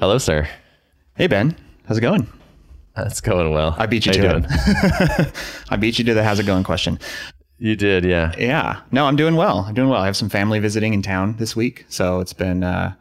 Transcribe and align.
Hello, 0.00 0.18
sir. 0.18 0.48
Hey 1.16 1.26
Ben, 1.26 1.56
how's 1.86 1.98
it 1.98 2.02
going? 2.02 2.26
It's 2.96 3.20
going 3.20 3.50
well. 3.52 3.74
I 3.78 3.86
beat 3.86 4.06
you 4.06 4.12
How 4.12 4.16
to 4.34 4.40
doing? 4.40 4.46
it. 4.48 5.32
I 5.70 5.76
beat 5.76 5.98
you 5.98 6.04
to 6.04 6.14
the 6.14 6.22
how's 6.24 6.38
it 6.38 6.46
going 6.46 6.64
question. 6.64 6.98
You 7.58 7.74
did, 7.74 8.04
yeah. 8.04 8.32
Yeah, 8.38 8.80
no, 8.92 9.06
I'm 9.06 9.16
doing 9.16 9.34
well. 9.34 9.64
I'm 9.66 9.74
doing 9.74 9.88
well. 9.88 10.00
I 10.00 10.06
have 10.06 10.16
some 10.16 10.28
family 10.28 10.60
visiting 10.60 10.94
in 10.94 11.02
town 11.02 11.36
this 11.38 11.56
week, 11.56 11.84
so 11.88 12.20
it's 12.20 12.32
been 12.32 12.62
uh, 12.62 12.94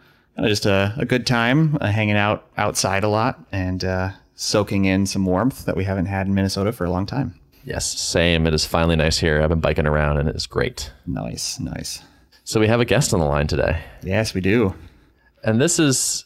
just 0.43 0.65
a, 0.65 0.93
a 0.97 1.05
good 1.05 1.27
time 1.27 1.77
uh, 1.81 1.87
hanging 1.87 2.15
out 2.15 2.47
outside 2.57 3.03
a 3.03 3.09
lot 3.09 3.39
and 3.51 3.83
uh, 3.83 4.09
soaking 4.35 4.85
in 4.85 5.05
some 5.05 5.25
warmth 5.25 5.65
that 5.65 5.77
we 5.77 5.83
haven't 5.83 6.07
had 6.07 6.25
in 6.25 6.33
Minnesota 6.33 6.71
for 6.71 6.85
a 6.85 6.89
long 6.89 7.05
time. 7.05 7.39
Yes, 7.63 7.85
same. 7.99 8.47
It 8.47 8.53
is 8.53 8.65
finally 8.65 8.95
nice 8.95 9.19
here. 9.19 9.41
I've 9.41 9.49
been 9.49 9.59
biking 9.59 9.85
around 9.85 10.17
and 10.17 10.29
it 10.29 10.35
is 10.35 10.47
great. 10.47 10.91
Nice, 11.05 11.59
nice. 11.59 12.01
So 12.43 12.59
we 12.59 12.67
have 12.67 12.79
a 12.79 12.85
guest 12.85 13.13
on 13.13 13.19
the 13.19 13.25
line 13.25 13.45
today. 13.45 13.83
Yes, 14.01 14.33
we 14.33 14.41
do. 14.41 14.73
And 15.43 15.59
this 15.61 15.77
is 15.77 16.23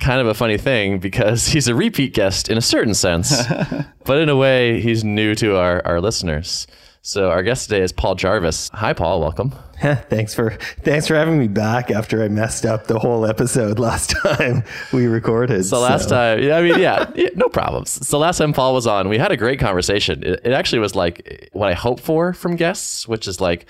kind 0.00 0.20
of 0.20 0.26
a 0.26 0.34
funny 0.34 0.58
thing 0.58 0.98
because 0.98 1.46
he's 1.48 1.68
a 1.68 1.74
repeat 1.74 2.14
guest 2.14 2.48
in 2.48 2.58
a 2.58 2.62
certain 2.62 2.94
sense, 2.94 3.42
but 4.04 4.18
in 4.18 4.28
a 4.28 4.36
way, 4.36 4.80
he's 4.80 5.04
new 5.04 5.34
to 5.36 5.56
our, 5.56 5.82
our 5.84 6.00
listeners. 6.00 6.66
So 7.02 7.30
our 7.30 7.42
guest 7.42 7.68
today 7.68 7.82
is 7.82 7.92
Paul 7.92 8.16
Jarvis. 8.16 8.68
Hi, 8.74 8.92
Paul. 8.92 9.20
Welcome. 9.20 9.54
thanks 9.80 10.34
for 10.34 10.50
thanks 10.82 11.06
for 11.06 11.14
having 11.14 11.38
me 11.38 11.46
back 11.46 11.90
after 11.90 12.22
I 12.22 12.28
messed 12.28 12.66
up 12.66 12.86
the 12.86 12.98
whole 12.98 13.24
episode 13.24 13.78
last 13.78 14.10
time 14.10 14.64
we 14.92 15.06
recorded. 15.06 15.64
So 15.64 15.78
last 15.78 16.08
time, 16.08 16.42
yeah, 16.42 16.58
I 16.58 16.62
mean, 16.62 16.78
yeah, 16.80 17.10
yeah, 17.14 17.28
no 17.34 17.48
problems. 17.48 18.06
So 18.06 18.18
last 18.18 18.38
time 18.38 18.52
Paul 18.52 18.74
was 18.74 18.86
on, 18.86 19.08
we 19.08 19.16
had 19.16 19.30
a 19.30 19.36
great 19.36 19.60
conversation. 19.60 20.22
It, 20.24 20.40
it 20.44 20.52
actually 20.52 20.80
was 20.80 20.94
like 20.94 21.48
what 21.52 21.70
I 21.70 21.74
hope 21.74 22.00
for 22.00 22.32
from 22.32 22.56
guests, 22.56 23.06
which 23.06 23.28
is 23.28 23.40
like 23.40 23.66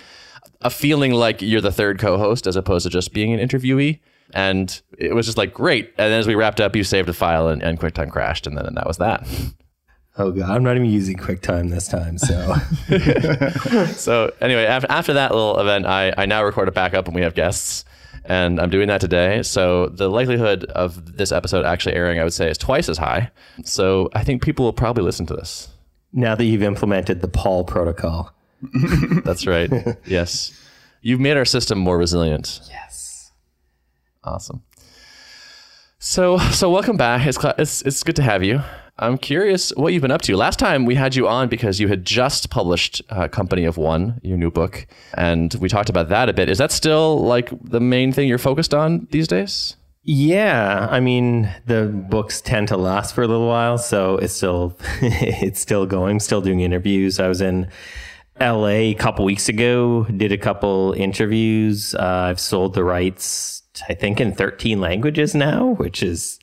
a 0.63 0.71
feeling 0.71 1.13
like 1.13 1.43
you're 1.43 1.61
the 1.61 1.71
third 1.71 1.99
co-host 1.99 2.47
as 2.47 2.57
opposed 2.57 2.85
to 2.85 2.91
just 2.91 3.13
being 3.13 3.33
an 3.33 3.47
interviewee. 3.47 4.01
And 4.35 4.81
it 4.99 5.15
was 5.15 5.27
just 5.27 5.39
like 5.39 5.55
great. 5.55 5.87
And 5.99 6.13
then 6.13 6.21
as 6.21 6.27
we 6.27 6.35
wrapped 6.35 6.61
up, 6.61 6.77
you 6.77 6.85
saved 6.85 7.09
a 7.09 7.13
file 7.15 7.49
and, 7.49 7.63
and 7.63 7.79
QuickTime 7.81 8.11
crashed, 8.11 8.47
and 8.47 8.57
then 8.57 8.67
and 8.67 8.77
that 8.77 8.87
was 8.87 8.99
that. 8.99 9.27
Oh 10.19 10.33
god, 10.33 10.51
I'm 10.51 10.63
not 10.65 10.77
even 10.77 10.91
using 10.91 11.17
QuickTime 11.17 11.71
this 11.71 11.87
time. 11.89 12.19
So 12.19 12.55
So 13.95 14.33
anyway, 14.41 14.65
after, 14.67 14.91
after 14.91 15.13
that 15.15 15.31
little 15.33 15.59
event, 15.59 15.87
I, 15.87 16.13
I 16.17 16.27
now 16.27 16.43
record 16.45 16.69
a 16.69 16.73
backup, 16.73 17.07
and 17.07 17.15
we 17.15 17.23
have 17.23 17.35
guests. 17.35 17.85
And 18.25 18.61
I'm 18.61 18.69
doing 18.69 18.89
that 18.89 19.01
today. 19.01 19.43
So 19.43 19.87
the 19.87 20.09
likelihood 20.11 20.65
of 20.65 21.17
this 21.17 21.33
episode 21.33 21.65
actually 21.65 21.95
airing, 21.95 22.19
I 22.19 22.25
would 22.25 22.35
say, 22.35 22.51
is 22.51 22.59
twice 22.59 22.89
as 22.91 22.99
high. 22.99 23.31
So 23.65 24.11
I 24.13 24.23
think 24.23 24.43
people 24.43 24.67
will 24.67 24.75
probably 24.75 25.03
listen 25.03 25.25
to 25.27 25.35
this. 25.35 25.69
now 26.13 26.35
that 26.35 26.45
you've 26.45 26.63
implemented 26.63 27.23
the 27.23 27.29
Paul 27.29 27.65
protocol, 27.65 28.35
That's 29.25 29.47
right. 29.47 29.71
yes. 30.05 30.53
You've 31.01 31.21
made 31.21 31.37
our 31.39 31.45
system 31.47 31.79
more 31.79 31.97
resilient. 31.97 32.61
yes, 32.69 32.88
Awesome. 34.29 34.63
So, 35.99 36.39
so 36.39 36.71
welcome 36.71 36.97
back. 36.97 37.27
It's, 37.27 37.39
it's, 37.59 37.83
it's 37.83 38.03
good 38.03 38.17
to 38.17 38.23
have 38.23 38.45
you. 38.45 38.63
I'm 39.01 39.17
curious 39.17 39.71
what 39.77 39.93
you've 39.93 40.03
been 40.03 40.11
up 40.11 40.23
to. 40.23 40.37
Last 40.37 40.59
time 40.59 40.85
we 40.85 40.97
had 40.97 41.15
you 41.15 41.29
on 41.29 41.49
because 41.49 41.79
you 41.81 41.89
had 41.89 42.05
just 42.05 42.51
published 42.51 43.01
uh, 43.11 43.29
Company 43.29 43.65
of 43.65 43.77
One, 43.77 44.21
your 44.23 44.37
new 44.37 44.51
book, 44.51 44.87
and 45.15 45.55
we 45.55 45.69
talked 45.69 45.89
about 45.89 46.09
that 46.09 46.29
a 46.29 46.33
bit. 46.33 46.49
Is 46.49 46.59
that 46.59 46.73
still 46.73 47.19
like 47.19 47.51
the 47.63 47.81
main 47.81 48.13
thing 48.13 48.29
you're 48.29 48.39
focused 48.39 48.75
on 48.75 49.07
these 49.11 49.29
days? 49.29 49.77
yeah. 50.05 50.89
I 50.91 51.01
mean, 51.01 51.55
the 51.67 51.85
books 51.87 52.41
tend 52.41 52.69
to 52.69 52.79
last 52.79 53.15
for 53.15 53.23
a 53.23 53.29
little 53.29 53.47
while, 53.47 53.77
so 53.77 54.17
it's 54.17 54.33
still 54.33 54.77
it's 55.03 55.61
still 55.61 55.85
going. 55.87 56.19
Still 56.19 56.41
doing 56.41 56.61
interviews. 56.61 57.21
I 57.21 57.29
was 57.29 57.41
in 57.41 57.69
L.A. 58.41 58.91
a 58.91 58.95
couple 58.95 59.25
weeks 59.25 59.49
ago. 59.49 60.05
Did 60.05 60.33
a 60.33 60.39
couple 60.39 60.93
interviews. 60.97 61.95
Uh, 61.95 62.29
I've 62.31 62.41
sold 62.41 62.75
the 62.75 62.85
rights, 62.85 63.63
I 63.89 63.95
think, 63.95 64.21
in 64.21 64.35
13 64.35 64.81
languages 64.81 65.35
now, 65.35 65.75
which 65.75 66.03
is 66.03 66.39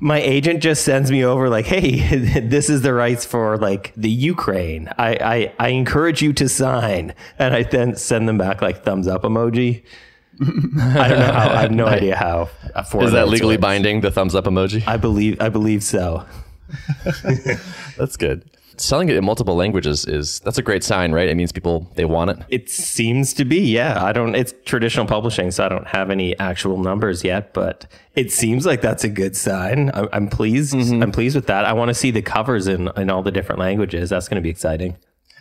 my 0.00 0.20
agent 0.20 0.62
just 0.62 0.84
sends 0.84 1.10
me 1.10 1.24
over 1.24 1.48
like, 1.48 1.66
hey, 1.66 2.40
this 2.40 2.68
is 2.68 2.82
the 2.82 2.92
rights 2.92 3.24
for 3.24 3.56
like 3.58 3.92
the 3.96 4.10
Ukraine. 4.10 4.88
I, 4.98 5.16
I, 5.16 5.52
I 5.58 5.68
encourage 5.68 6.22
you 6.22 6.32
to 6.34 6.48
sign. 6.48 7.14
And 7.38 7.54
I 7.54 7.62
then 7.62 7.96
send 7.96 8.28
them 8.28 8.38
back 8.38 8.60
like 8.60 8.84
thumbs 8.84 9.08
up 9.08 9.22
emoji. 9.22 9.84
I 10.40 11.08
don't 11.08 11.20
know 11.20 11.32
how. 11.32 11.48
I 11.50 11.60
have 11.62 11.70
no 11.70 11.86
idea 11.98 12.16
how. 12.16 12.46
For 12.90 13.08
that 13.08 13.28
legally 13.28 13.54
works. 13.54 13.62
binding? 13.62 14.00
The 14.00 14.10
thumbs 14.10 14.34
up 14.34 14.44
emoji. 14.44 14.86
I 14.86 14.96
believe. 14.96 15.40
I 15.40 15.48
believe 15.48 15.82
so. 15.84 16.26
That's 17.96 18.16
good. 18.16 18.44
Selling 18.76 19.08
it 19.08 19.16
in 19.16 19.24
multiple 19.24 19.54
languages 19.54 20.04
is 20.06 20.40
that's 20.40 20.58
a 20.58 20.62
great 20.62 20.82
sign, 20.84 21.12
right? 21.12 21.28
It 21.28 21.34
means 21.36 21.52
people 21.52 21.90
they 21.94 22.04
want 22.04 22.30
it. 22.30 22.38
It 22.48 22.70
seems 22.70 23.32
to 23.34 23.44
be. 23.44 23.60
Yeah. 23.60 24.02
I 24.04 24.12
don't. 24.12 24.34
It's 24.34 24.54
traditional 24.64 25.06
publishing, 25.06 25.50
so 25.50 25.64
I 25.64 25.68
don't 25.68 25.86
have 25.86 26.10
any 26.10 26.38
actual 26.38 26.78
numbers 26.78 27.24
yet, 27.24 27.54
but 27.54 27.86
it 28.14 28.32
seems 28.32 28.66
like 28.66 28.80
that's 28.80 29.04
a 29.04 29.08
good 29.08 29.36
sign. 29.36 29.90
I'm, 29.94 30.08
I'm 30.12 30.28
pleased. 30.28 30.74
Mm-hmm. 30.74 31.02
I'm 31.02 31.12
pleased 31.12 31.36
with 31.36 31.46
that. 31.46 31.64
I 31.64 31.72
want 31.72 31.88
to 31.88 31.94
see 31.94 32.10
the 32.10 32.22
covers 32.22 32.66
in 32.66 32.88
in 32.96 33.10
all 33.10 33.22
the 33.22 33.32
different 33.32 33.60
languages. 33.60 34.10
That's 34.10 34.28
going 34.28 34.36
to 34.36 34.42
be 34.42 34.50
exciting. 34.50 34.96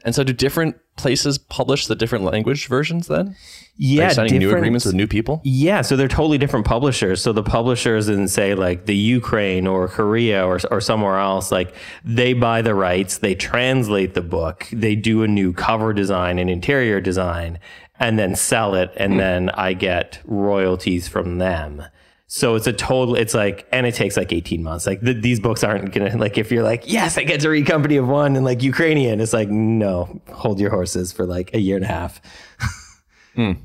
And 0.06 0.14
so, 0.14 0.24
do 0.24 0.34
different 0.34 0.76
places 0.96 1.38
publish 1.38 1.88
the 1.88 1.96
different 1.96 2.24
language 2.26 2.68
versions? 2.68 3.08
Then, 3.08 3.30
Are 3.30 3.36
Yeah. 3.78 4.10
you 4.10 4.14
signing 4.14 4.38
new 4.38 4.56
agreements 4.56 4.86
with 4.86 4.94
new 4.94 5.08
people? 5.08 5.42
Yeah, 5.44 5.82
so 5.82 5.96
they're 5.96 6.08
totally 6.08 6.38
different 6.38 6.66
publishers. 6.66 7.22
So 7.22 7.34
the 7.34 7.42
publishers 7.42 8.08
in 8.08 8.28
say 8.28 8.54
like 8.54 8.86
the 8.86 8.96
Ukraine 8.96 9.66
or 9.66 9.88
Korea 9.88 10.46
or 10.46 10.60
or 10.70 10.80
somewhere 10.82 11.18
else, 11.18 11.52
like 11.52 11.74
they 12.06 12.34
buy 12.34 12.62
the 12.62 12.76
rights, 12.76 13.18
they 13.18 13.34
translate 13.34 14.14
the 14.14 14.22
book, 14.22 14.68
they 14.72 14.96
do 14.96 15.24
a 15.24 15.28
new 15.28 15.54
cover 15.54 15.94
design 15.94 16.38
and 16.38 16.50
interior 16.50 17.02
design, 17.02 17.58
and 18.00 18.20
then 18.20 18.36
sell 18.36 18.76
it, 18.76 18.92
and 18.98 19.14
hmm. 19.14 19.20
then 19.20 19.50
I 19.52 19.74
get 19.74 20.20
royalties 20.26 21.08
from 21.08 21.38
them. 21.40 21.84
So 22.36 22.56
it's 22.56 22.66
a 22.66 22.74
total. 22.74 23.14
It's 23.14 23.36
like, 23.36 23.68
and 23.72 23.86
it 23.86 23.94
takes 23.94 24.18
like 24.18 24.34
eighteen 24.34 24.64
months. 24.64 24.88
Like 24.88 25.02
th- 25.02 25.22
these 25.22 25.40
books 25.40 25.64
aren't 25.64 25.94
gonna 25.94 26.18
like 26.18 26.36
if 26.40 26.52
you're 26.52 26.64
like, 26.64 26.92
yes, 26.92 27.16
I 27.16 27.26
get 27.26 27.42
to 27.42 27.50
read 27.50 27.68
Company 27.68 27.96
of 27.98 28.08
One 28.08 28.36
and 28.36 28.44
like 28.44 28.64
Ukrainian. 28.64 29.22
It's 29.22 29.34
like, 29.34 29.50
no, 29.50 30.20
hold 30.32 30.60
your 30.60 30.72
horses 30.72 31.12
for 31.12 31.28
like 31.28 31.54
a 31.54 31.60
year 31.60 31.76
and 31.76 31.86
a 31.86 31.88
half. 31.88 32.20
Do 33.36 33.44
you 33.44 33.56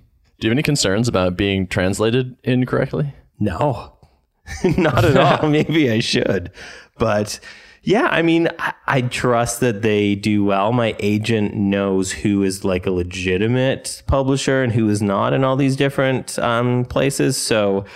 have 0.43 0.53
any 0.53 0.63
concerns 0.63 1.09
about 1.09 1.35
being 1.35 1.67
translated 1.67 2.37
incorrectly? 2.45 3.15
No, 3.41 3.97
not 4.77 5.03
at 5.03 5.17
all. 5.17 5.49
Maybe 5.49 5.91
I 5.91 6.01
should. 6.01 6.53
But 6.99 7.41
yeah, 7.85 8.09
I 8.11 8.21
mean, 8.21 8.51
I, 8.59 8.75
I 8.87 9.01
trust 9.01 9.61
that 9.61 9.81
they 9.81 10.15
do 10.15 10.45
well. 10.45 10.75
My 10.75 10.95
agent 10.99 11.55
knows 11.55 12.13
who 12.13 12.43
is 12.43 12.67
like 12.67 12.85
a 12.85 12.91
legitimate 12.91 14.03
publisher 14.07 14.63
and 14.63 14.75
who 14.75 14.91
is 14.91 15.01
not 15.01 15.33
in 15.33 15.43
all 15.43 15.57
these 15.57 15.75
different 15.75 16.39
um, 16.39 16.85
places. 16.85 17.39
So 17.39 17.87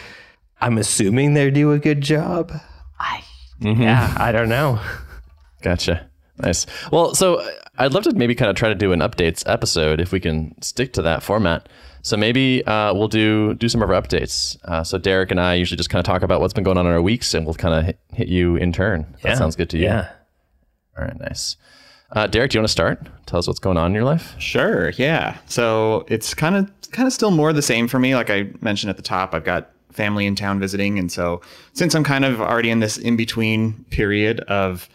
I'm 0.62 0.78
assuming 0.78 1.34
they 1.34 1.50
do 1.50 1.72
a 1.72 1.78
good 1.78 2.00
job. 2.00 2.52
I, 2.98 3.24
yeah, 3.60 4.14
I 4.16 4.30
don't 4.32 4.48
know. 4.48 4.80
Gotcha. 5.60 6.08
Nice. 6.38 6.66
Well, 6.90 7.14
so 7.14 7.36
uh, 7.36 7.50
I'd 7.78 7.92
love 7.92 8.04
to 8.04 8.14
maybe 8.14 8.34
kind 8.34 8.48
of 8.48 8.56
try 8.56 8.68
to 8.68 8.74
do 8.74 8.92
an 8.92 9.00
updates 9.00 9.42
episode 9.46 10.00
if 10.00 10.12
we 10.12 10.20
can 10.20 10.54
stick 10.62 10.92
to 10.94 11.02
that 11.02 11.22
format. 11.22 11.68
So 12.02 12.16
maybe 12.16 12.64
uh, 12.64 12.94
we'll 12.94 13.08
do 13.08 13.54
do 13.54 13.68
some 13.68 13.82
of 13.82 13.90
our 13.90 14.00
updates. 14.00 14.56
Uh, 14.64 14.82
so 14.82 14.98
Derrick 14.98 15.30
and 15.30 15.40
I 15.40 15.54
usually 15.54 15.76
just 15.76 15.90
kind 15.90 16.00
of 16.00 16.06
talk 16.06 16.22
about 16.22 16.40
what's 16.40 16.54
been 16.54 16.64
going 16.64 16.78
on 16.78 16.86
in 16.86 16.92
our 16.92 17.02
weeks, 17.02 17.34
and 17.34 17.44
we'll 17.44 17.54
kind 17.54 17.74
of 17.74 17.84
hit, 17.84 17.98
hit 18.12 18.28
you 18.28 18.56
in 18.56 18.72
turn. 18.72 19.16
That 19.22 19.38
sounds 19.38 19.56
good 19.56 19.70
to 19.70 19.78
you. 19.78 19.84
Yeah. 19.84 20.10
All 20.96 21.04
right. 21.04 21.18
Nice. 21.20 21.56
Uh, 22.12 22.26
Derrick, 22.26 22.50
do 22.50 22.56
you 22.56 22.60
want 22.60 22.68
to 22.68 22.72
start? 22.72 23.08
Tell 23.26 23.38
us 23.38 23.46
what's 23.46 23.58
going 23.58 23.76
on 23.76 23.86
in 23.86 23.94
your 23.94 24.04
life. 24.04 24.34
Sure, 24.38 24.90
yeah. 24.90 25.38
So 25.46 26.04
it's 26.08 26.34
kind 26.34 26.54
of 26.56 26.70
kind 26.92 27.06
of 27.06 27.12
still 27.12 27.30
more 27.30 27.52
the 27.52 27.62
same 27.62 27.88
for 27.88 27.98
me. 27.98 28.14
Like 28.14 28.30
I 28.30 28.50
mentioned 28.60 28.90
at 28.90 28.96
the 28.96 29.02
top, 29.02 29.34
I've 29.34 29.44
got 29.44 29.70
family 29.92 30.26
in 30.26 30.34
town 30.34 30.60
visiting, 30.60 30.98
and 30.98 31.10
so 31.10 31.40
since 31.72 31.94
I'm 31.94 32.04
kind 32.04 32.24
of 32.24 32.40
already 32.40 32.70
in 32.70 32.80
this 32.80 32.98
in 32.98 33.16
between 33.16 33.84
period 33.90 34.40
of 34.40 34.88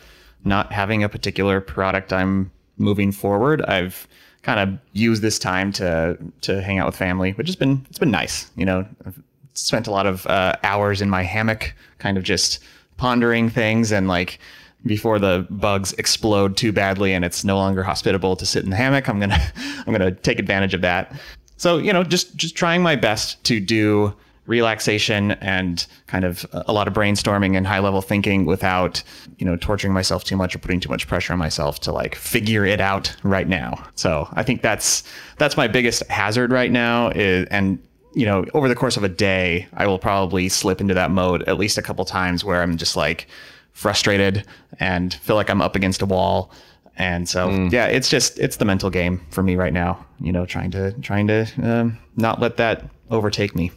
not 0.43 0.71
having 0.71 1.03
a 1.03 1.09
particular 1.09 1.61
product 1.61 2.13
I'm 2.13 2.51
moving 2.77 3.11
forward, 3.11 3.61
I've 3.63 4.07
kind 4.43 4.59
of 4.59 4.79
used 4.93 5.21
this 5.21 5.39
time 5.39 5.71
to 5.73 6.17
to 6.41 6.61
hang 6.61 6.79
out 6.79 6.85
with 6.85 6.95
family, 6.95 7.31
which 7.33 7.47
has 7.47 7.55
been 7.55 7.85
it's 7.89 7.99
been 7.99 8.11
nice. 8.11 8.49
You 8.55 8.65
know, 8.65 8.85
I've 9.05 9.21
spent 9.53 9.87
a 9.87 9.91
lot 9.91 10.05
of 10.05 10.25
uh, 10.27 10.55
hours 10.63 11.01
in 11.01 11.09
my 11.09 11.23
hammock, 11.23 11.73
kind 11.99 12.17
of 12.17 12.23
just 12.23 12.59
pondering 12.97 13.49
things. 13.49 13.91
And 13.91 14.07
like 14.07 14.39
before 14.85 15.19
the 15.19 15.45
bugs 15.49 15.93
explode 15.93 16.55
too 16.55 16.71
badly 16.71 17.13
and 17.13 17.25
it's 17.25 17.43
no 17.43 17.57
longer 17.57 17.83
hospitable 17.83 18.35
to 18.35 18.45
sit 18.45 18.63
in 18.63 18.69
the 18.69 18.75
hammock 18.75 19.09
i'm 19.09 19.19
gonna 19.19 19.51
i'm 19.85 19.91
gonna 19.91 20.11
take 20.11 20.39
advantage 20.39 20.73
of 20.73 20.81
that. 20.81 21.13
So 21.57 21.77
you 21.77 21.91
know 21.91 22.03
just 22.03 22.35
just 22.35 22.55
trying 22.55 22.81
my 22.81 22.95
best 22.95 23.43
to 23.45 23.59
do 23.59 24.13
relaxation 24.47 25.31
and 25.33 25.85
kind 26.07 26.25
of 26.25 26.45
a 26.53 26.73
lot 26.73 26.87
of 26.87 26.93
brainstorming 26.93 27.55
and 27.55 27.67
high 27.67 27.79
level 27.79 28.01
thinking 28.01 28.45
without 28.45 29.03
you 29.37 29.45
know 29.45 29.55
torturing 29.57 29.93
myself 29.93 30.23
too 30.23 30.37
much 30.37 30.55
or 30.55 30.59
putting 30.59 30.79
too 30.79 30.89
much 30.89 31.07
pressure 31.07 31.33
on 31.33 31.39
myself 31.39 31.79
to 31.81 31.91
like 31.91 32.15
figure 32.15 32.65
it 32.65 32.79
out 32.81 33.15
right 33.23 33.47
now. 33.47 33.85
So 33.95 34.27
i 34.33 34.43
think 34.43 34.61
that's 34.61 35.03
that's 35.37 35.57
my 35.57 35.67
biggest 35.67 36.01
hazard 36.09 36.51
right 36.51 36.71
now 36.71 37.09
is 37.09 37.45
and 37.51 37.77
you 38.13 38.25
know 38.25 38.45
over 38.53 38.67
the 38.67 38.75
course 38.75 38.97
of 38.97 39.03
a 39.03 39.09
day 39.09 39.67
i 39.73 39.85
will 39.85 39.99
probably 39.99 40.49
slip 40.49 40.79
into 40.81 40.93
that 40.93 41.11
mode 41.11 41.43
at 41.43 41.57
least 41.57 41.77
a 41.77 41.81
couple 41.81 42.03
times 42.05 42.43
where 42.43 42.61
i'm 42.61 42.77
just 42.77 42.95
like 42.95 43.27
frustrated 43.73 44.45
and 44.79 45.13
feel 45.15 45.35
like 45.35 45.49
i'm 45.49 45.61
up 45.61 45.75
against 45.75 46.01
a 46.01 46.05
wall. 46.05 46.51
And 46.95 47.29
so 47.29 47.49
yeah 47.71 47.85
it's 47.85 48.09
just 48.09 48.39
it's 48.39 48.55
the 48.57 48.65
mental 48.65 48.89
game 48.89 49.21
for 49.29 49.43
me 49.43 49.55
right 49.55 49.73
now 49.73 50.03
you 50.19 50.31
know 50.31 50.45
trying 50.47 50.71
to 50.71 50.93
trying 50.93 51.27
to 51.27 51.45
um, 51.61 51.97
not 52.15 52.39
let 52.39 52.57
that 52.57 52.85
overtake 53.11 53.55
me 53.55 53.71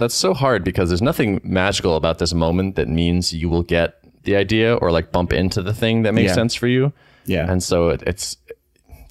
that's 0.00 0.14
so 0.14 0.34
hard 0.34 0.64
because 0.64 0.88
there's 0.90 1.00
nothing 1.02 1.40
magical 1.44 1.94
about 1.94 2.18
this 2.18 2.34
moment 2.34 2.74
that 2.76 2.88
means 2.88 3.32
you 3.32 3.48
will 3.48 3.62
get 3.62 3.94
the 4.24 4.34
idea 4.36 4.74
or 4.74 4.90
like 4.90 5.12
bump 5.12 5.32
into 5.32 5.62
the 5.62 5.72
thing 5.72 6.02
that 6.02 6.12
makes 6.14 6.28
Yeah. 6.30 6.34
sense 6.34 6.54
for 6.56 6.66
you. 6.66 6.92
Yeah. 7.26 7.50
And 7.50 7.62
so 7.62 7.90
it, 7.90 8.02
it's 8.06 8.36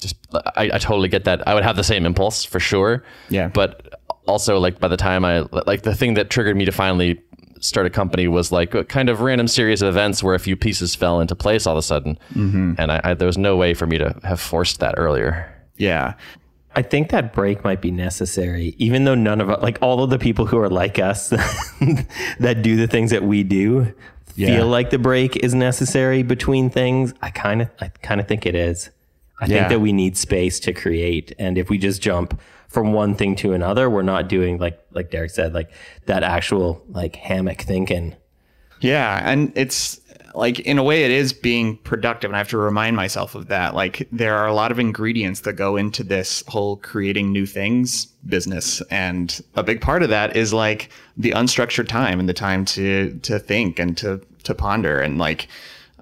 just 0.01 0.15
I, 0.33 0.71
I 0.73 0.77
totally 0.77 1.07
get 1.09 1.23
that. 1.23 1.47
I 1.47 1.53
would 1.53 1.63
have 1.63 1.75
the 1.77 1.83
same 1.83 2.05
impulse 2.05 2.43
for 2.45 2.59
sure. 2.59 3.03
Yeah. 3.29 3.47
But 3.47 4.01
also 4.27 4.59
like 4.59 4.79
by 4.79 4.87
the 4.89 4.97
time 4.97 5.23
I 5.25 5.45
like 5.65 5.83
the 5.83 5.95
thing 5.95 6.15
that 6.15 6.29
triggered 6.29 6.57
me 6.57 6.65
to 6.65 6.71
finally 6.71 7.21
start 7.61 7.85
a 7.85 7.89
company 7.89 8.27
was 8.27 8.51
like 8.51 8.73
a 8.75 8.83
kind 8.85 9.09
of 9.09 9.19
random 9.21 9.47
series 9.47 9.81
of 9.81 9.89
events 9.89 10.23
where 10.23 10.33
a 10.35 10.39
few 10.39 10.55
pieces 10.55 10.95
fell 10.95 11.19
into 11.19 11.35
place 11.35 11.65
all 11.67 11.73
of 11.73 11.79
a 11.79 11.81
sudden. 11.83 12.17
Mm-hmm. 12.33 12.73
And 12.77 12.91
I, 12.91 13.01
I 13.03 13.13
there 13.15 13.25
was 13.27 13.37
no 13.37 13.57
way 13.57 13.73
for 13.73 13.85
me 13.87 13.97
to 13.97 14.15
have 14.23 14.39
forced 14.39 14.79
that 14.79 14.95
earlier. 14.97 15.53
Yeah. 15.77 16.13
I 16.75 16.81
think 16.83 17.09
that 17.09 17.33
break 17.33 17.63
might 17.63 17.81
be 17.81 17.91
necessary, 17.91 18.75
even 18.77 19.03
though 19.03 19.15
none 19.15 19.41
of 19.41 19.49
us, 19.49 19.61
like 19.61 19.79
all 19.81 20.03
of 20.03 20.09
the 20.11 20.19
people 20.19 20.45
who 20.45 20.57
are 20.59 20.69
like 20.69 20.99
us 20.99 21.29
that 22.39 22.59
do 22.61 22.75
the 22.75 22.87
things 22.87 23.11
that 23.11 23.23
we 23.23 23.43
do, 23.43 23.93
Yeah. 24.35 24.47
feel 24.57 24.67
like 24.67 24.89
the 24.91 24.99
break 24.99 25.35
is 25.37 25.53
necessary 25.55 26.23
between 26.23 26.69
things. 26.69 27.13
I 27.21 27.31
kind 27.31 27.63
of, 27.63 27.69
I 27.81 27.87
kind 28.03 28.21
of 28.21 28.27
think 28.27 28.45
it 28.45 28.55
is. 28.55 28.89
I 29.41 29.45
Yeah. 29.45 29.57
think 29.59 29.69
that 29.69 29.79
we 29.79 29.91
need 29.93 30.15
space 30.17 30.59
to 30.61 30.73
create, 30.73 31.33
and 31.39 31.57
if 31.57 31.69
we 31.69 31.77
just 31.77 32.01
jump 32.01 32.39
from 32.67 32.93
one 32.93 33.15
thing 33.15 33.35
to 33.37 33.53
another, 33.53 33.89
we're 33.89 34.03
not 34.03 34.27
doing 34.29 34.59
like, 34.59 34.79
like 34.91 35.09
Derrick 35.09 35.31
said, 35.31 35.53
like 35.53 35.71
that 36.05 36.23
actual 36.23 36.83
like 36.89 37.15
hammock 37.15 37.61
thinking. 37.61 38.15
Yeah, 38.79 39.21
and 39.27 39.51
it's 39.55 39.99
like 40.35 40.59
in 40.59 40.77
a 40.77 40.83
way 40.83 41.03
it 41.03 41.11
is 41.11 41.33
being 41.33 41.77
productive 41.77 42.29
and 42.29 42.35
I 42.35 42.39
have 42.39 42.49
to 42.49 42.57
remind 42.57 42.95
myself 42.95 43.35
of 43.35 43.47
that. 43.47 43.75
Like 43.75 44.07
there 44.11 44.35
are 44.35 44.47
a 44.47 44.53
lot 44.53 44.71
of 44.71 44.79
ingredients 44.79 45.41
that 45.41 45.53
go 45.53 45.77
into 45.77 46.03
this 46.03 46.43
whole 46.47 46.77
creating 46.77 47.31
new 47.31 47.45
things 47.45 48.05
business 48.27 48.81
and 48.91 49.41
a 49.55 49.63
big 49.63 49.81
part 49.81 50.03
of 50.03 50.09
that 50.09 50.35
is 50.35 50.53
like 50.53 50.89
the 51.17 51.31
unstructured 51.31 51.87
time 51.87 52.19
and 52.19 52.27
the 52.27 52.33
time 52.33 52.65
to 52.65 53.17
to 53.23 53.39
think 53.39 53.79
and 53.79 53.97
to 53.97 54.21
to 54.43 54.53
ponder 54.53 54.99
and 54.99 55.17
like 55.17 55.47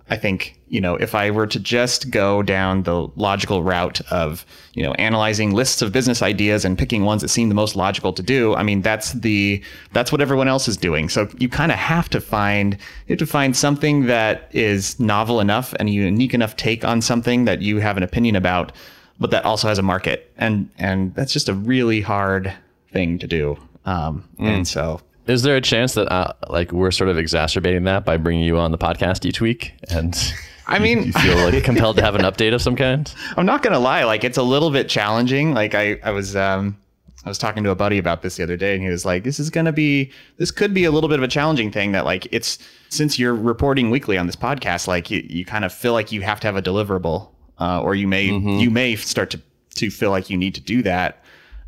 I 0.09 0.15
think, 0.15 0.59
you 0.69 0.79
know, 0.79 0.95
if 0.95 1.13
I 1.13 1.31
were 1.31 1.47
to 1.47 1.59
just 1.59 2.09
go 2.11 2.41
down 2.41 2.83
the 2.83 3.07
logical 3.15 3.61
route 3.61 3.99
of, 4.09 4.45
you 4.73 4.83
know, 4.83 4.93
analyzing 4.93 5.51
lists 5.51 5.81
of 5.81 5.91
business 5.91 6.21
ideas 6.21 6.63
and 6.63 6.77
picking 6.77 7.03
ones 7.03 7.21
that 7.21 7.27
seem 7.27 7.49
the 7.49 7.55
most 7.55 7.75
logical 7.75 8.13
to 8.13 8.23
do, 8.23 8.55
I 8.55 8.63
mean, 8.63 8.81
that's 8.81 9.13
the 9.13 9.61
that's 9.91 10.11
what 10.11 10.21
everyone 10.21 10.47
else 10.47 10.67
is 10.67 10.77
doing. 10.77 11.09
So 11.09 11.27
you 11.37 11.49
kind 11.49 11.71
of 11.71 11.77
have 11.77 12.09
to 12.09 12.21
find 12.21 12.73
you 13.07 13.13
have 13.13 13.19
to 13.19 13.25
find 13.25 13.55
something 13.55 14.05
that 14.05 14.49
is 14.51 14.97
novel 14.99 15.41
enough 15.41 15.73
and 15.79 15.89
a 15.89 15.91
unique 15.91 16.33
enough 16.33 16.55
take 16.55 16.85
on 16.85 17.01
something 17.01 17.45
that 17.45 17.61
you 17.61 17.79
have 17.79 17.97
an 17.97 18.03
opinion 18.03 18.35
about, 18.37 18.71
but 19.19 19.31
that 19.31 19.43
also 19.43 19.67
has 19.67 19.77
a 19.77 19.83
market. 19.83 20.31
And 20.37 20.69
and 20.77 21.13
that's 21.15 21.33
just 21.33 21.49
a 21.49 21.53
really 21.53 21.99
hard 21.99 22.53
thing 22.93 23.19
to 23.19 23.27
do. 23.27 23.57
Um, 23.85 24.23
and 24.37 24.67
so 24.67 25.01
Is 25.27 25.43
there 25.43 25.55
a 25.55 25.61
chance 25.61 25.93
that 25.95 26.11
uh, 26.11 26.33
like 26.49 26.71
we're 26.71 26.91
sort 26.91 27.09
of 27.09 27.17
exacerbating 27.17 27.83
that 27.85 28.05
by 28.05 28.17
bringing 28.17 28.43
you 28.43 28.57
on 28.57 28.71
the 28.71 28.77
podcast 28.77 29.25
each 29.25 29.41
week 29.41 29.73
and 29.89 30.33
I 30.67 30.79
mean, 30.79 31.03
you 31.03 31.13
feel 31.13 31.37
like 31.37 31.63
compelled 31.63 31.95
to 31.95 32.03
have 32.03 32.15
an 32.15 32.21
update 32.21 32.53
of 32.53 32.61
some 32.61 32.75
kind? 32.75 33.11
I'm 33.37 33.45
not 33.45 33.63
gonna 33.63 33.79
lie, 33.79 34.03
like 34.03 34.23
it's 34.23 34.37
a 34.37 34.43
little 34.43 34.69
bit 34.69 34.89
challenging. 34.89 35.53
Like 35.53 35.73
I, 35.73 35.97
I 36.03 36.11
was 36.11 36.35
um 36.35 36.77
I 37.25 37.29
was 37.29 37.37
talking 37.37 37.63
to 37.63 37.71
a 37.71 37.75
buddy 37.75 37.97
about 37.97 38.21
this 38.21 38.35
the 38.35 38.43
other 38.43 38.57
day 38.57 38.73
and 38.73 38.83
he 38.83 38.89
was 38.89 39.05
like, 39.05 39.23
This 39.23 39.39
is 39.39 39.49
gonna 39.49 39.71
be 39.71 40.11
this 40.37 40.51
could 40.51 40.73
be 40.73 40.83
a 40.83 40.91
little 40.91 41.09
bit 41.09 41.19
of 41.19 41.23
a 41.23 41.27
challenging 41.27 41.71
thing 41.71 41.93
that 41.93 42.05
like 42.05 42.27
it's 42.31 42.59
since 42.89 43.17
you're 43.17 43.35
reporting 43.35 43.89
weekly 43.89 44.17
on 44.17 44.27
this 44.27 44.35
podcast, 44.35 44.87
like 44.87 45.09
you, 45.09 45.25
you 45.29 45.45
kind 45.45 45.63
of 45.63 45.73
feel 45.73 45.93
like 45.93 46.11
you 46.11 46.21
have 46.21 46.39
to 46.41 46.47
have 46.47 46.57
a 46.57 46.61
deliverable. 46.61 47.29
Uh, 47.59 47.81
or 47.81 47.95
you 47.95 48.07
may 48.07 48.25
you 48.25 48.69
may 48.69 48.95
start 48.95 49.31
to 49.31 49.41
to 49.75 49.89
feel 49.89 50.11
like 50.11 50.29
you 50.29 50.37
need 50.37 50.53
to 50.53 50.61
do 50.61 50.83
that 50.83 51.23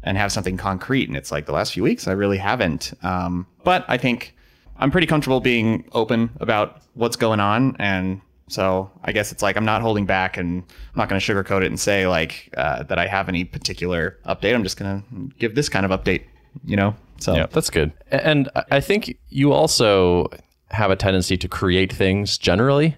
and 0.10 0.18
have 0.18 0.32
something 0.32 0.58
concrete. 0.58 1.08
And 1.08 1.16
it's 1.20 1.32
like 1.32 1.46
the 1.46 1.52
last 1.60 1.74
few 1.74 1.84
weeks 1.84 2.08
I 2.08 2.14
really 2.24 2.38
haven't. 2.38 2.94
Um 3.04 3.46
but 3.64 3.86
I 3.88 3.98
think 3.98 4.36
I'm 4.82 4.92
pretty 4.92 5.08
comfortable 5.08 5.42
being 5.42 5.70
open 5.92 6.30
about 6.40 6.82
what's 6.96 7.16
going 7.26 7.40
on 7.40 7.76
and 7.80 8.22
so 8.48 8.90
I 9.04 9.12
guess 9.12 9.32
it's 9.32 9.44
like 9.44 9.56
I'm 9.58 9.66
not 9.74 9.82
holding 9.84 10.06
back 10.08 10.36
and 10.38 10.64
I'm 10.64 10.98
not 11.02 11.08
going 11.10 11.22
to 11.22 11.26
sugarcoat 11.34 11.62
it 11.62 11.68
and 11.68 11.80
say 11.80 12.08
like 12.08 12.50
uh, 12.58 12.82
that 12.90 12.98
I 12.98 13.06
have 13.06 13.30
any 13.30 13.44
particular 13.46 14.18
update. 14.26 14.56
I'm 14.56 14.64
just 14.64 14.76
going 14.76 15.04
to 15.04 15.38
give 15.38 15.54
this 15.54 15.70
kind 15.70 15.86
of 15.86 15.92
update, 15.92 16.24
you 16.66 16.76
know. 16.76 16.96
So 17.20 17.36
Yeah, 17.36 17.46
that's 17.46 17.70
good. 17.70 17.92
And 18.10 18.50
I- 18.56 18.64
I 18.78 18.80
think 18.80 19.16
you 19.30 19.54
also 19.54 20.30
have 20.72 20.90
a 20.90 20.96
tendency 20.96 21.38
to 21.38 21.48
create 21.48 21.94
things 21.94 22.40
generally. 22.40 22.96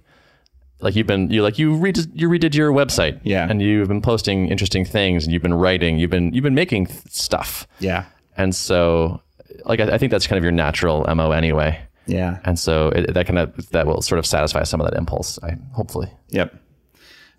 Like 0.82 0.96
you've 0.96 1.08
been, 1.08 1.30
you 1.30 1.44
like 1.44 1.60
you 1.60 1.74
redid 1.74 2.10
you 2.14 2.28
redid 2.30 2.56
your 2.56 2.72
website, 2.72 3.20
Yeah. 3.24 3.48
and 3.50 3.62
you've 3.62 3.88
been 3.88 4.02
posting 4.02 4.48
interesting 4.50 4.84
things, 4.86 5.24
and 5.24 5.32
you've 5.34 5.44
been 5.44 5.54
writing, 5.54 6.00
you've 6.00 6.10
been 6.10 6.34
you've 6.34 6.44
been 6.44 6.56
making 6.56 6.88
th- 6.88 7.02
stuff, 7.10 7.68
yeah, 7.80 8.06
and 8.38 8.56
so 8.56 9.22
like 9.66 9.80
I, 9.80 9.94
I 9.94 9.98
think 9.98 10.12
that's 10.12 10.26
kind 10.28 10.38
of 10.38 10.44
your 10.44 10.52
natural 10.52 11.06
mo 11.16 11.32
anyway, 11.32 11.80
yeah, 12.08 12.40
and 12.46 12.58
so 12.58 12.90
it, 12.90 13.14
that 13.14 13.28
kind 13.28 13.38
of 13.40 13.70
that 13.70 13.86
will 13.86 14.02
sort 14.02 14.18
of 14.20 14.26
satisfy 14.26 14.64
some 14.64 14.82
of 14.82 14.90
that 14.90 14.98
impulse, 14.98 15.38
I 15.44 15.58
hopefully. 15.74 16.10
yep. 16.30 16.54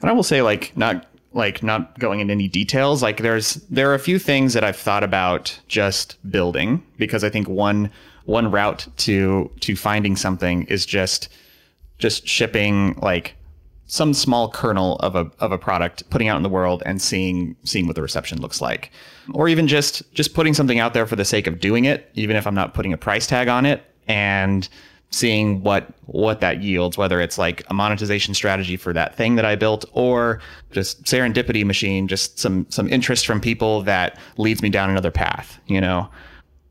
And 0.01 0.11
I 0.11 0.13
will 0.15 0.23
say 0.25 0.43
like 0.43 0.77
not 0.77 1.07
like 1.33 1.63
not 1.63 1.99
going 1.99 2.21
into 2.21 2.33
any 2.33 2.47
details. 2.49 3.03
Like 3.03 3.23
there's 3.23 3.55
there 3.71 3.91
are 3.91 3.95
a 3.95 3.99
few 3.99 4.19
things 4.19 4.53
that 4.55 4.63
I've 4.65 4.77
thought 4.77 5.03
about 5.03 5.59
just 5.69 6.17
building 6.31 6.83
because 6.99 7.25
I 7.25 7.31
think 7.31 7.49
one 7.49 7.91
one 8.25 8.51
route 8.51 8.87
to 8.99 9.51
to 9.61 9.75
finding 9.77 10.15
something 10.17 10.63
is 10.65 10.85
just 10.87 11.29
just 12.03 12.27
shipping 12.27 12.99
like 13.01 13.37
some 13.87 14.13
small 14.13 14.51
kernel 14.51 14.97
of 14.97 15.15
a 15.15 15.31
of 15.39 15.53
a 15.53 15.59
product 15.59 16.09
putting 16.11 16.29
out 16.29 16.37
in 16.37 16.43
the 16.43 16.49
world 16.49 16.83
and 16.85 17.01
seeing 17.01 17.57
seeing 17.63 17.87
what 17.87 17.95
the 17.95 18.03
reception 18.03 18.41
looks 18.41 18.61
like. 18.61 18.91
Or 19.33 19.49
even 19.49 19.69
just 19.69 20.03
just 20.13 20.35
putting 20.35 20.53
something 20.53 20.81
out 20.81 20.95
there 20.95 21.07
for 21.07 21.17
the 21.17 21.25
sake 21.25 21.47
of 21.47 21.61
doing 21.61 21.85
it 21.85 22.11
even 22.15 22.37
if 22.37 22.47
I'm 22.47 22.55
not 22.55 22.75
putting 22.75 22.93
a 22.93 22.99
price 22.99 23.27
tag 23.27 23.49
on 23.49 23.65
it 23.65 23.85
and 24.09 24.69
seeing 25.11 25.63
what 25.63 25.93
what 26.07 26.41
that 26.41 26.63
yields 26.63 26.99
whether 26.99 27.21
it's 27.21 27.39
like 27.39 27.63
a 27.69 27.75
monetization 27.75 28.35
strategy 28.35 28.77
for 28.77 28.93
that 28.95 29.15
thing 29.15 29.37
that 29.37 29.45
I 29.45 29.57
built 29.57 29.85
or 29.93 30.41
just 30.73 31.05
serendipity 31.05 31.65
machine 31.65 32.09
just 32.09 32.39
some 32.39 32.67
some 32.71 32.89
interest 32.89 33.27
from 33.27 33.41
people 33.41 33.83
that 33.83 34.19
leads 34.39 34.63
me 34.63 34.71
down 34.71 34.91
another 34.91 35.11
path 35.11 35.61
you 35.67 35.81
know? 35.81 36.09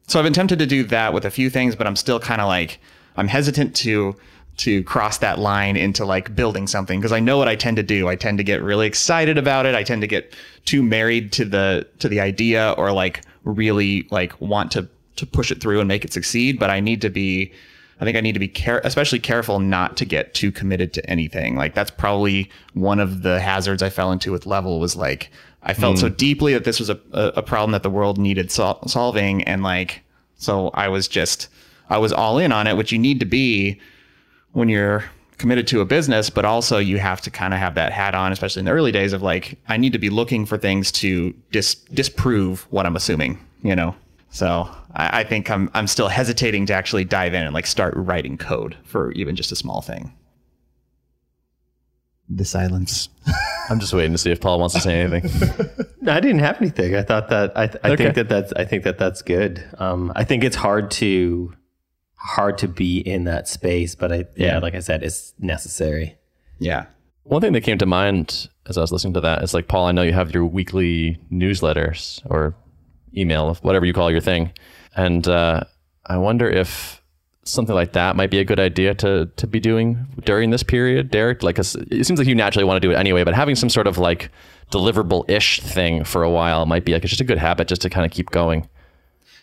So 0.07 0.19
I've 0.19 0.25
been 0.25 0.33
tempted 0.33 0.59
to 0.59 0.65
do 0.65 0.83
that 0.85 1.13
with 1.13 1.23
a 1.23 1.31
few 1.31 1.49
things, 1.49 1.73
but 1.73 1.87
I'm 1.87 1.95
still 1.95 2.19
kind 2.19 2.41
of 2.41 2.47
like 2.47 2.79
I'm 3.15 3.29
hesitant 3.29 3.75
to 3.77 4.15
to 4.57 4.83
cross 4.83 5.17
that 5.19 5.39
line 5.39 5.77
into 5.77 6.05
like 6.05 6.35
building 6.35 6.67
something 6.67 6.99
because 6.99 7.11
I 7.11 7.19
know 7.19 7.37
what 7.37 7.47
I 7.47 7.55
tend 7.55 7.77
to 7.77 7.83
do. 7.83 8.07
I 8.07 8.15
tend 8.15 8.37
to 8.37 8.43
get 8.43 8.61
really 8.61 8.87
excited 8.87 9.37
about 9.37 9.65
it. 9.65 9.75
I 9.75 9.83
tend 9.83 10.01
to 10.01 10.07
get 10.07 10.35
too 10.65 10.83
married 10.83 11.31
to 11.33 11.45
the 11.45 11.87
to 11.99 12.07
the 12.07 12.19
idea 12.19 12.73
or 12.77 12.91
like 12.91 13.21
really 13.43 14.07
like 14.11 14.39
want 14.39 14.71
to 14.71 14.87
to 15.15 15.25
push 15.25 15.51
it 15.51 15.61
through 15.61 15.79
and 15.79 15.87
make 15.87 16.05
it 16.05 16.13
succeed, 16.13 16.59
but 16.59 16.69
I 16.69 16.79
need 16.79 17.01
to 17.01 17.09
be 17.09 17.51
I 17.99 18.03
think 18.03 18.17
I 18.17 18.21
need 18.21 18.33
to 18.33 18.39
be 18.39 18.47
care, 18.47 18.81
especially 18.83 19.19
careful 19.19 19.59
not 19.59 19.95
to 19.97 20.05
get 20.05 20.33
too 20.33 20.51
committed 20.51 20.91
to 20.93 21.09
anything. 21.09 21.55
Like 21.55 21.75
that's 21.75 21.91
probably 21.91 22.49
one 22.73 22.99
of 22.99 23.21
the 23.21 23.39
hazards 23.39 23.83
I 23.83 23.89
fell 23.89 24.11
into 24.11 24.31
with 24.31 24.47
level 24.47 24.79
was 24.79 24.95
like 24.95 25.31
I 25.63 25.73
felt 25.75 25.99
so 25.99 26.09
mm. 26.09 26.17
deeply 26.17 26.53
that 26.53 26.63
this 26.63 26.79
was 26.79 26.89
a, 26.89 26.99
a, 27.11 27.27
a 27.37 27.43
problem 27.43 27.71
that 27.71 27.83
the 27.83 27.89
world 27.89 28.17
needed 28.17 28.51
sol- 28.51 28.81
solving, 28.87 29.43
and 29.43 29.61
like 29.61 30.01
so 30.37 30.69
I 30.73 30.87
was 30.87 31.07
just 31.07 31.47
I 31.89 31.99
was 31.99 32.11
all 32.11 32.39
in 32.39 32.51
on 32.51 32.65
it, 32.65 32.75
which 32.75 32.91
you 32.91 32.97
need 32.97 33.19
to 33.19 33.25
be 33.25 33.79
when 34.53 34.69
you're 34.69 35.03
committed 35.37 35.65
to 35.67 35.81
a 35.81 35.85
business, 35.85 36.29
but 36.29 36.45
also 36.45 36.77
you 36.77 36.99
have 36.99 37.19
to 37.21 37.31
kind 37.31 37.53
of 37.53 37.59
have 37.59 37.73
that 37.75 37.91
hat 37.91 38.13
on, 38.13 38.31
especially 38.31 38.59
in 38.59 38.65
the 38.65 38.71
early 38.71 38.91
days 38.91 39.11
of 39.13 39.21
like 39.23 39.57
I 39.67 39.77
need 39.77 39.93
to 39.93 39.99
be 39.99 40.09
looking 40.09 40.45
for 40.45 40.57
things 40.57 40.91
to 40.93 41.33
dis- 41.51 41.75
disprove 41.75 42.67
what 42.69 42.85
I'm 42.85 42.95
assuming, 42.95 43.39
you 43.63 43.75
know. 43.75 43.95
So 44.29 44.69
I, 44.93 45.21
I 45.21 45.23
think 45.23 45.49
I'm 45.49 45.69
I'm 45.73 45.87
still 45.87 46.07
hesitating 46.09 46.65
to 46.67 46.73
actually 46.73 47.05
dive 47.05 47.33
in 47.33 47.43
and 47.43 47.53
like 47.53 47.65
start 47.65 47.93
writing 47.97 48.37
code 48.37 48.77
for 48.83 49.11
even 49.13 49.35
just 49.35 49.51
a 49.51 49.55
small 49.55 49.81
thing. 49.81 50.13
The 52.29 52.45
silence. 52.45 53.09
I'm 53.69 53.79
just 53.79 53.93
waiting 53.93 54.11
to 54.13 54.17
see 54.17 54.31
if 54.31 54.39
Paul 54.39 54.59
wants 54.59 54.75
to 54.75 54.81
say 54.81 55.01
anything. 55.01 55.29
No, 56.03 56.13
I 56.13 56.19
didn't 56.19 56.39
have 56.39 56.59
anything. 56.59 56.95
I 56.95 57.03
thought 57.03 57.29
that 57.29 57.55
I, 57.55 57.65
I 57.83 57.91
Okay. 57.91 57.95
think 58.05 58.15
that 58.15 58.27
that's 58.27 58.51
I 58.53 58.65
think 58.65 58.85
that 58.85 58.97
that's 58.97 59.21
good. 59.21 59.63
Um, 59.77 60.11
I 60.15 60.23
think 60.23 60.43
it's 60.43 60.55
hard 60.55 60.89
to 60.91 61.53
hard 62.23 62.57
to 62.59 62.67
be 62.67 62.99
in 62.99 63.23
that 63.25 63.47
space, 63.47 63.95
but 63.95 64.11
I 64.11 64.15
yeah, 64.35 64.53
Yeah. 64.53 64.59
like 64.59 64.75
I 64.75 64.79
said, 64.79 65.03
it's 65.03 65.33
necessary. 65.39 66.15
Yeah. 66.59 66.85
One 67.23 67.41
thing 67.41 67.53
that 67.53 67.61
came 67.61 67.77
to 67.79 67.85
mind 67.85 68.49
as 68.67 68.77
I 68.77 68.81
was 68.81 68.91
listening 68.91 69.13
to 69.15 69.21
that 69.21 69.43
is 69.43 69.53
like, 69.53 69.67
Paul, 69.67 69.87
I 69.87 69.91
know 69.91 70.01
you 70.03 70.13
have 70.13 70.33
your 70.33 70.45
weekly 70.45 71.19
newsletters 71.31 72.21
or 72.25 72.55
email, 73.15 73.55
whatever 73.61 73.85
you 73.85 73.93
call 73.93 74.11
your 74.11 74.21
thing. 74.21 74.51
And 74.95 75.27
uh, 75.27 75.61
I 76.05 76.17
wonder 76.17 76.49
if 76.49 77.01
something 77.43 77.73
like 77.75 77.93
that 77.93 78.15
might 78.15 78.29
be 78.29 78.39
a 78.39 78.43
good 78.45 78.59
idea 78.59 78.93
to, 78.95 79.25
to 79.35 79.47
be 79.47 79.59
doing 79.59 80.05
during 80.25 80.51
this 80.51 80.63
period, 80.63 81.09
Derrick. 81.09 81.41
Like, 81.43 81.57
it 81.57 81.63
seems 81.65 82.19
like 82.19 82.27
you 82.27 82.35
naturally 82.35 82.63
want 82.65 82.81
to 82.81 82.87
do 82.87 82.91
it 82.91 82.95
anyway, 82.97 83.23
but 83.23 83.33
having 83.33 83.55
some 83.55 83.69
sort 83.69 83.87
of 83.87 83.97
like 83.97 84.29
deliverable 84.71 85.27
ish 85.29 85.59
thing 85.61 86.03
for 86.03 86.23
a 86.23 86.29
while 86.29 86.65
might 86.65 86.85
be 86.85 86.93
like, 86.93 87.03
it's 87.03 87.09
just 87.09 87.21
a 87.21 87.25
good 87.25 87.39
habit 87.39 87.67
just 87.67 87.81
to 87.81 87.89
kind 87.89 88.05
of 88.05 88.11
keep 88.11 88.29
going. 88.29 88.67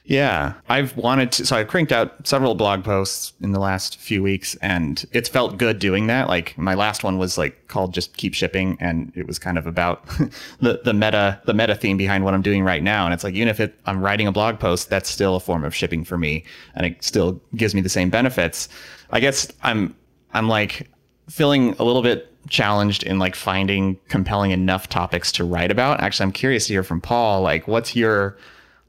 Yeah, 0.08 0.54
I've 0.70 0.96
wanted 0.96 1.32
to. 1.32 1.44
So 1.44 1.54
I 1.54 1.64
cranked 1.64 1.92
out 1.92 2.26
several 2.26 2.54
blog 2.54 2.82
posts 2.82 3.34
in 3.42 3.52
the 3.52 3.60
last 3.60 3.98
few 3.98 4.22
weeks, 4.22 4.54
and 4.62 5.04
it's 5.12 5.28
felt 5.28 5.58
good 5.58 5.78
doing 5.78 6.06
that. 6.06 6.28
Like 6.28 6.56
my 6.56 6.72
last 6.72 7.04
one 7.04 7.18
was 7.18 7.36
like 7.36 7.68
called 7.68 7.92
"Just 7.92 8.16
Keep 8.16 8.32
Shipping," 8.32 8.78
and 8.80 9.12
it 9.14 9.26
was 9.26 9.38
kind 9.38 9.58
of 9.58 9.66
about 9.66 10.06
the 10.60 10.80
the 10.82 10.94
meta 10.94 11.42
the 11.44 11.52
meta 11.52 11.74
theme 11.74 11.98
behind 11.98 12.24
what 12.24 12.32
I'm 12.32 12.40
doing 12.40 12.64
right 12.64 12.82
now. 12.82 13.04
And 13.04 13.12
it's 13.12 13.22
like 13.22 13.34
even 13.34 13.48
if 13.48 13.60
it, 13.60 13.78
I'm 13.84 14.00
writing 14.00 14.26
a 14.26 14.32
blog 14.32 14.58
post, 14.58 14.88
that's 14.88 15.10
still 15.10 15.36
a 15.36 15.40
form 15.40 15.62
of 15.62 15.74
shipping 15.74 16.04
for 16.04 16.16
me, 16.16 16.42
and 16.74 16.86
it 16.86 17.04
still 17.04 17.38
gives 17.54 17.74
me 17.74 17.82
the 17.82 17.90
same 17.90 18.08
benefits. 18.08 18.70
I 19.10 19.20
guess 19.20 19.52
I'm 19.62 19.94
I'm 20.32 20.48
like 20.48 20.88
feeling 21.28 21.76
a 21.78 21.84
little 21.84 22.02
bit 22.02 22.34
challenged 22.48 23.02
in 23.02 23.18
like 23.18 23.34
finding 23.34 23.98
compelling 24.08 24.52
enough 24.52 24.88
topics 24.88 25.30
to 25.32 25.44
write 25.44 25.70
about. 25.70 26.00
Actually, 26.00 26.24
I'm 26.24 26.32
curious 26.32 26.66
to 26.68 26.72
hear 26.72 26.82
from 26.82 27.02
Paul. 27.02 27.42
Like, 27.42 27.68
what's 27.68 27.94
your 27.94 28.38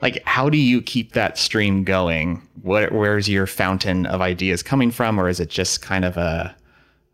like 0.01 0.23
how 0.25 0.49
do 0.49 0.57
you 0.57 0.81
keep 0.81 1.13
that 1.13 1.37
stream 1.37 1.83
going? 1.83 2.41
What 2.61 2.91
where's 2.91 3.27
your 3.27 3.47
fountain 3.47 4.05
of 4.05 4.21
ideas 4.21 4.63
coming 4.63 4.91
from? 4.91 5.19
Or 5.19 5.29
is 5.29 5.39
it 5.39 5.49
just 5.49 5.81
kind 5.81 6.05
of 6.05 6.17
a 6.17 6.55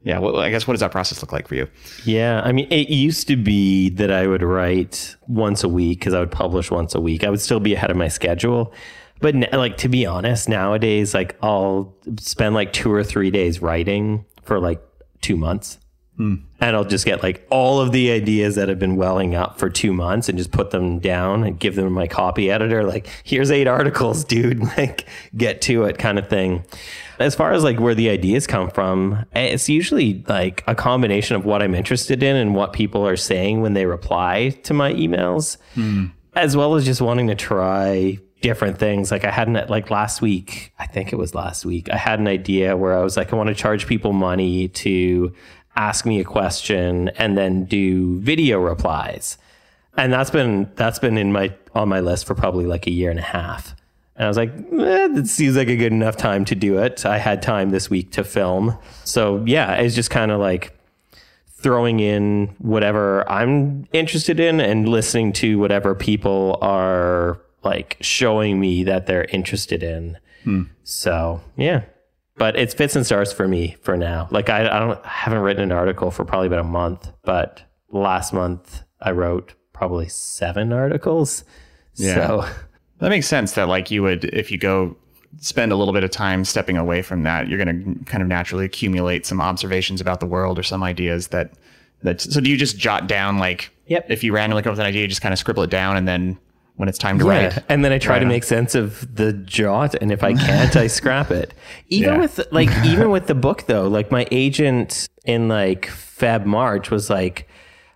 yeah 0.04 0.20
well, 0.20 0.38
i 0.38 0.51
guess 0.51 0.68
what 0.68 0.74
does 0.74 0.82
that 0.82 0.92
process 0.92 1.22
look 1.22 1.32
like 1.32 1.48
for 1.48 1.56
you? 1.56 1.68
Yeah 2.04 2.42
i 2.46 2.51
mean 2.51 2.68
it 2.72 2.89
used 2.89 3.27
to 3.27 3.36
be 3.36 3.89
that 3.89 4.12
i 4.12 4.27
would 4.27 4.44
write 4.44 5.15
once 5.27 5.63
a 5.63 5.70
week 5.70 6.00
because 6.00 6.13
i 6.13 6.20
would 6.20 6.32
publish 6.32 6.70
once 6.70 6.94
a 6.94 7.01
week. 7.01 7.24
I 7.24 7.30
would 7.30 7.42
still 7.42 7.60
be 7.60 7.74
ahead 7.74 7.92
of 7.92 7.98
my 7.98 8.08
schedule. 8.08 8.74
But 9.22 9.34
like 9.54 9.77
to 9.77 9.89
be 9.89 10.06
honest 10.06 10.50
nowadays 10.50 11.13
like 11.13 11.38
i'll 11.42 11.96
spend 12.20 12.54
like 12.54 12.74
two 12.74 12.92
or 12.92 13.04
three 13.04 13.32
days 13.32 13.62
writing 13.62 14.25
for 14.44 14.60
like 14.60 14.82
two 15.22 15.38
months 15.38 15.80
Hmm. 16.18 16.36
And 16.62 16.76
I'll 16.76 16.86
just 16.86 17.06
get 17.06 17.22
like 17.22 17.46
all 17.50 17.82
of 17.82 17.92
the 17.92 18.12
ideas 18.12 18.56
that 18.56 18.70
have 18.70 18.80
been 18.80 18.96
welling 18.96 19.36
up 19.36 19.60
for 19.60 19.70
two 19.70 19.92
months 19.92 20.30
and 20.30 20.38
just 20.38 20.52
put 20.52 20.72
them 20.72 21.00
down 21.00 21.44
and 21.44 21.60
give 21.60 21.76
them 21.76 21.92
my 21.92 22.08
copy 22.08 22.50
editor. 22.50 22.86
Like, 22.86 23.08
here's 23.24 23.52
eight 23.52 23.68
articles, 23.68 24.24
dude. 24.26 24.62
Like, 24.78 25.08
get 25.36 25.62
to 25.64 25.84
it 25.84 25.98
kind 25.98 26.18
of 26.18 26.30
thing. 26.30 26.64
As 27.20 27.36
far 27.36 27.52
as 27.52 27.64
like 27.64 27.80
where 27.80 27.96
the 27.96 28.10
ideas 28.10 28.48
come 28.48 28.70
from, 28.70 29.26
it's 29.34 29.70
usually 29.70 30.24
like 30.28 30.64
a 30.68 30.76
combination 30.76 31.36
of 31.36 31.46
what 31.46 31.62
I'm 31.62 31.76
interested 31.76 32.24
in 32.24 32.36
and 32.36 32.56
what 32.56 32.74
people 32.74 33.06
are 33.08 33.18
saying 33.18 33.62
when 33.62 33.74
they 33.74 33.86
reply 33.86 34.50
to 34.64 34.74
my 34.74 34.94
emails, 34.94 35.58
hmm. 35.74 36.08
as 36.34 36.56
well 36.56 36.76
as 36.76 36.86
just 36.86 37.02
wanting 37.02 37.28
to 37.28 37.36
try 37.36 38.20
different 38.42 38.78
things. 38.78 39.12
Like 39.12 39.26
I 39.26 39.32
had 39.32 39.48
an 39.48 39.66
like 39.70 39.90
last 39.90 40.22
week, 40.22 40.72
I 40.78 40.86
think 40.86 41.12
it 41.12 41.16
was 41.16 41.34
last 41.34 41.66
week, 41.66 41.90
I 41.90 41.98
had 41.98 42.20
an 42.20 42.28
idea 42.28 42.78
where 42.78 42.96
I 42.96 43.02
was 43.02 43.18
like, 43.18 43.34
I 43.34 43.36
want 43.36 43.50
to 43.50 43.56
charge 43.56 43.88
people 43.88 44.14
money 44.14 44.68
to 44.68 45.34
ask 45.75 46.05
me 46.05 46.20
a 46.20 46.24
question 46.24 47.10
and 47.10 47.38
then 47.38 47.65
do 47.65 48.20
video 48.22 48.60
replies. 48.60 49.38
And 49.98 50.12
that's 50.12 50.29
been 50.29 50.70
that's 50.75 51.00
been 51.00 51.17
in 51.17 51.32
my 51.32 51.53
on 51.74 51.89
my 51.89 52.00
list 52.00 52.25
for 52.25 52.36
probably 52.36 52.65
like 52.65 52.88
a 52.88 52.91
year 52.91 53.10
and 53.10 53.20
a 53.20 53.24
half. 53.24 53.75
And 54.15 54.25
I 54.25 54.27
was 54.27 54.38
like, 54.38 54.50
eh, 54.50 55.10
it 55.20 55.27
seems 55.27 55.58
like 55.58 55.67
a 55.67 55.75
good 55.75 55.91
enough 55.91 56.15
time 56.15 56.46
to 56.46 56.55
do 56.55 56.77
it. 56.77 57.05
I 57.05 57.17
had 57.17 57.41
time 57.41 57.72
this 57.72 57.89
week 57.89 58.12
to 58.13 58.24
film. 58.24 58.77
So 59.03 59.44
yeah, 59.46 59.75
it's 59.75 59.96
just 59.96 60.10
kind 60.10 60.32
of 60.32 60.39
like 60.39 60.77
throwing 61.50 62.00
in 62.00 62.55
whatever 62.60 63.29
I'm 63.29 63.88
interested 63.91 64.39
in 64.39 64.60
and 64.60 64.88
listening 64.88 65.34
to 65.34 65.58
whatever 65.60 65.96
people 65.96 66.58
are 66.62 67.41
like 67.63 67.98
showing 68.01 68.60
me 68.60 68.84
that 68.84 69.08
they're 69.08 69.25
interested 69.25 69.82
in. 69.84 70.17
Hmm. 70.44 70.63
So 70.84 71.41
yeah, 71.58 71.84
but 72.38 72.56
it's 72.56 72.74
fits 72.74 72.96
and 72.96 73.06
starts 73.06 73.32
for 73.32 73.48
me 73.48 73.77
for 73.82 73.96
now. 73.96 74.27
Like 74.32 74.50
I, 74.50 74.68
I 74.68 74.80
don't 74.80 75.06
I 75.06 75.10
haven't 75.10 75.39
written 75.39 75.63
an 75.63 75.72
article 75.72 76.12
for 76.12 76.25
probably 76.25 76.48
about 76.48 76.60
a 76.60 76.63
month, 76.63 77.12
but 77.24 77.63
last 77.92 78.34
month 78.34 78.84
I 79.01 79.12
wrote 79.12 79.54
probably 79.74 80.08
seven 80.08 80.74
articles. 80.74 81.44
Yeah. 81.96 82.15
So 82.15 82.50
that 83.00 83.10
makes 83.10 83.27
sense 83.27 83.54
that 83.54 83.68
like 83.68 83.92
you 83.92 84.04
would 84.04 84.25
if 84.25 84.51
you 84.51 84.58
go 84.58 84.96
spend 85.39 85.72
a 85.72 85.75
little 85.75 85.94
bit 85.94 86.04
of 86.04 86.12
time 86.12 86.46
stepping 86.46 86.77
away 86.77 87.01
from 87.01 87.24
that, 87.24 87.48
you're 87.48 87.63
going 87.63 87.96
to 87.96 88.06
kind 88.06 88.22
of 88.22 88.30
naturally 88.30 88.65
accumulate 88.65 89.25
some 89.25 89.42
observations 89.42 90.00
about 90.00 90.20
the 90.20 90.25
world 90.25 90.58
or 90.58 90.63
some 90.63 90.84
ideas 90.84 91.27
that 91.27 91.54
that 92.04 92.22
so 92.22 92.39
do 92.39 92.50
you 92.50 92.58
just 92.58 92.77
jot 92.77 93.08
down 93.08 93.38
like 93.38 93.72
yep. 93.88 94.06
if 94.10 94.24
you 94.24 94.34
randomly 94.34 94.62
come 94.62 94.72
up 94.72 94.74
with 94.74 94.82
an 94.82 94.86
idea, 94.86 95.01
you 95.01 95.08
just 95.08 95.22
kind 95.22 95.34
of 95.34 95.39
scribble 95.39 95.63
it 95.63 95.70
down 95.70 95.98
and 95.98 96.08
then 96.08 96.38
when 96.77 96.89
it's 96.89 96.98
time 96.98 97.20
to 97.20 97.25
yeah. 97.25 97.32
write. 97.32 97.63
And 97.70 97.86
then 97.86 97.91
I 97.91 97.98
try 97.98 98.20
to 98.20 98.25
make 98.25 98.44
sense 98.44 98.75
of 98.75 99.15
the 99.15 99.34
jot, 99.34 99.96
and 99.96 100.12
if 100.12 100.24
I 100.24 100.34
can't, 100.34 100.75
I 100.75 100.88
scrap 101.00 101.32
it. 101.32 101.53
Even 101.89 102.15
yeah. 102.15 102.20
with 102.20 102.39
like 102.51 102.70
even 102.86 103.12
with 103.12 103.27
the 103.27 103.36
book 103.36 103.63
though, 103.67 103.88
like 103.88 104.12
my 104.12 104.27
agent 104.32 105.08
in 105.25 105.48
like 105.48 105.88
Feb 105.88 106.46
March 106.46 106.91
was 106.91 107.10
like, 107.10 107.48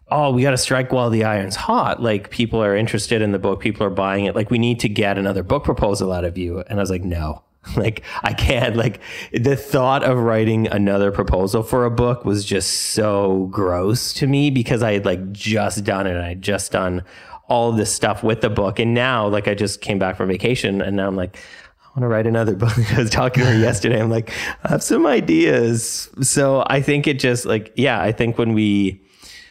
"Oh, 0.09 0.31
we 0.31 0.41
got 0.41 0.51
to 0.51 0.57
strike 0.57 0.91
while 0.91 1.09
the 1.09 1.24
iron's 1.24 1.55
hot. 1.55 2.01
Like 2.01 2.29
people 2.29 2.63
are 2.63 2.75
interested 2.75 3.21
in 3.21 3.31
the 3.31 3.39
book, 3.39 3.59
people 3.59 3.86
are 3.86 3.91
buying 3.91 4.25
it. 4.25 4.36
Like 4.36 4.50
we 4.50 4.57
need 4.57 4.79
to 4.81 4.89
get 4.89 5.17
another 5.17 5.43
book 5.43 5.63
proposal 5.63 6.12
out 6.12 6.25
of 6.25 6.38
you." 6.38 6.59
And 6.59 6.79
I 6.79 6.81
was 6.81 6.89
like, 6.89 7.03
"No." 7.03 7.43
Like 7.75 8.03
I 8.24 8.33
can't 8.33 8.77
like 8.77 9.00
the 9.31 9.55
thought 9.55 10.03
of 10.03 10.17
writing 10.17 10.67
another 10.67 11.12
proposal 11.12 11.62
for 11.62 11.86
a 11.86 11.91
book 11.91 12.25
was 12.25 12.43
just 12.43 12.71
so 12.93 13.48
gross 13.51 14.13
to 14.13 14.27
me 14.27 14.50
because 14.50 14.81
I 14.81 14.93
had 14.93 15.05
like 15.05 15.31
just 15.31 15.83
done 15.83 16.07
it. 16.07 16.17
I 16.17 16.29
had 16.29 16.41
just 16.41 16.71
done 16.71 17.03
all 17.50 17.72
this 17.72 17.94
stuff 17.94 18.24
with 18.24 18.41
the 18.41 18.50
book. 18.50 18.79
And 18.79 18.94
now, 18.94 19.27
like, 19.27 19.48
I 19.48 19.53
just 19.53 19.82
came 19.82 20.00
back 20.00 20.15
from 20.15 20.29
vacation 20.29 20.82
and 20.82 20.96
now 20.96 21.08
I'm 21.08 21.15
like, 21.15 21.38
I 21.84 21.89
want 21.89 22.01
to 22.01 22.08
write 22.08 22.27
another 22.27 22.56
book. 22.56 22.77
I 22.94 23.00
was 23.00 23.10
talking 23.10 23.44
to 23.44 23.51
her 23.51 23.58
yesterday. 23.58 24.01
I'm 24.01 24.10
like, 24.10 24.32
I 24.63 24.70
have 24.70 24.84
some 24.84 25.06
ideas. 25.06 26.10
So 26.22 26.63
I 26.68 26.82
think 26.82 27.08
it 27.08 27.20
just 27.20 27.46
like, 27.46 27.74
yeah, 27.75 28.01
I 28.01 28.12
think 28.12 28.38
when 28.38 28.53
we, 28.53 29.01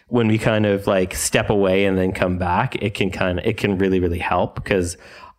when 0.09 0.28
we 0.28 0.38
kind 0.38 0.64
of 0.64 0.87
like 0.87 1.14
step 1.14 1.50
away 1.50 1.85
and 1.85 1.99
then 1.99 2.12
come 2.12 2.38
back, 2.38 2.76
it 2.76 2.95
can 2.95 3.11
kind 3.11 3.38
of, 3.38 3.45
it 3.45 3.57
can 3.59 3.76
really, 3.76 4.00
really 4.00 4.19
help 4.19 4.55
because 4.55 4.97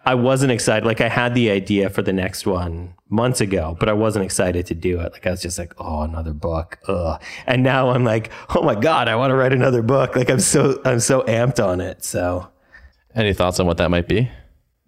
I 0.10 0.16
wasn't 0.16 0.52
excited. 0.52 0.88
Like 0.88 1.02
I 1.02 1.08
had 1.08 1.36
the 1.36 1.52
idea 1.52 1.88
for 1.88 2.02
the 2.02 2.12
next 2.12 2.48
one 2.48 2.96
months 3.10 3.42
ago, 3.42 3.78
but 3.80 3.90
I 3.90 3.94
wasn't 3.94 4.26
excited 4.26 4.66
to 4.66 4.74
do 4.74 5.00
it. 5.00 5.14
Like 5.14 5.28
I 5.28 5.30
was 5.30 5.40
just 5.40 5.60
like, 5.60 5.72
oh, 5.78 6.02
another 6.02 6.34
book. 6.34 6.80
Ugh. 6.88 7.22
And 7.46 7.62
now 7.62 7.92
I'm 7.92 8.04
like, 8.04 8.32
oh 8.56 8.64
my 8.64 8.74
God, 8.74 9.08
I 9.08 9.16
want 9.16 9.30
to 9.30 9.36
write 9.36 9.54
another 9.54 9.84
book. 9.84 10.16
Like 10.16 10.32
I'm 10.32 10.40
so 10.40 10.82
I'm 10.84 11.00
so 11.00 11.22
amped 11.22 11.64
on 11.64 11.80
it. 11.80 12.04
So 12.04 12.48
any 13.14 13.36
thoughts 13.36 13.60
on 13.60 13.68
what 13.68 13.78
that 13.78 13.92
might 13.92 14.08
be? 14.08 14.32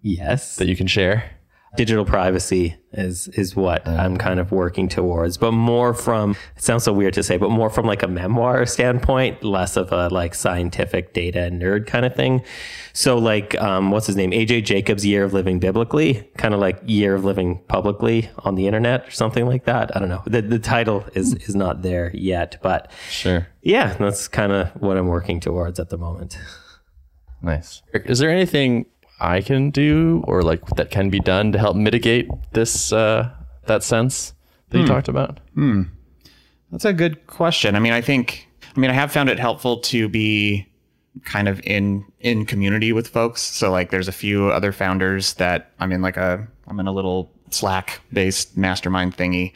Yes. 0.00 0.56
That 0.56 0.66
you 0.66 0.74
can 0.74 0.88
share? 0.88 1.30
Digital 1.76 2.04
privacy 2.04 2.76
is 2.92 3.28
is 3.28 3.56
what 3.56 3.86
I'm 3.88 4.18
kind 4.18 4.38
of 4.38 4.52
working 4.52 4.88
towards, 4.88 5.38
but 5.38 5.52
more 5.52 5.94
from 5.94 6.36
it 6.56 6.62
sounds 6.62 6.84
so 6.84 6.92
weird 6.92 7.14
to 7.14 7.22
say, 7.22 7.38
but 7.38 7.50
more 7.50 7.70
from 7.70 7.86
like 7.86 8.02
a 8.02 8.08
memoir 8.08 8.66
standpoint, 8.66 9.42
less 9.42 9.76
of 9.76 9.90
a 9.92 10.08
like 10.08 10.34
scientific 10.34 11.14
data 11.14 11.50
nerd 11.50 11.86
kind 11.86 12.04
of 12.04 12.14
thing. 12.14 12.42
So 12.92 13.16
like 13.16 13.58
um, 13.60 13.90
what's 13.90 14.06
his 14.06 14.16
name? 14.16 14.32
AJ 14.32 14.64
Jacobs' 14.64 15.06
Year 15.06 15.24
of 15.24 15.32
Living 15.32 15.58
Biblically, 15.58 16.28
kind 16.36 16.52
of 16.52 16.60
like 16.60 16.80
Year 16.84 17.14
of 17.14 17.24
Living 17.24 17.62
Publicly 17.68 18.28
on 18.38 18.54
the 18.54 18.66
internet 18.66 19.08
or 19.08 19.10
something 19.10 19.46
like 19.46 19.64
that. 19.64 19.96
I 19.96 19.98
don't 19.98 20.10
know. 20.10 20.22
The 20.26 20.42
the 20.42 20.58
title 20.58 21.04
is 21.14 21.34
is 21.34 21.54
not 21.54 21.82
there 21.82 22.10
yet, 22.14 22.58
but 22.62 22.90
sure. 23.08 23.48
Yeah, 23.62 23.94
that's 23.94 24.28
kind 24.28 24.52
of 24.52 24.68
what 24.80 24.96
I'm 24.96 25.06
working 25.06 25.40
towards 25.40 25.78
at 25.80 25.88
the 25.88 25.98
moment. 25.98 26.36
Nice. 27.40 27.82
Is 27.92 28.18
there 28.18 28.30
anything 28.30 28.86
I 29.22 29.40
can 29.40 29.70
do 29.70 30.24
or 30.26 30.42
like 30.42 30.64
that 30.76 30.90
can 30.90 31.10
be 31.10 31.20
done 31.20 31.52
to 31.52 31.58
help 31.58 31.76
mitigate 31.76 32.28
this 32.52 32.92
uh, 32.92 33.30
that 33.66 33.82
sense 33.82 34.34
that 34.70 34.78
you 34.78 34.84
hmm. 34.84 34.90
talked 34.90 35.08
about? 35.08 35.38
Hmm. 35.54 35.82
That's 36.70 36.84
a 36.84 36.92
good 36.92 37.26
question. 37.26 37.76
I 37.76 37.80
mean, 37.80 37.92
I 37.92 38.00
think 38.00 38.48
I 38.76 38.80
mean 38.80 38.90
I 38.90 38.94
have 38.94 39.12
found 39.12 39.28
it 39.28 39.38
helpful 39.38 39.78
to 39.78 40.08
be 40.08 40.66
kind 41.24 41.48
of 41.48 41.60
in 41.64 42.04
in 42.20 42.46
community 42.46 42.92
with 42.92 43.08
folks. 43.08 43.42
So 43.42 43.70
like 43.70 43.90
there's 43.90 44.08
a 44.08 44.12
few 44.12 44.50
other 44.50 44.72
founders 44.72 45.34
that 45.34 45.72
I'm 45.78 45.92
in 45.92 46.02
like 46.02 46.16
a 46.16 46.46
I'm 46.66 46.80
in 46.80 46.86
a 46.86 46.92
little 46.92 47.30
Slack 47.50 48.00
based 48.12 48.56
mastermind 48.56 49.16
thingy 49.16 49.52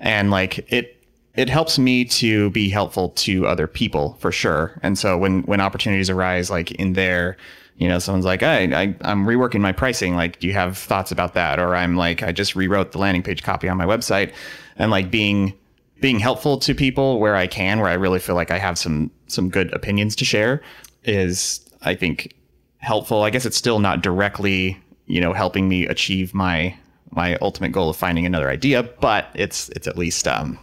and 0.00 0.30
like 0.30 0.70
it 0.72 0.92
it 1.34 1.48
helps 1.48 1.78
me 1.78 2.04
to 2.04 2.50
be 2.50 2.68
helpful 2.68 3.10
to 3.10 3.46
other 3.46 3.66
people 3.66 4.16
for 4.20 4.32
sure. 4.32 4.78
And 4.82 4.98
so 4.98 5.16
when 5.16 5.42
when 5.42 5.60
opportunities 5.60 6.10
arise 6.10 6.50
like 6.50 6.72
in 6.72 6.94
there 6.94 7.36
you 7.76 7.88
know, 7.88 7.98
someone's 7.98 8.24
like, 8.24 8.40
hey, 8.40 8.72
I, 8.74 8.94
I'm 9.02 9.26
reworking 9.26 9.60
my 9.60 9.72
pricing. 9.72 10.16
Like, 10.16 10.40
do 10.40 10.46
you 10.46 10.54
have 10.54 10.78
thoughts 10.78 11.12
about 11.12 11.34
that? 11.34 11.58
Or 11.58 11.76
I'm 11.76 11.96
like, 11.96 12.22
I 12.22 12.32
just 12.32 12.56
rewrote 12.56 12.92
the 12.92 12.98
landing 12.98 13.22
page 13.22 13.42
copy 13.42 13.68
on 13.68 13.76
my 13.76 13.84
website 13.84 14.32
and 14.76 14.90
like 14.90 15.10
being, 15.10 15.52
being 16.00 16.18
helpful 16.18 16.58
to 16.58 16.74
people 16.74 17.20
where 17.20 17.36
I 17.36 17.46
can, 17.46 17.80
where 17.80 17.90
I 17.90 17.94
really 17.94 18.18
feel 18.18 18.34
like 18.34 18.50
I 18.50 18.58
have 18.58 18.78
some, 18.78 19.10
some 19.26 19.50
good 19.50 19.72
opinions 19.74 20.16
to 20.16 20.24
share 20.24 20.62
is, 21.04 21.60
I 21.82 21.94
think, 21.94 22.34
helpful. 22.78 23.22
I 23.22 23.30
guess 23.30 23.44
it's 23.44 23.56
still 23.56 23.78
not 23.78 24.02
directly, 24.02 24.80
you 25.06 25.20
know, 25.20 25.34
helping 25.34 25.68
me 25.68 25.86
achieve 25.86 26.32
my, 26.32 26.74
my 27.10 27.36
ultimate 27.36 27.72
goal 27.72 27.90
of 27.90 27.96
finding 27.96 28.24
another 28.24 28.48
idea, 28.48 28.84
but 28.84 29.28
it's, 29.34 29.68
it's 29.70 29.86
at 29.86 29.98
least, 29.98 30.26
um, 30.26 30.58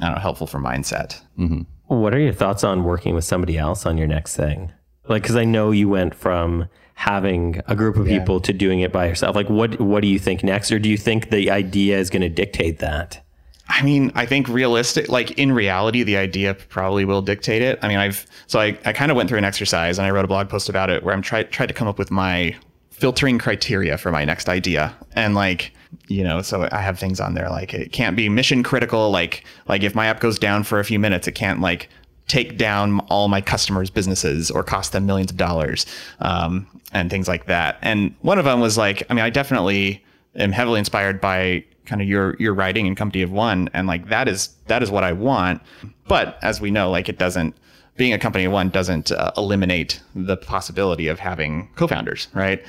I 0.00 0.06
don't 0.06 0.14
know, 0.14 0.20
helpful 0.20 0.46
for 0.46 0.60
mindset. 0.60 1.20
Mm-hmm. 1.38 1.62
What 1.86 2.14
are 2.14 2.20
your 2.20 2.32
thoughts 2.32 2.62
on 2.62 2.84
working 2.84 3.14
with 3.14 3.24
somebody 3.24 3.58
else 3.58 3.86
on 3.86 3.98
your 3.98 4.06
next 4.06 4.36
thing? 4.36 4.72
Like, 5.08 5.22
because 5.22 5.36
I 5.36 5.44
know 5.44 5.70
you 5.70 5.88
went 5.88 6.14
from 6.14 6.68
having 6.94 7.60
a 7.66 7.74
group 7.74 7.96
of 7.96 8.06
people 8.06 8.40
to 8.40 8.52
doing 8.52 8.80
it 8.80 8.92
by 8.92 9.06
yourself. 9.06 9.34
Like, 9.34 9.50
what 9.50 9.80
what 9.80 10.02
do 10.02 10.08
you 10.08 10.18
think 10.18 10.44
next, 10.44 10.70
or 10.70 10.78
do 10.78 10.88
you 10.88 10.96
think 10.96 11.30
the 11.30 11.50
idea 11.50 11.98
is 11.98 12.10
going 12.10 12.22
to 12.22 12.28
dictate 12.28 12.78
that? 12.78 13.24
I 13.68 13.82
mean, 13.82 14.12
I 14.14 14.26
think 14.26 14.48
realistic, 14.48 15.08
like 15.08 15.32
in 15.32 15.50
reality, 15.52 16.02
the 16.02 16.16
idea 16.16 16.54
probably 16.54 17.04
will 17.04 17.22
dictate 17.22 17.62
it. 17.62 17.78
I 17.82 17.88
mean, 17.88 17.98
I've 17.98 18.26
so 18.46 18.60
I, 18.60 18.78
I 18.84 18.92
kind 18.92 19.10
of 19.10 19.16
went 19.16 19.28
through 19.28 19.38
an 19.38 19.44
exercise 19.44 19.98
and 19.98 20.06
I 20.06 20.10
wrote 20.10 20.24
a 20.24 20.28
blog 20.28 20.48
post 20.48 20.68
about 20.68 20.90
it 20.90 21.02
where 21.02 21.14
I'm 21.14 21.22
trying 21.22 21.48
tried 21.48 21.66
to 21.66 21.74
come 21.74 21.88
up 21.88 21.98
with 21.98 22.10
my 22.10 22.54
filtering 23.02 23.38
criteria 23.38 23.98
for 23.98 24.12
my 24.12 24.24
next 24.24 24.48
idea 24.48 24.94
and 25.16 25.34
like 25.34 25.72
you 26.06 26.22
know 26.22 26.40
so 26.40 26.68
i 26.70 26.80
have 26.80 26.96
things 27.00 27.18
on 27.18 27.34
there 27.34 27.50
like 27.50 27.74
it 27.74 27.90
can't 27.90 28.14
be 28.14 28.28
mission 28.28 28.62
critical 28.62 29.10
like 29.10 29.44
like 29.66 29.82
if 29.82 29.92
my 29.92 30.06
app 30.06 30.20
goes 30.20 30.38
down 30.38 30.62
for 30.62 30.78
a 30.78 30.84
few 30.84 31.00
minutes 31.00 31.26
it 31.26 31.32
can't 31.32 31.60
like 31.60 31.88
take 32.32 32.56
down 32.56 32.98
all 33.10 33.28
my 33.28 33.42
customers 33.42 33.90
businesses 33.90 34.50
or 34.50 34.64
cost 34.64 34.92
them 34.92 35.04
millions 35.04 35.30
of 35.30 35.36
dollars 35.36 35.84
um, 36.20 36.66
and 36.94 37.10
things 37.10 37.28
like 37.28 37.44
that. 37.44 37.76
And 37.82 38.14
one 38.22 38.38
of 38.38 38.46
them 38.46 38.58
was 38.58 38.78
like 38.78 39.02
i 39.10 39.14
mean 39.14 39.22
i 39.22 39.28
definitely 39.28 40.02
am 40.36 40.50
heavily 40.50 40.78
inspired 40.78 41.20
by 41.20 41.62
kind 41.84 42.00
of 42.00 42.08
your 42.08 42.34
your 42.38 42.54
writing 42.54 42.86
and 42.86 42.96
company 42.96 43.22
of 43.22 43.30
one 43.30 43.68
and 43.74 43.86
like 43.86 44.08
that 44.08 44.28
is 44.28 44.48
that 44.68 44.82
is 44.82 44.90
what 44.90 45.04
i 45.04 45.12
want. 45.12 45.60
But 46.08 46.38
as 46.42 46.58
we 46.58 46.70
know 46.70 46.90
like 46.90 47.10
it 47.10 47.18
doesn't 47.18 47.54
being 47.98 48.14
a 48.14 48.18
company 48.18 48.46
of 48.46 48.52
one 48.52 48.70
doesn't 48.70 49.12
uh, 49.12 49.32
eliminate 49.36 50.00
the 50.14 50.38
possibility 50.38 51.08
of 51.08 51.18
having 51.18 51.68
co-founders 51.76 52.28
right? 52.32 52.64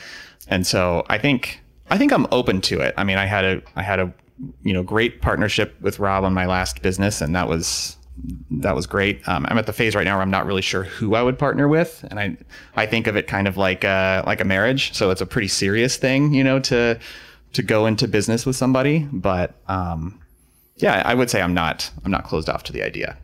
And 0.49 0.67
so 0.67 1.05
i 1.07 1.17
think 1.17 1.61
i 1.89 1.97
think 1.97 2.11
i'm 2.11 2.27
open 2.31 2.59
to 2.69 2.81
it. 2.81 2.93
I 2.97 3.05
mean 3.05 3.17
i 3.17 3.25
had 3.25 3.45
a 3.45 3.61
i 3.77 3.81
had 3.81 3.99
a 4.01 4.11
you 4.63 4.73
know 4.73 4.83
great 4.83 5.21
partnership 5.21 5.79
with 5.79 5.99
rob 5.99 6.25
on 6.25 6.33
my 6.33 6.47
last 6.47 6.81
business 6.81 7.21
and 7.21 7.33
that 7.33 7.47
was 7.47 7.95
that 8.51 8.75
was 8.75 8.85
great. 8.85 9.27
Um, 9.27 9.45
I'm 9.49 9.57
at 9.57 9.65
the 9.65 9.73
phase 9.73 9.95
right 9.95 10.05
now 10.05 10.15
where 10.15 10.21
I'm 10.21 10.31
not 10.31 10.45
really 10.45 10.61
sure 10.61 10.83
who 10.83 11.15
I 11.15 11.23
would 11.23 11.39
partner 11.39 11.67
with, 11.67 12.05
and 12.09 12.19
I 12.19 12.37
I 12.75 12.85
think 12.85 13.07
of 13.07 13.15
it 13.15 13.27
kind 13.27 13.47
of 13.47 13.57
like 13.57 13.83
a, 13.83 14.23
like 14.25 14.41
a 14.41 14.45
marriage. 14.45 14.93
So 14.93 15.09
it's 15.09 15.21
a 15.21 15.25
pretty 15.25 15.47
serious 15.47 15.97
thing, 15.97 16.33
you 16.33 16.43
know, 16.43 16.59
to 16.59 16.99
to 17.53 17.63
go 17.63 17.85
into 17.85 18.07
business 18.07 18.45
with 18.45 18.55
somebody. 18.55 19.07
But 19.11 19.55
um, 19.67 20.19
yeah, 20.77 21.01
I 21.05 21.13
would 21.13 21.29
say 21.29 21.41
I'm 21.41 21.53
not 21.53 21.89
I'm 22.05 22.11
not 22.11 22.23
closed 22.23 22.49
off 22.49 22.63
to 22.63 22.73
the 22.73 22.83
idea. 22.83 23.17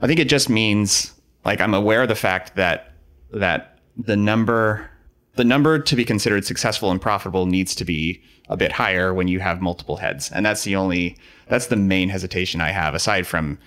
I 0.00 0.06
think 0.06 0.20
it 0.20 0.28
just 0.28 0.48
means 0.48 1.12
like 1.44 1.60
I'm 1.60 1.74
aware 1.74 2.02
of 2.02 2.08
the 2.08 2.14
fact 2.14 2.56
that 2.56 2.92
that 3.32 3.78
the 3.96 4.16
number 4.16 4.90
the 5.36 5.44
number 5.44 5.78
to 5.78 5.96
be 5.96 6.04
considered 6.04 6.44
successful 6.44 6.90
and 6.90 7.00
profitable 7.00 7.46
needs 7.46 7.74
to 7.74 7.84
be 7.84 8.22
a 8.48 8.56
bit 8.56 8.72
higher 8.72 9.12
when 9.12 9.26
you 9.26 9.40
have 9.40 9.60
multiple 9.60 9.96
heads, 9.96 10.30
and 10.30 10.44
that's 10.44 10.64
the 10.64 10.76
only 10.76 11.16
that's 11.48 11.68
the 11.68 11.76
main 11.76 12.08
hesitation 12.10 12.60
I 12.60 12.70
have 12.70 12.94
aside 12.94 13.26
from 13.26 13.58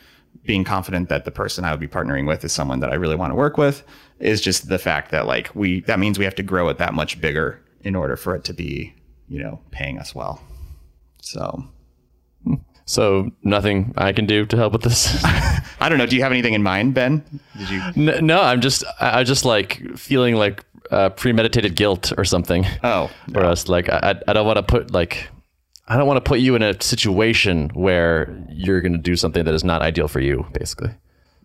being 0.48 0.64
confident 0.64 1.10
that 1.10 1.26
the 1.26 1.32
person 1.32 1.64
I 1.66 1.72
would 1.72 1.80
be 1.80 1.88
partnering 1.88 2.26
with 2.28 2.44
is 2.44 2.52
someone 2.52 2.80
that 2.80 2.92
I 2.92 2.96
really 2.96 3.16
want 3.16 3.32
to 3.32 3.36
work 3.36 3.58
with 3.58 3.84
is 4.20 4.42
just 4.42 4.68
the 4.70 4.80
fact 4.80 5.12
that 5.12 5.28
like 5.28 5.54
we 5.54 5.82
that 5.82 6.00
means 6.00 6.18
we 6.18 6.26
have 6.26 6.36
to 6.36 6.44
grow 6.44 6.70
it 6.70 6.80
that 6.80 6.94
much 6.96 7.22
bigger 7.22 7.62
in 7.84 7.96
order 7.96 8.16
for 8.18 8.36
it 8.36 8.44
to 8.46 8.54
be, 8.54 8.96
you 9.28 9.38
know, 9.44 9.60
paying 9.72 10.00
us 10.00 10.16
well. 10.16 10.42
So 11.22 11.64
So 12.86 13.30
nothing 13.44 13.94
I 13.98 14.14
can 14.14 14.26
do 14.26 14.46
to 14.46 14.56
help 14.58 14.74
with 14.74 14.82
this. 14.84 15.22
I 15.80 15.90
don't 15.90 15.98
know. 15.98 16.06
Do 16.08 16.16
you 16.16 16.24
have 16.24 16.32
anything 16.32 16.54
in 16.54 16.64
mind, 16.64 16.94
Ben? 16.94 17.24
Did 17.58 17.70
you? 17.70 17.82
N- 18.10 18.26
no, 18.26 18.42
I'm 18.42 18.62
just 18.62 18.84
I 19.00 19.20
I 19.20 19.24
just 19.24 19.46
like 19.46 19.98
feeling 19.98 20.36
like 20.36 20.64
uh, 20.90 21.10
premeditated 21.10 21.76
guilt 21.76 22.14
or 22.18 22.24
something. 22.24 22.66
Oh, 22.84 23.12
Or 23.36 23.44
else 23.44 23.68
like 23.68 23.90
I- 23.90 24.22
I 24.28 24.34
don't 24.34 24.46
want 24.48 24.56
to 24.58 24.64
put 24.64 24.92
like 24.92 25.28
I 25.88 25.96
don't 25.98 26.08
want 26.08 26.18
to 26.24 26.28
put 26.28 26.40
you 26.40 26.56
in 26.56 26.62
a 26.62 26.80
situation 26.82 27.70
where 27.74 28.38
you're 28.50 28.82
going 28.82 28.92
to 28.94 28.98
do 28.98 29.16
something 29.16 29.46
that 29.46 29.54
is 29.54 29.64
not 29.64 29.82
ideal 29.82 30.08
for 30.08 30.20
you, 30.20 30.46
basically. 30.52 30.92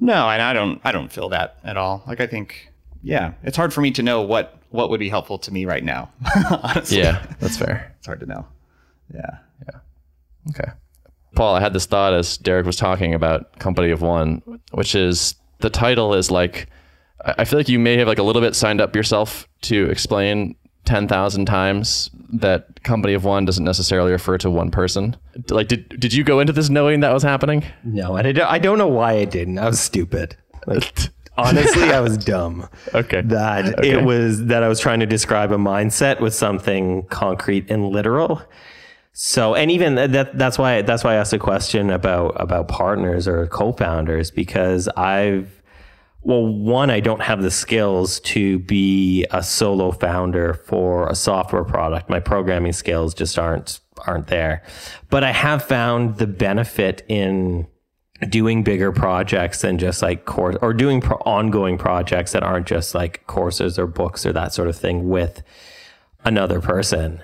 no, 0.01 0.29
and 0.29 0.43
I 0.43 0.53
don't. 0.53 0.81
I 0.85 0.91
don't 0.93 1.13
feel 1.13 1.29
that 1.31 1.59
at 1.65 1.77
all. 1.77 2.03
Like 2.07 2.21
I 2.21 2.27
think, 2.27 2.69
yeah, 3.03 3.35
it's 3.45 3.57
hard 3.57 3.73
for 3.73 3.81
me 3.83 3.91
to 3.93 4.03
know 4.03 4.21
what 4.23 4.59
what 4.71 4.91
would 4.91 5.01
be 5.01 5.09
helpful 5.09 5.39
to 5.39 5.53
me 5.53 5.65
right 5.65 5.85
now. 5.85 6.11
Honestly, 6.63 6.99
Yeah, 6.99 7.25
that's 7.41 7.57
fair. 7.59 7.95
it's 7.99 8.07
hard 8.07 8.21
to 8.21 8.27
know. 8.27 8.47
Yeah. 9.15 9.39
Yeah. 9.69 9.79
Okay. 10.51 10.73
Paul, 11.35 11.55
I 11.55 11.61
had 11.61 11.73
this 11.73 11.87
thought 11.87 12.13
as 12.15 12.37
Derrick 12.39 12.67
was 12.67 12.77
talking 12.77 13.15
about 13.15 13.59
Company 13.59 13.91
of 13.91 14.03
One, 14.03 14.43
which 14.73 14.95
is 14.95 15.35
the 15.61 15.71
title 15.71 16.15
is 16.15 16.31
like, 16.31 16.69
I 17.25 17.35
I 17.39 17.45
feel 17.45 17.59
like 17.59 17.69
you 17.69 17.79
may 17.79 17.97
have 17.99 18.09
like 18.09 18.19
a 18.19 18.23
little 18.23 18.43
bit 18.43 18.55
signed 18.57 18.81
up 18.81 18.97
yourself 18.97 19.47
to 19.63 19.89
explain 19.91 20.57
10,000 20.85 21.47
times 21.47 22.11
that 22.33 22.83
Company 22.83 23.15
of 23.15 23.25
One 23.25 23.45
doesn't 23.45 23.65
necessarily 23.65 24.11
refer 24.13 24.39
to 24.39 24.51
one 24.51 24.71
person. 24.71 25.17
Like, 25.49 25.69
did, 25.69 25.89
did 26.01 26.13
you 26.13 26.25
go 26.25 26.41
into 26.41 26.53
this 26.53 26.69
knowing 26.71 27.01
that 27.01 27.13
was 27.13 27.23
happening? 27.23 27.65
No, 27.85 28.17
and 28.17 28.27
I 28.27 28.33
don't, 28.33 28.49
I 28.51 28.59
don't 28.59 28.79
know 28.79 28.89
why 28.89 29.13
I 29.13 29.25
didn't. 29.25 29.59
I 29.59 29.67
was 29.67 29.79
stupid. 29.81 30.37
Like, 30.67 30.93
honestly, 31.37 31.93
I 31.93 32.01
was 32.01 32.19
dumb. 32.19 32.69
Okay. 32.95 33.21
That 33.23 33.79
Okay. 33.79 33.91
it 33.91 34.05
was 34.05 34.47
that 34.47 34.63
I 34.63 34.69
was 34.69 34.81
trying 34.81 35.01
to 35.01 35.07
describe 35.07 35.53
a 35.53 35.57
mindset 35.57 36.21
with 36.21 36.35
something 36.35 37.05
concrete 37.05 37.71
and 37.71 37.89
literal. 37.91 38.43
So, 39.13 39.55
and 39.55 39.71
even 39.71 39.95
that 39.97 40.39
that's 40.39 40.59
why 40.59 40.83
that's 40.83 41.05
why 41.05 41.13
I 41.13 41.17
asked 41.17 41.35
a 41.35 41.39
question 41.39 41.91
about 41.91 42.33
about 42.41 42.69
partners 42.69 43.29
or 43.29 43.47
co-founders 43.47 44.31
because 44.31 44.89
I've 44.89 45.62
well, 46.25 46.47
one, 46.47 46.91
I 46.91 47.01
don't 47.01 47.23
have 47.23 47.43
the 47.43 47.51
skills 47.51 48.21
to 48.21 48.61
be 48.61 49.27
a 49.31 49.43
solo 49.43 49.91
founder 49.91 50.55
for 50.55 51.09
a 51.09 51.15
software 51.15 51.65
product. 51.65 52.09
My 52.09 52.21
programming 52.21 52.73
skills 52.73 53.15
just 53.15 53.39
aren't 53.39 53.81
aren't 54.07 54.29
there. 54.29 54.63
But 55.11 55.25
I 55.25 55.33
have 55.33 55.65
found 55.65 56.19
the 56.19 56.27
benefit 56.27 57.05
in 57.09 57.67
doing 58.29 58.63
bigger 58.63 58.93
projects 58.93 59.63
than 59.63 59.79
just 59.79 60.01
like 60.01 60.25
course 60.25 60.57
or 60.63 60.73
doing 60.73 61.01
pro- 61.01 61.17
ongoing 61.19 61.77
projects 61.77 62.33
that 62.33 62.43
aren't 62.43 62.67
just 62.67 62.95
like 62.95 63.27
courses 63.27 63.79
or 63.79 63.87
books 63.87 64.25
or 64.25 64.33
that 64.33 64.53
sort 64.53 64.69
of 64.69 64.77
thing 64.77 65.09
with 65.09 65.43
another 66.25 66.61
person 66.61 67.21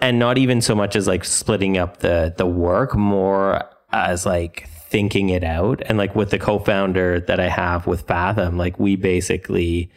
and 0.00 0.18
not 0.18 0.38
even 0.38 0.62
so 0.62 0.74
much 0.74 0.96
as 0.96 1.06
like 1.06 1.22
splitting 1.22 1.76
up 1.76 1.98
the 1.98 2.32
the 2.38 2.46
work 2.46 2.96
more 2.96 3.62
as 3.92 4.24
like 4.24 4.68
thinking 4.88 5.28
it 5.28 5.44
out 5.44 5.82
and 5.86 5.98
like 5.98 6.14
with 6.14 6.30
the 6.30 6.38
co-founder 6.38 7.20
that 7.20 7.40
I 7.40 7.48
have 7.48 7.86
with 7.86 8.02
Fathom 8.02 8.56
like 8.56 8.78
we 8.78 8.96
basically 8.96 9.90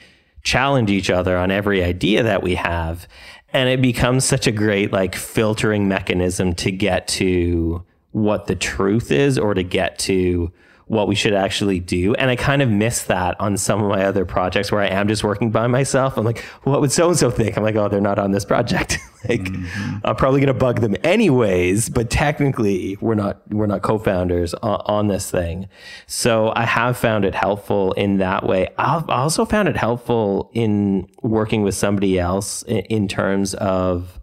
challenge 0.44 0.90
each 0.90 1.10
other 1.10 1.38
on 1.38 1.52
every 1.52 1.84
idea 1.84 2.24
that 2.24 2.44
we 2.44 2.56
have 2.56 3.08
and 3.54 3.70
it 3.70 3.82
becomes 3.82 4.26
such 4.26 4.48
a 4.48 4.52
great 4.52 4.92
like 4.92 5.16
filtering 5.16 5.88
mechanism 5.88 6.54
to 6.56 6.72
get 6.72 7.08
to 7.08 7.84
what 8.12 8.48
the 8.48 8.56
truth 8.56 9.12
is 9.12 9.38
or 9.38 9.54
to 9.54 9.64
get 9.64 9.98
to 10.00 10.52
what 10.92 11.08
we 11.08 11.16
should 11.16 11.34
actually 11.34 11.80
do. 11.80 12.14
And 12.16 12.30
I 12.30 12.36
kind 12.36 12.62
of 12.62 12.70
miss 12.70 13.04
that 13.06 13.40
on 13.40 13.56
some 13.56 13.82
of 13.82 13.90
my 13.90 14.04
other 14.04 14.26
projects 14.26 14.74
where 14.74 14.82
I 14.82 14.88
am 14.88 15.08
just 15.08 15.24
working 15.24 15.50
by 15.50 15.68
myself. 15.68 16.18
I'm 16.18 16.26
like, 16.26 16.40
what 16.64 16.82
would 16.82 16.92
so 16.92 17.08
and 17.08 17.18
so 17.18 17.32
think? 17.32 17.56
I'm 17.56 17.64
like, 17.64 17.76
oh, 17.76 17.88
they're 17.88 18.02
not 18.02 18.20
on 18.20 18.32
this 18.32 18.44
project. 18.44 18.98
like, 19.30 19.42
mm-hmm. 19.42 19.98
I'm 20.04 20.16
probably 20.16 20.40
gonna 20.40 20.54
bug 20.54 20.82
them 20.82 20.96
anyways. 21.04 21.90
But 21.90 22.10
technically, 22.10 22.98
we're 23.02 23.16
not 23.16 23.42
we're 23.52 23.68
not 23.68 23.82
co-founders 23.82 24.54
on, 24.56 24.82
on 24.86 25.08
this 25.08 25.30
thing. 25.30 25.68
So 26.08 26.52
I 26.56 26.66
have 26.66 26.98
found 26.98 27.26
it 27.26 27.36
helpful 27.36 27.94
in 27.94 28.18
that 28.18 28.46
way. 28.46 28.70
I've 28.78 29.10
also 29.10 29.46
found 29.46 29.68
it 29.68 29.78
helpful 29.78 30.50
in 30.54 31.08
working 31.22 31.64
with 31.64 31.76
somebody 31.76 32.20
else 32.20 32.64
in, 32.64 32.80
in 32.80 33.08
terms 33.08 33.54
of 33.56 34.20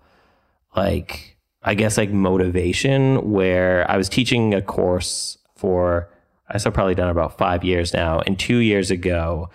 like 0.77 1.37
I 1.63 1.75
guess 1.75 1.99
like 1.99 2.11
motivation 2.11 3.31
where 3.31 3.89
I 3.91 3.97
was 3.97 4.09
teaching 4.09 4.55
a 4.55 4.63
course 4.63 5.39
for 5.57 6.11
I've 6.51 6.63
probably 6.73 6.95
done 6.95 7.11
about 7.11 7.37
five 7.37 7.63
years 7.63 7.93
now. 7.93 8.21
And 8.21 8.39
two 8.39 8.59
years 8.59 8.91
ago, 8.91 9.51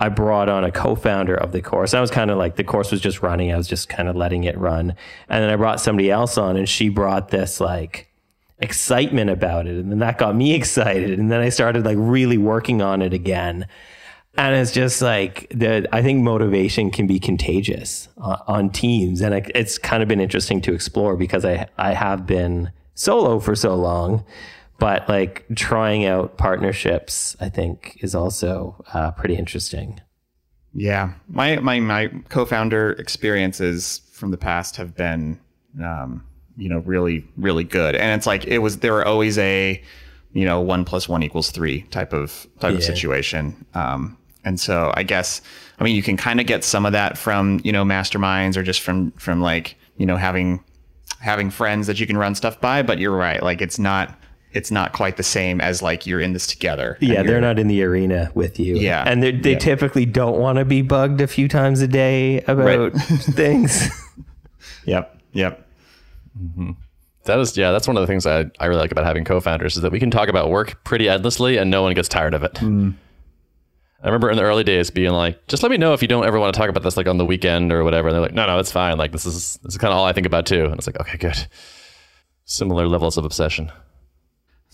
I 0.00 0.08
brought 0.08 0.48
on 0.48 0.64
a 0.64 0.72
co-founder 0.72 1.36
of 1.36 1.52
the 1.52 1.62
course. 1.62 1.94
I 1.94 2.00
was 2.00 2.10
kind 2.10 2.30
of 2.30 2.38
like 2.38 2.56
the 2.56 2.64
course 2.64 2.90
was 2.90 3.00
just 3.00 3.22
running. 3.22 3.52
I 3.52 3.56
was 3.56 3.68
just 3.68 3.88
kind 3.88 4.08
of 4.08 4.16
letting 4.16 4.44
it 4.44 4.58
run. 4.58 4.96
And 5.28 5.44
then 5.44 5.50
I 5.50 5.56
brought 5.56 5.80
somebody 5.80 6.10
else 6.10 6.36
on 6.36 6.56
and 6.56 6.68
she 6.68 6.88
brought 6.88 7.28
this 7.28 7.60
like 7.60 8.08
excitement 8.58 9.30
about 9.30 9.66
it. 9.66 9.76
And 9.76 9.92
then 9.92 10.00
that 10.00 10.18
got 10.18 10.34
me 10.34 10.54
excited. 10.54 11.18
And 11.18 11.30
then 11.30 11.40
I 11.40 11.48
started 11.48 11.84
like 11.84 11.98
really 11.98 12.38
working 12.38 12.82
on 12.82 13.02
it 13.02 13.12
again. 13.12 13.66
And 14.36 14.56
it's 14.56 14.72
just 14.72 15.00
like 15.00 15.46
the, 15.50 15.86
I 15.92 16.02
think 16.02 16.22
motivation 16.22 16.90
can 16.90 17.06
be 17.06 17.20
contagious 17.20 18.08
on, 18.16 18.42
on 18.48 18.70
teams. 18.70 19.20
And 19.20 19.32
I, 19.32 19.48
it's 19.54 19.78
kind 19.78 20.02
of 20.02 20.08
been 20.08 20.20
interesting 20.20 20.60
to 20.62 20.74
explore 20.74 21.16
because 21.16 21.44
I, 21.44 21.68
I 21.78 21.94
have 21.94 22.26
been 22.26 22.72
solo 22.94 23.38
for 23.38 23.54
so 23.54 23.76
long, 23.76 24.24
but 24.78 25.08
like 25.08 25.44
trying 25.54 26.04
out 26.04 26.36
partnerships, 26.36 27.36
I 27.40 27.48
think 27.48 27.98
is 28.00 28.14
also 28.14 28.82
uh, 28.92 29.12
pretty 29.12 29.36
interesting. 29.36 30.00
Yeah, 30.72 31.14
my 31.28 31.56
my 31.56 31.80
my 31.80 32.08
co-founder 32.28 32.92
experiences 32.92 34.00
from 34.12 34.32
the 34.32 34.36
past 34.36 34.76
have 34.76 34.96
been, 34.96 35.38
um, 35.82 36.24
you 36.56 36.68
know, 36.68 36.80
really 36.80 37.24
really 37.36 37.64
good. 37.64 37.94
And 37.94 38.18
it's 38.18 38.26
like 38.26 38.46
it 38.46 38.58
was 38.58 38.78
there 38.78 38.92
were 38.92 39.06
always 39.06 39.38
a, 39.38 39.80
you 40.32 40.44
know, 40.44 40.60
one 40.60 40.84
plus 40.84 41.08
one 41.08 41.22
equals 41.22 41.50
three 41.50 41.82
type 41.82 42.12
of 42.12 42.46
type 42.58 42.74
of 42.74 42.82
situation. 42.82 43.64
Um, 43.74 44.18
and 44.44 44.58
so 44.58 44.92
I 44.94 45.04
guess 45.04 45.40
I 45.78 45.84
mean 45.84 45.94
you 45.94 46.02
can 46.02 46.16
kind 46.16 46.40
of 46.40 46.46
get 46.46 46.64
some 46.64 46.84
of 46.84 46.92
that 46.92 47.16
from 47.16 47.60
you 47.62 47.70
know 47.70 47.84
masterminds 47.84 48.56
or 48.56 48.64
just 48.64 48.80
from 48.80 49.12
from 49.12 49.40
like 49.40 49.76
you 49.96 50.06
know 50.06 50.16
having 50.16 50.62
having 51.20 51.50
friends 51.50 51.86
that 51.86 52.00
you 52.00 52.06
can 52.06 52.16
run 52.16 52.34
stuff 52.34 52.60
by. 52.60 52.82
But 52.82 52.98
you're 52.98 53.16
right, 53.16 53.42
like 53.42 53.62
it's 53.62 53.78
not 53.78 54.18
it's 54.54 54.70
not 54.70 54.92
quite 54.92 55.16
the 55.16 55.22
same 55.22 55.60
as 55.60 55.82
like 55.82 56.06
you're 56.06 56.20
in 56.20 56.32
this 56.32 56.46
together. 56.46 56.96
Yeah, 57.00 57.22
they're 57.22 57.40
not 57.40 57.58
in 57.58 57.66
the 57.68 57.82
arena 57.82 58.30
with 58.34 58.58
you. 58.60 58.76
Yeah. 58.76 59.04
And 59.06 59.22
they're- 59.22 59.32
Yeah. 59.34 59.58
typically 59.58 60.06
don't 60.06 60.38
want 60.38 60.58
to 60.58 60.64
be 60.64 60.80
bugged 60.80 61.20
a 61.20 61.26
few 61.26 61.48
times 61.48 61.80
a 61.80 61.88
day 61.88 62.40
about 62.42 62.92
things. 63.36 63.88
Yep. 64.86 65.20
Yep. 65.32 65.66
Mm-hmm. 66.40 66.70
That 67.24 67.38
is, 67.38 67.56
yeah, 67.56 67.70
that's 67.72 67.88
one 67.88 67.96
of 67.96 68.02
the 68.02 68.06
things 68.06 68.26
I, 68.26 68.44
I 68.60 68.66
really 68.66 68.80
like 68.80 68.92
about 68.92 69.04
having 69.06 69.24
co 69.24 69.40
founders 69.40 69.76
is 69.76 69.82
that 69.82 69.92
we 69.92 69.98
can 69.98 70.10
talk 70.10 70.28
about 70.28 70.50
work 70.50 70.84
pretty 70.84 71.08
endlessly 71.08 71.56
and 71.56 71.70
no 71.70 71.82
one 71.82 71.94
gets 71.94 72.08
tired 72.08 72.34
of 72.34 72.42
it. 72.44 72.54
Mm. 72.54 72.94
I 74.02 74.06
remember 74.08 74.30
in 74.30 74.36
the 74.36 74.42
early 74.42 74.64
days 74.64 74.90
being 74.90 75.12
like, 75.12 75.46
just 75.46 75.62
let 75.62 75.70
me 75.70 75.78
know 75.78 75.94
if 75.94 76.02
you 76.02 76.08
don't 76.08 76.26
ever 76.26 76.38
want 76.38 76.52
to 76.52 76.58
talk 76.60 76.68
about 76.68 76.82
this 76.82 76.96
like 76.98 77.06
on 77.08 77.16
the 77.16 77.24
weekend 77.24 77.72
or 77.72 77.82
whatever. 77.82 78.08
And 78.08 78.14
they're 78.14 78.20
like, 78.22 78.34
no, 78.34 78.46
no, 78.46 78.58
it's 78.58 78.70
fine. 78.70 78.98
Like 78.98 79.12
this 79.12 79.24
is 79.24 79.58
this 79.62 79.74
is 79.74 79.78
kind 79.78 79.92
of 79.92 79.98
all 79.98 80.04
I 80.04 80.12
think 80.12 80.26
about 80.26 80.44
too. 80.44 80.66
And 80.66 80.74
it's 80.74 80.86
like, 80.86 81.00
okay, 81.00 81.16
good. 81.16 81.46
Similar 82.44 82.86
levels 82.86 83.16
of 83.16 83.24
obsession. 83.24 83.72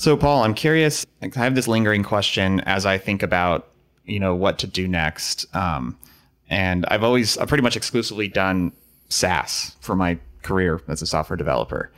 So, 0.01 0.17
Paul, 0.17 0.45
I'm 0.45 0.55
curious. 0.55 1.05
I 1.21 1.29
have 1.35 1.55
this 1.55 1.69
lingering 1.69 2.03
question 2.05 2.61
as 2.61 2.87
I 2.87 2.97
think 2.97 3.23
about, 3.23 3.69
you 4.07 4.19
know, 4.19 4.35
what 4.35 4.59
to 4.61 4.67
do 4.67 4.89
next. 4.89 5.45
Um, 5.55 5.99
and 6.49 6.87
I've 6.87 7.05
always, 7.05 7.37
I've 7.37 7.49
pretty 7.49 7.63
much 7.63 7.77
exclusively 7.77 8.27
done 8.27 8.73
SaaS 9.11 9.77
for 9.83 9.95
my 9.95 10.19
career 10.43 10.81
as 10.89 11.03
a 11.03 11.07
software 11.07 11.37
developer. 11.37 11.93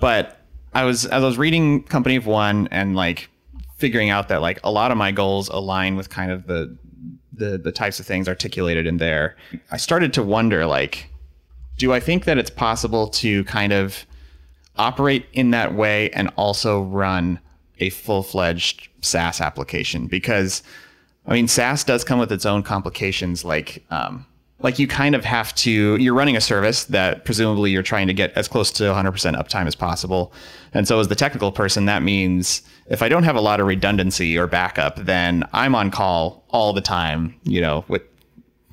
But 0.00 0.40
I 0.74 0.82
was, 0.82 1.04
as 1.04 1.22
I 1.22 1.24
was 1.24 1.38
reading 1.38 1.84
Company 1.84 2.16
of 2.16 2.26
One 2.26 2.66
and 2.72 2.96
like 2.96 3.30
figuring 3.76 4.10
out 4.10 4.26
that 4.26 4.40
like 4.40 4.58
a 4.64 4.72
lot 4.72 4.90
of 4.90 4.96
my 4.96 5.12
goals 5.12 5.48
align 5.50 5.94
with 5.94 6.10
kind 6.10 6.32
of 6.32 6.48
the 6.48 6.76
the 7.32 7.58
the 7.58 7.70
types 7.70 8.00
of 8.00 8.06
things 8.06 8.26
articulated 8.26 8.88
in 8.88 8.96
there. 8.96 9.36
I 9.70 9.76
started 9.76 10.12
to 10.14 10.24
wonder 10.24 10.66
like 10.66 11.08
do 11.78 11.92
I 11.92 12.00
think 12.00 12.24
that 12.24 12.38
it's 12.38 12.50
possible 12.50 13.06
to 13.06 13.44
kind 13.44 13.72
of 13.72 14.04
operate 14.80 15.26
in 15.34 15.50
that 15.50 15.74
way 15.74 16.10
and 16.10 16.30
also 16.36 16.82
run 16.82 17.38
a 17.78 17.90
full-fledged 17.90 18.88
SaaS 19.02 19.40
application 19.40 20.06
because 20.06 20.62
I 21.26 21.34
mean 21.34 21.48
SaaS 21.48 21.84
does 21.84 22.02
come 22.02 22.18
with 22.18 22.32
its 22.32 22.46
own 22.46 22.62
complications 22.62 23.44
like 23.44 23.84
um, 23.90 24.26
like 24.60 24.78
you 24.78 24.88
kind 24.88 25.14
of 25.14 25.24
have 25.24 25.54
to 25.56 25.96
you're 25.96 26.14
running 26.14 26.36
a 26.36 26.40
service 26.40 26.84
that 26.86 27.26
presumably 27.26 27.70
you're 27.70 27.82
trying 27.82 28.06
to 28.06 28.14
get 28.14 28.32
as 28.32 28.48
close 28.48 28.70
to 28.72 28.84
100% 28.84 29.12
uptime 29.36 29.66
as 29.66 29.74
possible. 29.74 30.32
And 30.72 30.88
so 30.88 30.98
as 30.98 31.08
the 31.08 31.14
technical 31.14 31.52
person 31.52 31.84
that 31.84 32.02
means 32.02 32.62
if 32.90 33.02
i 33.02 33.08
don't 33.08 33.22
have 33.22 33.36
a 33.36 33.40
lot 33.40 33.60
of 33.60 33.66
redundancy 33.66 34.36
or 34.36 34.46
backup 34.46 34.96
then 34.96 35.44
i'm 35.52 35.74
on 35.74 35.90
call 35.90 36.44
all 36.50 36.72
the 36.72 36.80
time 36.80 37.34
you 37.44 37.60
know 37.60 37.84
with 37.88 38.02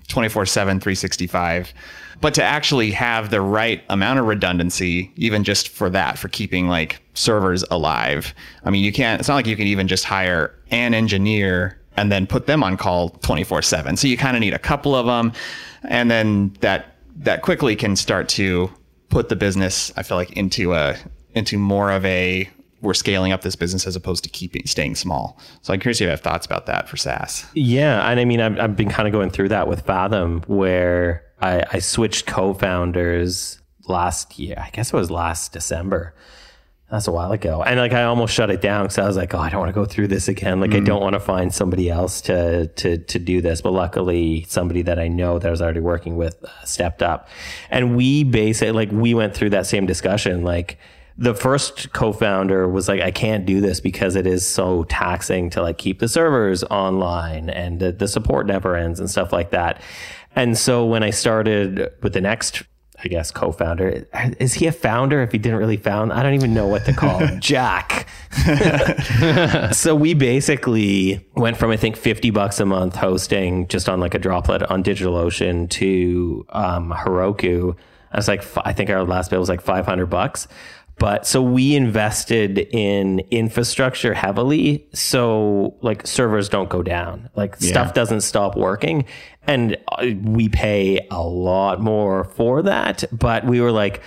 24/7 0.09 0.47
365 0.53 1.73
but 2.21 2.33
to 2.33 2.43
actually 2.43 2.91
have 2.91 3.29
the 3.29 3.41
right 3.41 3.83
amount 3.89 4.19
of 4.19 4.25
redundancy 4.25 5.11
even 5.15 5.43
just 5.43 5.69
for 5.69 5.89
that 5.89 6.17
for 6.17 6.29
keeping 6.29 6.67
like 6.67 7.01
servers 7.13 7.63
alive. 7.69 8.33
I 8.63 8.69
mean 8.69 8.83
you 8.83 8.91
can't 8.91 9.19
it's 9.19 9.29
not 9.29 9.35
like 9.35 9.47
you 9.47 9.55
can 9.55 9.67
even 9.67 9.87
just 9.87 10.03
hire 10.03 10.53
an 10.71 10.93
engineer 10.93 11.79
and 11.95 12.11
then 12.11 12.27
put 12.27 12.45
them 12.45 12.63
on 12.63 12.77
call 12.77 13.09
24/7 13.09 13.97
so 13.97 14.07
you 14.07 14.17
kind 14.17 14.37
of 14.37 14.41
need 14.41 14.53
a 14.53 14.59
couple 14.59 14.95
of 14.95 15.05
them 15.05 15.33
and 15.83 16.11
then 16.11 16.55
that 16.59 16.95
that 17.15 17.41
quickly 17.41 17.75
can 17.75 17.95
start 17.95 18.29
to 18.29 18.69
put 19.09 19.29
the 19.29 19.35
business 19.35 19.91
i 19.97 20.03
feel 20.03 20.17
like 20.17 20.31
into 20.33 20.73
a 20.73 20.95
into 21.33 21.57
more 21.57 21.91
of 21.91 22.05
a 22.05 22.47
we're 22.81 22.93
scaling 22.93 23.31
up 23.31 23.41
this 23.41 23.55
business 23.55 23.87
as 23.87 23.95
opposed 23.95 24.23
to 24.23 24.29
keeping 24.29 24.65
staying 24.65 24.95
small 24.95 25.39
so 25.61 25.73
i'm 25.73 25.79
curious 25.79 25.99
if 25.99 26.05
you 26.05 26.09
have 26.09 26.21
thoughts 26.21 26.45
about 26.45 26.65
that 26.65 26.87
for 26.87 26.97
saas 26.97 27.45
Yeah, 27.53 28.09
and 28.09 28.19
I 28.19 28.25
mean, 28.25 28.39
I've, 28.41 28.59
I've 28.59 28.75
been 28.75 28.89
kind 28.89 29.07
of 29.07 29.11
going 29.11 29.29
through 29.29 29.49
that 29.49 29.67
with 29.67 29.81
Fathom, 29.81 30.43
where 30.47 31.23
I, 31.41 31.63
I 31.71 31.79
switched 31.79 32.25
co-founders 32.25 33.59
last 33.87 34.37
year. 34.39 34.55
I 34.57 34.69
guess 34.69 34.93
it 34.93 34.95
was 34.95 35.09
last 35.11 35.53
December. 35.53 36.13
That's 36.89 37.07
a 37.07 37.11
while 37.11 37.33
ago, 37.33 37.61
and 37.63 37.77
like 37.77 37.91
I 37.91 38.03
almost 38.03 38.33
shut 38.33 38.49
it 38.49 38.61
down 38.61 38.85
because 38.85 38.97
I 38.97 39.05
was 39.05 39.17
like, 39.17 39.33
"Oh, 39.33 39.39
I 39.39 39.49
don't 39.49 39.59
want 39.59 39.69
to 39.69 39.73
go 39.73 39.83
through 39.83 40.07
this 40.07 40.29
again. 40.29 40.61
Like, 40.61 40.73
I 40.73 40.79
don't 40.79 41.01
want 41.01 41.15
to 41.15 41.19
find 41.19 41.53
somebody 41.53 41.89
else 41.89 42.21
to 42.21 42.67
to 42.67 42.97
to 42.97 43.19
do 43.19 43.41
this." 43.41 43.59
But 43.59 43.73
luckily, 43.73 44.45
somebody 44.47 44.83
that 44.83 44.97
I 44.97 45.09
know 45.09 45.37
that 45.37 45.45
I 45.45 45.51
was 45.51 45.61
already 45.61 45.81
working 45.81 46.15
with 46.15 46.41
uh, 46.45 46.47
stepped 46.63 47.03
up, 47.03 47.27
and 47.69 47.97
we 47.97 48.23
basically 48.23 48.71
like 48.71 48.89
we 48.91 49.13
went 49.13 49.33
through 49.35 49.49
that 49.49 49.65
same 49.67 49.85
discussion. 49.85 50.43
Like, 50.43 50.79
the 51.17 51.33
first 51.33 51.91
co-founder 51.93 52.67
was 52.67 52.87
like, 52.87 53.01
I 53.01 53.11
can't 53.11 53.45
do 53.45 53.59
this 53.59 53.79
because 53.79 54.15
it 54.15 54.27
is 54.27 54.45
so 54.45 54.83
taxing 54.83 55.49
to 55.51 55.61
like 55.63 55.77
keep 55.77 55.99
the 55.99 56.07
servers 56.07 56.63
online 56.65 57.49
and 57.49 57.79
the, 57.79 57.91
the 57.91 58.07
support 58.07 58.45
never 58.45 58.75
ends 58.75 58.99
and 58.99 59.09
stuff 59.09 59.33
like 59.33 59.49
that. 59.49 59.81
And 60.35 60.55
so 60.57 60.85
when 60.85 61.01
I 61.01 61.09
started 61.09 61.91
with 62.03 62.13
the 62.13 62.21
next, 62.21 62.61
I 63.03 63.07
guess, 63.07 63.31
co-founder, 63.31 64.05
is 64.39 64.53
he 64.53 64.67
a 64.67 64.71
founder 64.71 65.23
if 65.23 65.31
he 65.31 65.39
didn't 65.39 65.57
really 65.57 65.77
found? 65.77 66.13
I 66.13 66.21
don't 66.21 66.35
even 66.35 66.53
know 66.53 66.67
what 66.67 66.85
to 66.85 66.93
call 66.93 67.17
him. 67.17 67.39
Jack. 67.41 68.07
so 69.73 69.95
we 69.95 70.13
basically 70.13 71.27
went 71.35 71.57
from 71.57 71.71
I 71.71 71.77
think 71.77 71.95
50 71.95 72.29
bucks 72.29 72.59
a 72.59 72.65
month 72.65 72.95
hosting 72.95 73.67
just 73.67 73.89
on 73.89 73.99
like 73.99 74.13
a 74.13 74.19
droplet 74.19 74.61
on 74.63 74.83
DigitalOcean 74.83 75.67
to 75.71 76.45
um, 76.49 76.93
Heroku. 76.95 77.75
I 78.11 78.17
was 78.17 78.27
like, 78.27 78.43
I 78.65 78.73
think 78.73 78.89
our 78.89 79.03
last 79.03 79.31
bill 79.31 79.39
was 79.39 79.49
like 79.49 79.61
500 79.61 80.05
bucks. 80.05 80.47
But 80.99 81.27
so 81.27 81.41
we 81.43 81.75
invested 81.75 82.57
in 82.57 83.19
infrastructure 83.29 84.15
heavily. 84.15 84.87
So 84.93 85.75
like 85.81 86.07
servers 86.07 86.49
don't 86.49 86.69
go 86.69 86.81
down, 86.81 87.29
like 87.35 87.55
stuff 87.57 87.93
doesn't 87.93 88.21
stop 88.21 88.55
working. 88.57 89.05
And 89.45 89.77
uh, 89.89 90.07
we 90.23 90.49
pay 90.49 91.07
a 91.11 91.21
lot 91.21 91.79
more 91.79 92.23
for 92.23 92.63
that. 92.63 93.03
But 93.11 93.45
we 93.45 93.61
were 93.61 93.71
like, 93.71 94.01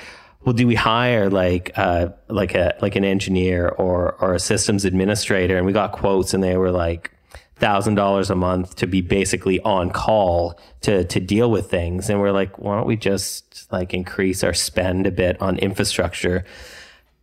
well, 0.44 0.52
do 0.52 0.66
we 0.66 0.74
hire 0.74 1.30
like 1.30 1.70
uh, 1.76 2.08
like 2.28 2.54
a 2.54 2.76
like 2.80 2.96
an 2.96 3.04
engineer 3.04 3.68
or 3.68 4.14
or 4.20 4.34
a 4.34 4.40
systems 4.40 4.84
administrator? 4.84 5.56
And 5.56 5.66
we 5.66 5.72
got 5.72 5.92
quotes, 5.92 6.34
and 6.34 6.42
they 6.42 6.56
were 6.56 6.72
like 6.72 7.12
thousand 7.56 7.94
dollars 7.94 8.30
a 8.30 8.34
month 8.34 8.74
to 8.76 8.86
be 8.86 9.02
basically 9.02 9.60
on 9.60 9.90
call 9.90 10.58
to 10.80 11.04
to 11.04 11.20
deal 11.20 11.50
with 11.50 11.70
things. 11.70 12.10
And 12.10 12.20
we're 12.20 12.32
like, 12.32 12.58
why 12.58 12.76
don't 12.76 12.86
we 12.86 12.96
just 12.96 13.70
like 13.70 13.94
increase 13.94 14.42
our 14.42 14.54
spend 14.54 15.06
a 15.06 15.10
bit 15.10 15.40
on 15.40 15.58
infrastructure? 15.58 16.44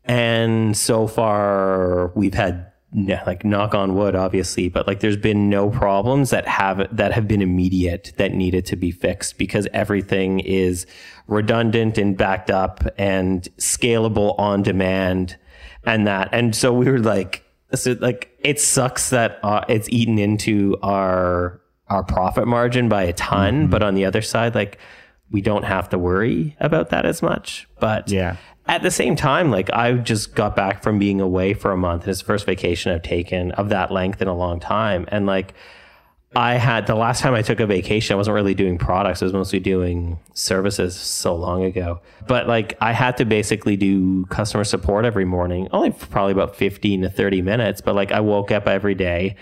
And 0.08 0.76
so 0.76 1.08
far, 1.08 2.12
we've 2.16 2.34
had 2.34 2.72
like 3.26 3.44
knock 3.44 3.76
on 3.76 3.96
wood, 3.96 4.16
obviously, 4.16 4.70
but 4.70 4.88
like 4.88 5.02
there's 5.02 5.18
been 5.18 5.50
no 5.50 5.70
problems 5.70 6.30
that 6.30 6.48
have 6.48 6.96
that 6.96 7.12
have 7.12 7.28
been 7.28 7.42
immediate 7.42 8.14
that 8.18 8.34
needed 8.34 8.66
to 8.68 8.76
be 8.76 8.92
fixed 8.92 9.38
because 9.38 9.68
everything 9.74 10.40
is 10.40 10.88
redundant 11.28 11.98
and 11.98 12.18
backed 12.18 12.50
up 12.50 12.84
and 12.98 13.48
scalable 13.58 14.40
on 14.40 14.64
demand, 14.64 15.38
and 15.86 16.08
that. 16.08 16.30
And 16.32 16.56
so 16.56 16.74
we 16.74 16.90
were 16.90 17.00
like, 17.00 17.44
so 17.76 17.98
like 18.00 18.32
it 18.40 18.60
sucks 18.60 19.10
that 19.10 19.40
uh, 19.44 19.66
it's 19.68 19.90
eaten 19.90 20.18
into 20.18 20.78
our 20.82 21.62
our 21.90 22.04
profit 22.04 22.48
margin 22.48 22.88
by 22.90 23.04
a 23.04 23.14
ton, 23.14 23.68
but 23.68 23.84
on 23.84 23.96
the 23.96 24.06
other 24.06 24.22
side, 24.22 24.56
like 24.56 24.80
we 25.30 25.42
don't 25.42 25.64
have 25.64 25.90
to 25.90 25.98
worry 25.98 26.56
about 26.60 26.90
that 26.90 27.06
as 27.06 27.22
much. 27.22 27.68
But 27.80 28.10
Yeah. 28.10 28.38
At 28.68 28.82
the 28.82 28.92
same 28.92 29.16
time, 29.16 29.50
like 29.50 29.72
I 29.72 29.94
just 29.94 30.36
got 30.36 30.56
back 30.56 30.84
from 30.84 31.00
being 31.00 31.22
away 31.22 31.54
for 31.54 31.72
a 31.72 31.78
month. 31.78 32.04
and 32.04 32.12
It's 32.12 32.20
the 32.20 32.26
first 32.26 32.46
vacation 32.46 32.92
I've 32.92 33.04
taken 33.04 33.52
of 33.54 33.70
that 33.70 33.92
length 33.92 34.22
in 34.22 34.28
a 34.28 34.36
long 34.36 34.60
time. 34.60 35.06
And 35.10 35.26
like 35.26 35.54
I 36.36 36.56
had 36.56 36.88
the 36.88 36.96
last 36.96 37.22
time 37.22 37.34
I 37.34 37.42
took 37.42 37.60
a 37.60 37.66
vacation, 37.66 38.14
I 38.14 38.18
wasn't 38.18 38.36
really 38.36 38.54
doing 38.54 38.78
products. 38.78 39.22
I 39.22 39.26
was 39.26 39.34
mostly 39.34 39.60
doing 39.60 40.20
services 40.34 40.96
so 40.96 41.34
long 41.36 41.64
ago. 41.64 42.02
But 42.28 42.48
like 42.48 42.78
I 42.82 42.92
had 42.92 43.18
to 43.18 43.26
basically 43.26 43.78
do 43.78 44.26
customer 44.26 44.66
support 44.66 45.06
every 45.06 45.26
morning, 45.26 45.70
only 45.72 45.92
probably 45.92 46.34
about 46.34 46.56
15 46.56 47.04
to 47.04 47.10
30 47.10 47.42
minutes. 47.42 47.82
But 47.82 47.96
like 47.96 48.12
I 48.12 48.20
woke 48.20 48.52
up 48.52 48.68
every 48.68 48.96
day, 48.96 49.38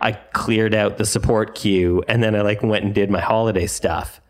I 0.00 0.12
cleared 0.12 0.74
out 0.74 0.96
the 0.96 1.04
support 1.04 1.56
queue, 1.56 2.04
and 2.06 2.22
then 2.22 2.36
I 2.36 2.42
like 2.42 2.62
went 2.62 2.84
and 2.84 2.94
did 2.94 3.10
my 3.10 3.20
holiday 3.20 3.66
stuff 3.66 4.20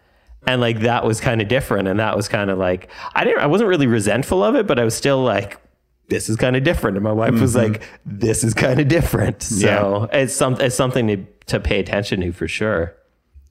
and 0.46 0.61
like 0.61 0.81
that 0.81 1.05
was 1.05 1.20
kind 1.20 1.40
of 1.42 1.48
different 1.48 1.88
and 1.88 1.98
that 2.01 2.16
was 2.16 2.29
kind 2.29 2.51
of 2.51 2.59
like 2.59 2.88
i 3.14 3.24
didn't 3.24 3.40
i 3.40 3.46
wasn't 3.46 3.68
really 3.68 3.87
resentful 3.87 4.42
of 4.42 4.55
it 4.55 4.66
but 4.66 4.79
i 4.79 4.85
was 4.85 4.94
still 4.94 5.22
like 5.22 5.61
this 6.09 6.29
is 6.29 6.37
kind 6.37 6.57
of 6.57 6.64
different 6.64 6.96
and 6.96 7.05
my 7.05 7.12
wife 7.12 7.38
was 7.38 7.55
like 7.55 7.83
this 8.07 8.42
is 8.42 8.55
kind 8.55 8.81
of 8.81 8.88
different 8.88 9.42
so 9.42 10.09
it's 10.12 10.35
some 10.35 10.55
it's 10.61 10.74
something 10.74 11.07
to 11.07 11.27
to 11.48 11.59
pay 11.59 11.81
attention 11.81 12.20
to 12.20 12.33
for 12.33 12.46
sure. 12.46 12.94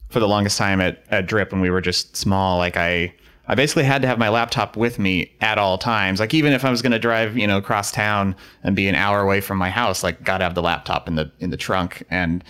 For 0.09 0.19
the 0.19 0.27
longest 0.27 0.57
time 0.57 0.79
at, 0.79 1.03
at 1.09 1.27
drip 1.27 1.51
when 1.51 1.59
we 1.59 1.69
were 1.69 1.81
just 1.81 2.15
small 2.15 2.57
like 2.57 2.77
i 2.77 3.13
i 3.47 3.55
basically 3.55 3.83
had 3.83 4.01
to 4.03 4.07
have 4.07 4.17
my 4.17 4.29
laptop 4.29 4.77
with 4.77 4.99
me 4.99 5.35
at 5.41 5.57
all 5.57 5.77
times. 5.77 6.19
Like 6.19 6.33
even 6.33 6.53
if 6.53 6.63
i 6.63 6.69
was 6.69 6.81
going 6.81 6.93
to 6.93 6.99
drive 6.99 7.37
you 7.37 7.45
know 7.45 7.57
across 7.57 7.91
town 7.91 8.35
and 8.63 8.75
be 8.75 8.87
an 8.87 8.95
hour 8.95 9.19
away 9.19 9.41
from 9.41 9.57
my 9.57 9.69
house 9.69 10.03
like 10.03 10.23
gotta 10.23 10.45
have 10.45 10.55
the 10.55 10.61
laptop 10.61 11.07
in 11.07 11.15
the 11.15 11.29
in 11.39 11.49
the 11.49 11.57
trunk. 11.57 12.03
And 12.09 12.43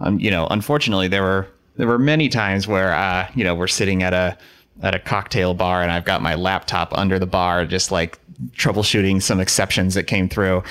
um, 0.00 0.18
you 0.18 0.30
know 0.30 0.48
unfortunately 0.50 1.06
there 1.06 1.22
were 1.22 1.46
there 1.76 1.86
were 1.86 1.98
many 1.98 2.28
times 2.28 2.66
where 2.66 2.92
uh 2.92 3.28
you 3.34 3.44
know 3.44 3.54
we're 3.54 3.66
sitting 3.66 4.02
at 4.02 4.12
a 4.12 4.36
at 4.82 4.94
a 4.94 4.98
cocktail 4.98 5.54
bar 5.54 5.82
and 5.82 5.90
i've 5.90 6.04
got 6.04 6.22
my 6.22 6.34
laptop 6.34 6.96
under 6.96 7.18
the 7.18 7.26
bar 7.26 7.64
just 7.64 7.90
like 7.90 8.18
troubleshooting 8.52 9.22
some 9.22 9.40
exceptions 9.40 9.94
that 9.94 10.04
came 10.04 10.28
through 10.28 10.62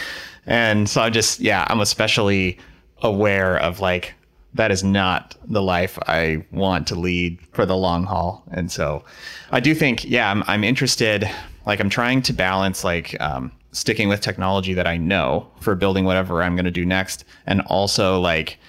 and 0.46 0.90
so 0.90 1.02
i'm 1.02 1.14
just 1.14 1.40
yeah 1.40 1.66
i'm 1.70 1.80
especially 1.80 2.58
aware 3.02 3.58
of 3.58 3.80
like 3.80 4.14
that 4.56 4.72
is 4.72 4.84
not 4.84 5.36
the 5.46 5.62
life 5.62 5.98
I 6.08 6.46
want 6.52 6.88
to 6.88 6.96
lead 6.96 7.40
for 7.54 7.66
the 7.66 7.76
long 7.76 8.04
haul. 8.04 8.44
And 8.52 8.72
so 8.72 9.04
I 9.52 9.60
do 9.60 9.74
think, 9.74 10.06
yeah, 10.06 10.30
I'm, 10.30 10.44
I'm 10.48 10.64
interested. 10.64 11.30
Like 11.66 11.80
I'm 11.80 11.90
trying 11.90 12.22
to 12.24 12.34
balance 12.34 12.84
like 12.84 13.20
um, 13.22 13.52
sticking 13.72 14.10
with 14.10 14.22
technology 14.22 14.74
that 14.74 14.88
I 14.88 14.98
know 14.98 15.48
for 15.60 15.76
building 15.76 16.06
whatever 16.06 16.44
I'm 16.44 16.56
going 16.56 16.66
to 16.66 16.72
do 16.72 16.86
next, 16.86 17.26
and 17.48 17.62
also 17.62 18.20
like 18.20 18.60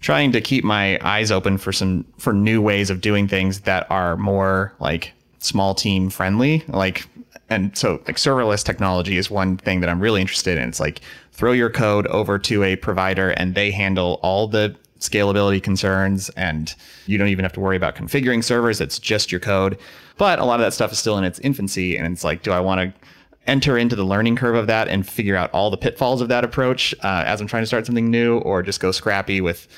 trying 0.00 0.32
to 0.32 0.40
keep 0.40 0.64
my 0.64 0.98
eyes 1.02 1.30
open 1.30 1.58
for 1.58 1.72
some 1.72 2.04
for 2.18 2.32
new 2.32 2.60
ways 2.60 2.90
of 2.90 3.00
doing 3.00 3.28
things 3.28 3.60
that 3.60 3.90
are 3.90 4.16
more 4.16 4.72
like 4.78 5.12
small 5.38 5.74
team 5.74 6.10
friendly. 6.10 6.62
Like 6.68 7.06
and 7.48 7.76
so 7.76 8.02
like 8.06 8.16
serverless 8.16 8.64
technology 8.64 9.16
is 9.16 9.30
one 9.30 9.56
thing 9.56 9.80
that 9.80 9.88
I'm 9.88 10.00
really 10.00 10.20
interested 10.20 10.58
in. 10.58 10.68
It's 10.68 10.80
like 10.80 11.00
throw 11.32 11.52
your 11.52 11.70
code 11.70 12.06
over 12.08 12.38
to 12.40 12.62
a 12.64 12.76
provider 12.76 13.30
and 13.30 13.54
they 13.54 13.70
handle 13.70 14.18
all 14.22 14.48
the 14.48 14.74
scalability 14.98 15.62
concerns 15.62 16.30
and 16.30 16.74
you 17.06 17.18
don't 17.18 17.28
even 17.28 17.44
have 17.44 17.52
to 17.52 17.60
worry 17.60 17.76
about 17.76 17.94
configuring 17.94 18.42
servers. 18.42 18.80
It's 18.80 18.98
just 18.98 19.30
your 19.30 19.40
code. 19.40 19.78
But 20.18 20.38
a 20.38 20.44
lot 20.44 20.60
of 20.60 20.66
that 20.66 20.72
stuff 20.72 20.92
is 20.92 20.98
still 20.98 21.18
in 21.18 21.24
its 21.24 21.38
infancy. 21.40 21.96
And 21.96 22.10
it's 22.12 22.24
like, 22.24 22.42
do 22.42 22.50
I 22.50 22.60
want 22.60 22.80
to 22.80 23.00
enter 23.46 23.78
into 23.78 23.96
the 23.96 24.04
learning 24.04 24.36
curve 24.36 24.54
of 24.54 24.66
that 24.66 24.88
and 24.88 25.08
figure 25.08 25.36
out 25.36 25.50
all 25.52 25.70
the 25.70 25.76
pitfalls 25.76 26.20
of 26.20 26.28
that 26.28 26.44
approach 26.44 26.94
uh, 27.02 27.24
as 27.26 27.40
I'm 27.40 27.46
trying 27.46 27.62
to 27.62 27.66
start 27.66 27.86
something 27.86 28.10
new 28.10 28.38
or 28.38 28.62
just 28.62 28.80
go 28.80 28.92
scrappy 28.92 29.40
with, 29.40 29.68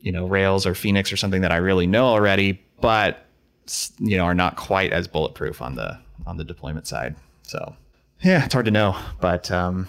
you 0.00 0.12
know, 0.12 0.26
Rails 0.26 0.66
or 0.66 0.74
Phoenix 0.74 1.12
or 1.12 1.16
something 1.16 1.42
that 1.42 1.52
I 1.52 1.56
really 1.56 1.86
know 1.86 2.06
already, 2.06 2.60
but, 2.80 3.26
you 3.98 4.16
know, 4.16 4.24
are 4.24 4.34
not 4.34 4.56
quite 4.56 4.92
as 4.92 5.06
bulletproof 5.08 5.62
on 5.62 5.74
the, 5.74 5.98
on 6.26 6.36
the 6.36 6.44
deployment 6.44 6.86
side. 6.86 7.14
So 7.42 7.76
yeah, 8.20 8.44
it's 8.44 8.54
hard 8.54 8.66
to 8.66 8.72
know, 8.72 8.96
but, 9.20 9.50
um, 9.50 9.88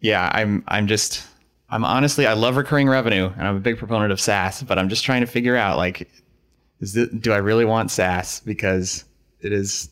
yeah, 0.00 0.30
I'm, 0.32 0.64
I'm 0.68 0.86
just, 0.86 1.26
I'm 1.68 1.84
honestly, 1.84 2.26
I 2.26 2.32
love 2.32 2.56
recurring 2.56 2.88
revenue 2.88 3.30
and 3.36 3.46
I'm 3.46 3.56
a 3.56 3.60
big 3.60 3.78
proponent 3.78 4.12
of 4.12 4.20
SaaS, 4.20 4.62
but 4.62 4.78
I'm 4.78 4.88
just 4.88 5.04
trying 5.04 5.20
to 5.20 5.26
figure 5.26 5.56
out 5.56 5.76
like, 5.76 6.10
is 6.80 6.96
it, 6.96 7.20
do 7.20 7.32
I 7.32 7.36
really 7.36 7.64
want 7.64 7.90
SaaS? 7.90 8.40
Because 8.40 9.04
it 9.40 9.52
is, 9.52 9.90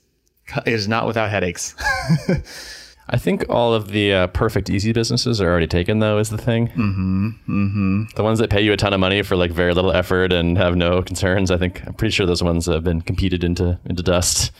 is 0.67 0.89
not 0.89 1.07
without 1.07 1.31
headaches. 1.31 1.75
I 3.11 3.17
think 3.17 3.47
all 3.49 3.73
of 3.73 3.89
the 3.89 4.13
uh, 4.13 4.27
perfect 4.29 4.69
easy 4.69 4.93
businesses 4.93 5.41
are 5.41 5.49
already 5.49 5.67
taken, 5.67 5.99
though, 6.01 6.19
is 6.19 6.29
the 6.29 6.37
thing. 6.37 6.69
Mm-hmm. 6.69 7.29
Mm-hmm. 7.49 8.03
The 8.15 8.23
ones 8.23 8.39
that 8.39 8.51
pay 8.51 8.61
you 8.61 8.73
a 8.75 8.77
ton 8.77 8.93
of 8.93 9.01
money 9.01 9.23
for 9.23 9.35
like 9.35 9.51
very 9.51 9.73
little 9.73 9.93
effort 9.93 10.31
and 10.31 10.59
have 10.59 10.77
no 10.77 11.01
concerns. 11.03 11.51
I 11.51 11.57
think 11.57 11.87
I'm 11.87 11.95
pretty 11.95 12.13
sure 12.13 12.27
those 12.27 12.43
ones 12.43 12.67
have 12.67 12.85
been 12.85 13.01
competed 13.01 13.43
into 13.45 13.79
into 13.87 14.03
dust. 14.03 14.51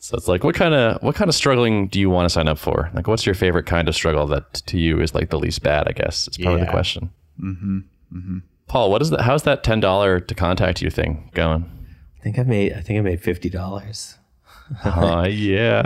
So 0.00 0.16
it's 0.18 0.28
like, 0.28 0.44
what 0.44 0.54
kind 0.54 0.74
of 0.74 1.02
what 1.02 1.14
kind 1.14 1.30
of 1.30 1.34
struggling 1.34 1.88
do 1.88 1.98
you 1.98 2.10
want 2.10 2.26
to 2.26 2.30
sign 2.30 2.46
up 2.46 2.58
for? 2.58 2.90
Like, 2.92 3.06
what's 3.08 3.24
your 3.24 3.34
favorite 3.34 3.64
kind 3.64 3.88
of 3.88 3.94
struggle 3.94 4.26
that 4.26 4.52
to 4.66 4.78
you 4.78 5.00
is 5.00 5.14
like 5.14 5.30
the 5.30 5.38
least 5.38 5.62
bad? 5.62 5.88
I 5.88 5.92
guess 5.92 6.28
is 6.28 6.36
probably 6.36 6.60
Yeah. 6.60 6.66
the 6.66 6.70
question. 6.70 7.10
Mm-hmm. 7.42 7.78
Mm-hmm. 8.14 8.38
Paul, 8.66 8.90
what 8.90 9.00
is 9.00 9.08
that? 9.10 9.22
How's 9.22 9.44
that 9.44 9.64
ten 9.64 9.80
dollar 9.80 10.20
to 10.20 10.34
contact 10.34 10.82
you 10.82 10.90
thing 10.90 11.30
going? 11.32 11.64
I 12.20 12.22
think 12.22 12.38
I 12.38 12.42
made 12.42 12.74
I 12.74 12.82
think 12.82 12.98
I 12.98 13.00
made 13.02 13.22
fifty 13.22 13.48
dollars. 13.48 14.17
Oh 14.84 15.24
yeah. 15.24 15.82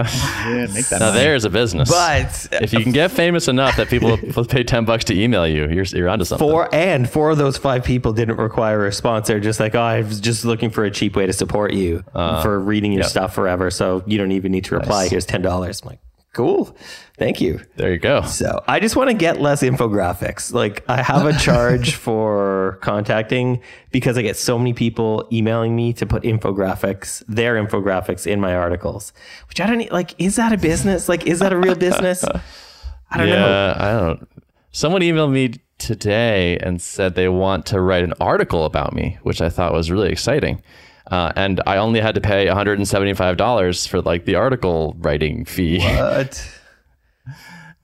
yeah, 0.46 0.66
make 0.72 0.86
that 0.88 0.98
Now 1.00 1.08
money. 1.10 1.20
there's 1.20 1.44
a 1.44 1.50
business. 1.50 1.90
But 1.90 2.48
if 2.52 2.72
you 2.72 2.80
can 2.80 2.92
get 2.92 3.10
famous 3.10 3.48
enough 3.48 3.76
that 3.76 3.88
people 3.88 4.18
will 4.36 4.44
pay 4.44 4.64
ten 4.64 4.84
bucks 4.84 5.04
to 5.04 5.20
email 5.20 5.46
you, 5.46 5.68
you're 5.68 5.84
you're 5.84 6.08
onto 6.08 6.24
something. 6.24 6.46
four 6.46 6.68
and 6.74 7.08
four 7.08 7.30
of 7.30 7.38
those 7.38 7.56
five 7.56 7.84
people 7.84 8.12
didn't 8.12 8.36
require 8.36 8.76
a 8.80 8.84
response. 8.84 9.28
They're 9.28 9.40
just 9.40 9.60
like, 9.60 9.74
oh, 9.74 9.80
I 9.80 10.02
was 10.02 10.20
just 10.20 10.44
looking 10.44 10.70
for 10.70 10.84
a 10.84 10.90
cheap 10.90 11.14
way 11.16 11.26
to 11.26 11.32
support 11.32 11.72
you 11.72 12.04
uh, 12.14 12.42
for 12.42 12.58
reading 12.58 12.92
your 12.92 13.02
yep. 13.02 13.10
stuff 13.10 13.34
forever. 13.34 13.70
So 13.70 14.02
you 14.06 14.18
don't 14.18 14.32
even 14.32 14.52
need 14.52 14.64
to 14.64 14.74
reply. 14.74 15.02
Nice. 15.02 15.10
Here's 15.10 15.26
ten 15.26 15.42
dollars. 15.42 15.82
I'm 15.82 15.90
like, 15.90 16.00
cool, 16.32 16.76
thank 17.18 17.40
you. 17.40 17.60
There 17.76 17.92
you 17.92 17.98
go. 17.98 18.22
So 18.22 18.62
I 18.66 18.80
just 18.80 18.96
want 18.96 19.10
to 19.10 19.14
get 19.14 19.40
less 19.40 19.62
infographics. 19.62 20.52
Like 20.52 20.84
I 20.88 21.02
have 21.02 21.26
a 21.26 21.32
charge 21.38 21.94
for 21.96 22.78
contacting 22.82 23.60
because 23.90 24.16
I 24.18 24.22
get 24.22 24.36
so 24.36 24.58
many 24.58 24.72
people 24.72 25.28
emailing 25.32 25.76
me 25.76 25.92
to 25.94 26.06
put 26.06 26.22
infographics, 26.22 27.22
their 27.28 27.54
infographics 27.54 28.26
in 28.26 28.40
my 28.40 28.54
articles, 28.54 29.12
which 29.48 29.60
I 29.60 29.66
don't 29.66 29.92
like. 29.92 30.14
Is 30.18 30.36
that 30.36 30.52
a 30.52 30.58
business? 30.58 31.08
Like, 31.08 31.26
is 31.26 31.40
that 31.40 31.52
a 31.52 31.58
real 31.58 31.74
business? 31.74 32.24
I 33.10 33.18
don't 33.18 33.28
yeah, 33.28 33.34
know. 33.34 33.74
I 33.78 33.92
don't. 33.92 34.28
Someone 34.70 35.02
emailed 35.02 35.32
me 35.32 35.60
today 35.76 36.56
and 36.58 36.80
said 36.80 37.14
they 37.14 37.28
want 37.28 37.66
to 37.66 37.80
write 37.80 38.04
an 38.04 38.14
article 38.20 38.64
about 38.64 38.94
me, 38.94 39.18
which 39.22 39.42
I 39.42 39.50
thought 39.50 39.72
was 39.72 39.90
really 39.90 40.10
exciting. 40.10 40.62
Uh, 41.10 41.32
and 41.36 41.60
I 41.66 41.76
only 41.78 42.00
had 42.00 42.14
to 42.14 42.20
pay 42.20 42.46
$175 42.46 43.88
for 43.88 44.00
like 44.02 44.24
the 44.24 44.36
article 44.36 44.94
writing 44.98 45.44
fee. 45.44 45.78
But 45.78 46.48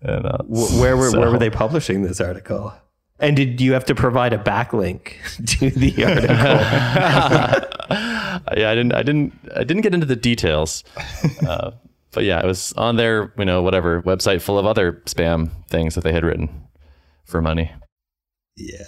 And, 0.00 0.26
uh, 0.26 0.38
where 0.46 0.96
were 0.96 1.10
where 1.10 1.30
were 1.30 1.38
they 1.38 1.50
publishing 1.50 2.02
this 2.02 2.20
article? 2.20 2.72
And 3.18 3.36
did 3.36 3.60
you 3.60 3.72
have 3.72 3.84
to 3.86 3.96
provide 3.96 4.32
a 4.32 4.38
backlink 4.38 5.14
to 5.58 5.70
the 5.70 6.04
article? 6.04 6.36
yeah, 8.56 8.70
I 8.70 8.74
didn't, 8.76 8.94
I 8.94 9.02
didn't, 9.02 9.32
I 9.56 9.64
didn't 9.64 9.82
get 9.82 9.94
into 9.94 10.06
the 10.06 10.14
details. 10.14 10.84
Uh, 11.44 11.72
but 12.12 12.22
yeah, 12.22 12.38
it 12.38 12.46
was 12.46 12.72
on 12.74 12.94
their, 12.94 13.32
you 13.36 13.44
know, 13.44 13.60
whatever 13.60 14.00
website 14.02 14.40
full 14.40 14.56
of 14.56 14.66
other 14.66 15.02
spam 15.06 15.50
things 15.68 15.96
that 15.96 16.04
they 16.04 16.12
had 16.12 16.22
written 16.24 16.48
for 17.24 17.42
money. 17.42 17.72
yeah. 18.56 18.84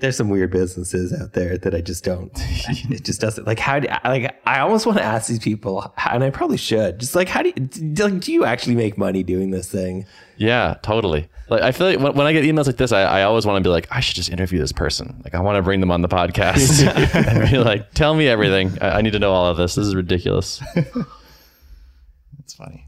There's 0.00 0.16
some 0.16 0.28
weird 0.28 0.52
businesses 0.52 1.12
out 1.12 1.32
there 1.32 1.58
that 1.58 1.74
I 1.74 1.80
just 1.80 2.04
don't. 2.04 2.30
It 2.90 3.04
just 3.04 3.20
doesn't 3.20 3.46
like 3.46 3.58
how 3.58 3.80
do 3.80 3.88
like 4.04 4.40
I 4.46 4.60
almost 4.60 4.86
want 4.86 4.98
to 4.98 5.04
ask 5.04 5.28
these 5.28 5.38
people, 5.38 5.92
and 6.10 6.22
I 6.22 6.30
probably 6.30 6.56
should. 6.56 6.98
Just 6.98 7.14
like 7.14 7.28
how 7.28 7.42
do 7.42 7.48
you 7.48 7.94
like, 7.96 8.20
do 8.20 8.32
you 8.32 8.44
actually 8.44 8.76
make 8.76 8.96
money 8.96 9.22
doing 9.22 9.50
this 9.50 9.70
thing? 9.70 10.06
Yeah, 10.36 10.76
totally. 10.82 11.28
Like 11.48 11.62
I 11.62 11.72
feel 11.72 11.86
like 11.86 11.98
when, 11.98 12.14
when 12.14 12.26
I 12.26 12.32
get 12.32 12.44
emails 12.44 12.66
like 12.66 12.76
this, 12.76 12.92
I, 12.92 13.02
I 13.02 13.22
always 13.22 13.46
want 13.46 13.62
to 13.62 13.66
be 13.66 13.70
like, 13.72 13.88
I 13.90 14.00
should 14.00 14.16
just 14.16 14.30
interview 14.30 14.58
this 14.58 14.72
person. 14.72 15.20
Like 15.24 15.34
I 15.34 15.40
want 15.40 15.56
to 15.56 15.62
bring 15.62 15.80
them 15.80 15.90
on 15.90 16.02
the 16.02 16.08
podcast 16.08 16.86
and 17.28 17.50
be 17.50 17.58
like, 17.58 17.92
tell 17.92 18.14
me 18.14 18.28
everything. 18.28 18.78
I, 18.80 18.98
I 18.98 19.02
need 19.02 19.12
to 19.12 19.18
know 19.18 19.32
all 19.32 19.46
of 19.46 19.56
this. 19.56 19.74
This 19.74 19.86
is 19.86 19.94
ridiculous. 19.94 20.62
That's 20.74 22.54
funny. 22.54 22.86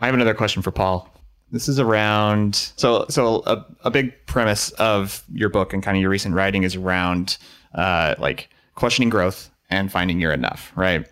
I 0.00 0.06
have 0.06 0.14
another 0.14 0.34
question 0.34 0.62
for 0.62 0.70
Paul. 0.70 1.08
This 1.52 1.68
is 1.68 1.78
around 1.78 2.72
so 2.76 3.06
so 3.08 3.42
a, 3.46 3.64
a 3.84 3.90
big 3.90 4.12
premise 4.26 4.70
of 4.72 5.22
your 5.32 5.48
book 5.48 5.72
and 5.72 5.82
kind 5.82 5.96
of 5.96 6.00
your 6.00 6.10
recent 6.10 6.34
writing 6.34 6.62
is 6.62 6.74
around 6.74 7.36
uh, 7.74 8.14
like 8.18 8.48
questioning 8.74 9.08
growth 9.08 9.50
and 9.70 9.90
finding 9.90 10.20
your 10.20 10.32
enough, 10.32 10.72
right? 10.74 11.08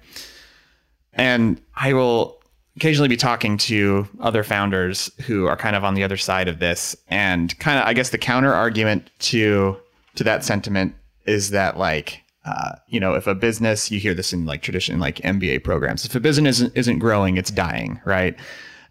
And 1.13 1.61
I 1.77 1.93
will 1.93 2.41
occasionally 2.77 3.09
be 3.09 3.17
talking 3.17 3.59
to 3.59 4.09
other 4.21 4.43
founders 4.43 5.11
who 5.27 5.47
are 5.47 5.57
kind 5.57 5.77
of 5.77 5.85
on 5.85 5.95
the 5.95 6.03
other 6.03 6.17
side 6.17 6.49
of 6.49 6.59
this, 6.59 6.97
and 7.09 7.57
kind 7.59 7.79
of 7.79 7.87
I 7.87 7.93
guess 7.93 8.11
the 8.11 8.19
counter 8.19 8.53
argument 8.53 9.11
to 9.21 9.77
to 10.15 10.25
that 10.25 10.45
sentiment 10.45 10.95
is 11.27 11.51
that 11.51 11.79
like 11.79 12.23
uh, 12.45 12.73
you 12.89 12.99
know 12.99 13.15
if 13.15 13.27
a 13.27 13.35
business 13.35 13.91
you 13.91 13.99
hear 14.01 14.15
this 14.15 14.33
in 14.33 14.47
like 14.47 14.63
tradition 14.63 14.99
like 14.99 15.17
MBA 15.17 15.63
programs 15.65 16.05
if 16.05 16.15
a 16.15 16.21
business 16.21 16.57
isn't, 16.57 16.77
isn't 16.77 16.99
growing 16.99 17.37
it's 17.37 17.51
dying 17.51 18.01
right 18.05 18.37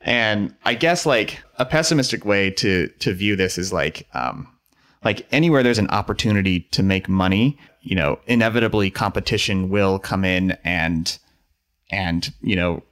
and 0.04 0.56
I 0.66 0.74
guess 0.74 1.06
like 1.06 1.42
a 1.60 1.66
pessimistic 1.66 2.26
way 2.26 2.50
to 2.52 2.88
to 2.88 3.14
view 3.14 3.36
this 3.36 3.58
is 3.58 3.72
like 3.72 4.08
um, 4.14 4.48
like 5.04 5.28
anywhere 5.32 5.64
there's 5.64 5.78
an 5.78 5.90
opportunity 5.90 6.62
to 6.72 6.84
make 6.84 7.08
money, 7.08 7.58
you 7.82 7.96
know, 7.96 8.20
inevitably 8.28 8.90
competition 8.90 9.70
will 9.70 10.00
come 10.00 10.26
in 10.26 10.52
and 10.64 11.18
and 11.92 12.34
you 12.42 12.56
know 12.56 12.84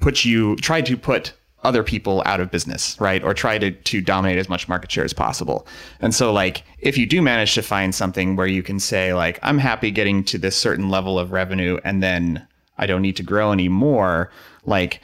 put 0.00 0.24
you 0.24 0.56
try 0.56 0.80
to 0.80 0.96
put 0.96 1.32
other 1.64 1.82
people 1.82 2.22
out 2.26 2.40
of 2.40 2.50
business, 2.50 3.00
right? 3.00 3.24
Or 3.24 3.34
try 3.34 3.58
to 3.58 3.72
to 3.72 4.00
dominate 4.00 4.38
as 4.38 4.48
much 4.48 4.68
market 4.68 4.92
share 4.92 5.04
as 5.04 5.12
possible. 5.12 5.66
And 6.00 6.14
so 6.14 6.32
like 6.32 6.62
if 6.78 6.96
you 6.96 7.06
do 7.06 7.20
manage 7.20 7.54
to 7.54 7.62
find 7.62 7.94
something 7.94 8.36
where 8.36 8.46
you 8.46 8.62
can 8.62 8.78
say 8.78 9.12
like 9.12 9.40
I'm 9.42 9.58
happy 9.58 9.90
getting 9.90 10.22
to 10.24 10.38
this 10.38 10.56
certain 10.56 10.88
level 10.88 11.18
of 11.18 11.32
revenue 11.32 11.80
and 11.84 12.00
then 12.00 12.46
I 12.78 12.86
don't 12.86 13.02
need 13.02 13.16
to 13.16 13.22
grow 13.24 13.50
anymore, 13.50 14.30
like 14.64 15.00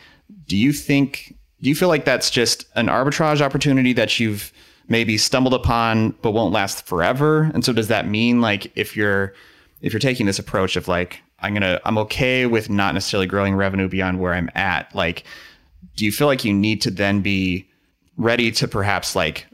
do 0.47 0.57
you 0.57 0.73
think 0.73 1.35
do 1.63 1.69
you 1.69 1.75
feel 1.75 1.89
like 1.89 2.05
that's 2.05 2.31
just 2.31 2.67
an 2.75 2.87
arbitrage 2.87 3.41
opportunity 3.41 3.93
that 3.93 4.19
you've 4.19 4.53
maybe 4.89 5.19
stumbled 5.19 5.55
upon 5.55 6.11
but 6.23 6.33
won't 6.33 6.53
last 6.53 6.87
forever? 6.87 7.51
And 7.55 7.65
so 7.65 7.73
does 7.73 7.89
that 7.89 8.09
mean 8.09 8.41
like 8.41 8.73
if 8.77 8.97
you're 8.97 9.35
if 9.81 9.93
you're 9.93 10.01
taking 10.01 10.27
this 10.27 10.39
approach 10.39 10.77
of 10.77 10.89
like 10.89 11.21
I'm 11.41 11.55
going 11.55 11.63
to 11.63 11.81
I'm 11.85 11.99
okay 11.99 12.47
with 12.47 12.71
not 12.71 12.95
necessarily 12.95 13.27
growing 13.27 13.55
revenue 13.55 13.89
beyond 13.89 14.21
where 14.21 14.35
I'm 14.35 14.51
at, 14.55 14.95
like 14.95 15.25
do 15.97 16.05
you 16.05 16.13
feel 16.13 16.27
like 16.27 16.45
you 16.45 16.53
need 16.53 16.83
to 16.83 16.91
then 16.91 17.21
be 17.21 17.69
ready 18.17 18.51
to 18.53 18.69
perhaps 18.69 19.17
like 19.17 19.47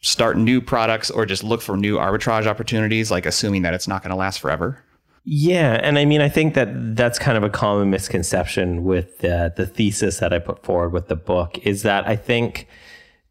start 0.00 0.36
new 0.36 0.60
products 0.60 1.10
or 1.10 1.26
just 1.26 1.42
look 1.42 1.60
for 1.60 1.76
new 1.76 1.96
arbitrage 1.96 2.46
opportunities 2.46 3.10
like 3.10 3.26
assuming 3.26 3.62
that 3.62 3.74
it's 3.74 3.88
not 3.88 4.02
going 4.02 4.10
to 4.10 4.16
last 4.16 4.38
forever? 4.40 4.82
Yeah, 5.24 5.78
and 5.82 5.98
I 5.98 6.04
mean, 6.04 6.20
I 6.20 6.28
think 6.28 6.54
that 6.54 6.96
that's 6.96 7.18
kind 7.18 7.36
of 7.36 7.44
a 7.44 7.50
common 7.50 7.90
misconception 7.90 8.84
with 8.84 9.24
uh, 9.24 9.50
the 9.56 9.66
thesis 9.66 10.18
that 10.18 10.32
I 10.32 10.38
put 10.38 10.64
forward 10.64 10.92
with 10.92 11.08
the 11.08 11.16
book 11.16 11.58
is 11.58 11.82
that 11.82 12.06
I 12.08 12.16
think 12.16 12.66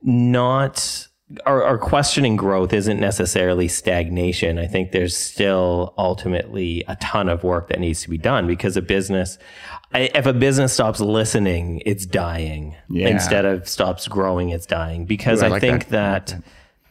not 0.02 1.08
our, 1.46 1.64
our 1.64 1.78
questioning 1.78 2.36
growth 2.38 2.72
isn't 2.72 3.00
necessarily 3.00 3.68
stagnation. 3.68 4.58
I 4.58 4.68
think 4.68 4.92
there's 4.92 5.16
still 5.16 5.94
ultimately 5.98 6.84
a 6.88 6.96
ton 6.98 7.28
of 7.28 7.44
work 7.44 7.68
that 7.70 7.80
needs 7.80 8.02
to 8.04 8.10
be 8.10 8.18
done 8.18 8.48
because 8.48 8.78
a 8.78 8.82
business, 8.82 9.38
I, 9.94 10.10
if 10.16 10.26
a 10.26 10.34
business 10.34 10.74
stops 10.74 11.02
listening, 11.02 11.82
it's 11.86 12.06
dying. 12.06 12.76
Yeah. 12.90 13.10
Instead 13.10 13.46
of 13.46 13.68
stops 13.68 14.08
growing, 14.08 14.50
it's 14.50 14.66
dying. 14.66 15.06
Because 15.06 15.42
Ooh, 15.42 15.46
I 15.46 15.48
I, 15.48 15.52
like 15.52 15.62
think 15.62 15.90
that. 15.90 16.28
that 16.28 16.44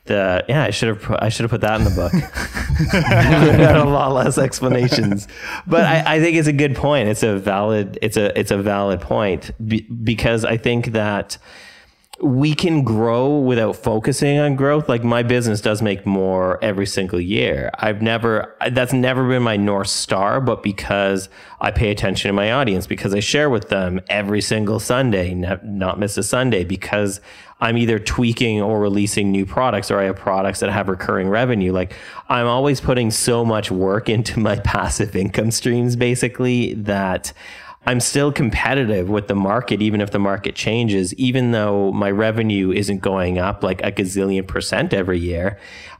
the 0.06 0.44
yeah, 0.48 0.64
I 0.64 0.70
should 0.70 0.88
have 0.88 1.02
put, 1.02 1.22
I 1.22 1.28
should 1.28 1.44
have 1.44 1.50
put 1.50 1.60
that 1.62 1.80
in 1.80 1.84
the 1.84 1.90
book. 1.90 2.12
Got 3.58 3.76
a 3.76 3.88
lot 3.88 4.12
less 4.12 4.38
explanations, 4.38 5.28
but 5.66 5.84
I, 5.84 6.16
I 6.16 6.20
think 6.20 6.36
it's 6.36 6.48
a 6.48 6.52
good 6.52 6.76
point. 6.76 7.08
It's 7.08 7.22
a 7.22 7.36
valid 7.36 7.98
it's 8.02 8.16
a 8.16 8.38
it's 8.38 8.50
a 8.50 8.58
valid 8.58 9.00
point 9.00 9.50
be, 9.66 9.82
because 9.82 10.44
I 10.44 10.56
think 10.56 10.92
that 10.92 11.38
we 12.22 12.54
can 12.54 12.82
grow 12.82 13.38
without 13.38 13.76
focusing 13.76 14.38
on 14.38 14.56
growth. 14.56 14.88
Like 14.88 15.04
my 15.04 15.22
business 15.22 15.60
does 15.60 15.82
make 15.82 16.06
more 16.06 16.62
every 16.64 16.86
single 16.86 17.20
year. 17.20 17.70
I've 17.78 18.00
never, 18.00 18.56
that's 18.70 18.94
never 18.94 19.28
been 19.28 19.42
my 19.42 19.56
North 19.56 19.88
Star, 19.88 20.40
but 20.40 20.62
because 20.62 21.28
I 21.60 21.70
pay 21.70 21.90
attention 21.90 22.30
to 22.30 22.32
my 22.32 22.52
audience, 22.52 22.86
because 22.86 23.14
I 23.14 23.20
share 23.20 23.50
with 23.50 23.68
them 23.68 24.00
every 24.08 24.40
single 24.40 24.80
Sunday, 24.80 25.34
not 25.34 25.98
miss 25.98 26.16
a 26.16 26.22
Sunday, 26.22 26.64
because 26.64 27.20
I'm 27.60 27.78
either 27.78 27.98
tweaking 27.98 28.60
or 28.60 28.80
releasing 28.80 29.30
new 29.30 29.46
products 29.46 29.90
or 29.90 29.98
I 29.98 30.04
have 30.04 30.16
products 30.16 30.60
that 30.60 30.70
have 30.70 30.88
recurring 30.88 31.28
revenue. 31.28 31.72
Like 31.72 31.94
I'm 32.28 32.46
always 32.46 32.80
putting 32.80 33.10
so 33.10 33.44
much 33.44 33.70
work 33.70 34.08
into 34.16 34.40
my 34.40 34.56
passive 34.56 35.16
income 35.16 35.50
streams 35.50 35.96
basically 35.96 36.74
that 36.74 37.32
I'm 37.88 38.00
still 38.00 38.32
competitive 38.32 39.08
with 39.08 39.28
the 39.28 39.36
market, 39.36 39.80
even 39.80 40.00
if 40.00 40.10
the 40.10 40.18
market 40.18 40.56
changes, 40.56 41.14
even 41.14 41.52
though 41.52 41.92
my 41.92 42.10
revenue 42.10 42.72
isn't 42.72 42.98
going 42.98 43.38
up 43.38 43.62
like 43.62 43.80
a 43.82 43.92
gazillion 43.92 44.46
percent 44.46 44.92
every 44.92 45.20
year. 45.20 45.58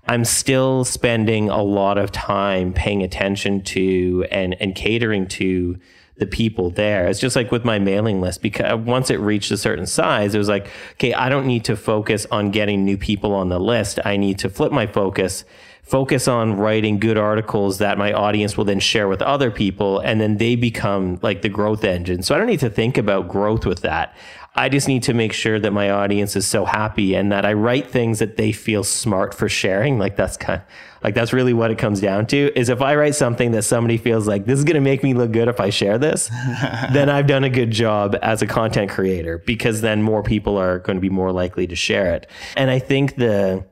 I'm 0.09 0.25
still 0.25 0.85
spending 0.85 1.49
a 1.49 1.63
lot 1.63 1.97
of 1.97 2.11
time 2.11 2.73
paying 2.73 3.03
attention 3.03 3.63
to 3.65 4.27
and, 4.33 4.61
and 4.61 4.75
catering 4.75 5.29
to 5.29 5.79
the 6.17 6.27
people 6.27 6.71
there. 6.71 7.07
It's 7.07 7.21
just 7.21 7.37
like 7.37 7.53
with 7.53 7.65
my 7.65 7.79
mailing 7.79 8.21
list 8.21 8.43
because 8.43 8.81
once 8.81 9.11
it 9.11 9.21
reached 9.21 9.51
a 9.53 9.57
certain 9.57 9.87
size, 9.87 10.35
it 10.35 10.39
was 10.39 10.49
like, 10.49 10.69
okay, 10.95 11.15
I 11.15 11.29
don't 11.29 11.47
need 11.47 11.65
to 11.67 11.77
focus 11.77 12.27
on 12.31 12.51
getting 12.51 12.85
new 12.85 12.97
people 12.97 13.33
on 13.33 13.49
the 13.49 13.61
list. 13.61 14.01
I 14.05 14.17
need 14.17 14.39
to 14.41 14.49
flip 14.49 14.73
my 14.73 14.87
focus 14.87 15.45
focus 15.87 16.27
on 16.27 16.57
writing 16.57 16.99
good 16.99 17.17
articles 17.17 17.79
that 17.79 17.97
my 17.97 18.13
audience 18.13 18.57
will 18.57 18.65
then 18.65 18.81
share 18.81 19.09
with 19.09 19.23
other 19.23 19.51
people 19.51 20.01
and 20.01 20.21
then 20.21 20.37
they 20.37 20.57
become 20.57 21.19
like 21.23 21.43
the 21.43 21.49
growth 21.49 21.85
engine. 21.85 22.23
So 22.23 22.35
I 22.35 22.39
don't 22.39 22.49
need 22.49 22.61
to 22.61 22.71
think 22.71 22.99
about 22.99 23.29
growth 23.29 23.65
with 23.65 23.83
that. 23.83 24.15
I 24.59 24.71
just 24.71 24.89
need 24.89 25.03
to 25.05 25.15
make 25.15 25.35
sure 25.35 25.61
that 25.61 25.71
my 25.71 25.91
audience 25.91 26.35
is 26.35 26.47
so 26.47 26.65
happy 26.65 27.15
and 27.15 27.31
that 27.31 27.45
I 27.45 27.53
write 27.53 27.91
things 27.91 28.21
that 28.21 28.39
they 28.39 28.53
feel 28.53 28.83
smart 28.83 29.35
for 29.35 29.51
sharing. 29.51 29.99
Like 29.99 30.17
that's 30.17 30.39
kind 30.39 30.63
of, 30.63 30.67
like 31.05 31.15
that's 31.15 31.35
really 31.35 31.53
what 31.53 31.71
it 31.71 31.77
comes 31.77 32.01
down 32.01 32.27
to 32.29 32.59
is 32.59 32.71
if 32.71 32.81
I 32.81 32.97
write 32.97 33.15
something 33.15 33.53
that 33.53 33.63
somebody 33.63 33.99
feels 33.99 34.27
like 34.27 34.47
this 34.47 34.59
is 34.59 34.65
going 34.65 34.75
to 34.75 34.81
make 34.81 35.05
me 35.05 35.13
look 35.13 35.31
good 35.31 35.47
if 35.47 35.61
I 35.61 35.69
share 35.69 35.99
this, 35.99 36.29
then 36.93 37.11
I've 37.11 37.27
done 37.27 37.45
a 37.45 37.51
good 37.51 37.71
job 37.71 38.17
as 38.23 38.41
a 38.41 38.47
content 38.47 38.91
creator 38.91 39.39
because 39.39 39.83
then 39.83 40.03
more 40.03 40.23
people 40.23 40.57
are 40.57 40.79
going 40.79 40.97
to 40.97 41.03
be 41.03 41.11
more 41.11 41.33
likely 41.33 41.67
to 41.67 41.77
share 41.77 42.15
it. 42.15 42.29
And 42.57 42.71
I 42.71 42.79
think 42.79 43.17
the 43.17 43.65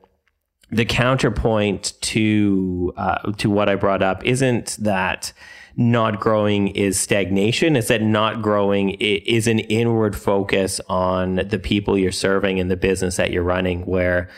the 0.71 0.85
counterpoint 0.85 1.93
to 2.01 2.93
uh, 2.97 3.31
to 3.33 3.49
what 3.49 3.69
I 3.69 3.75
brought 3.75 4.03
up 4.03 4.25
isn't 4.25 4.77
that 4.81 5.31
not 5.77 6.19
growing 6.19 6.69
is 6.69 6.99
stagnation. 6.99 7.75
It's 7.75 7.89
that 7.89 8.01
not 8.01 8.41
growing 8.41 8.91
is 8.91 9.47
an 9.47 9.59
inward 9.59 10.15
focus 10.15 10.79
on 10.87 11.35
the 11.35 11.59
people 11.59 11.97
you're 11.97 12.11
serving 12.11 12.59
and 12.59 12.71
the 12.71 12.77
business 12.77 13.17
that 13.17 13.31
you're 13.31 13.43
running. 13.43 13.85
Where 13.85 14.29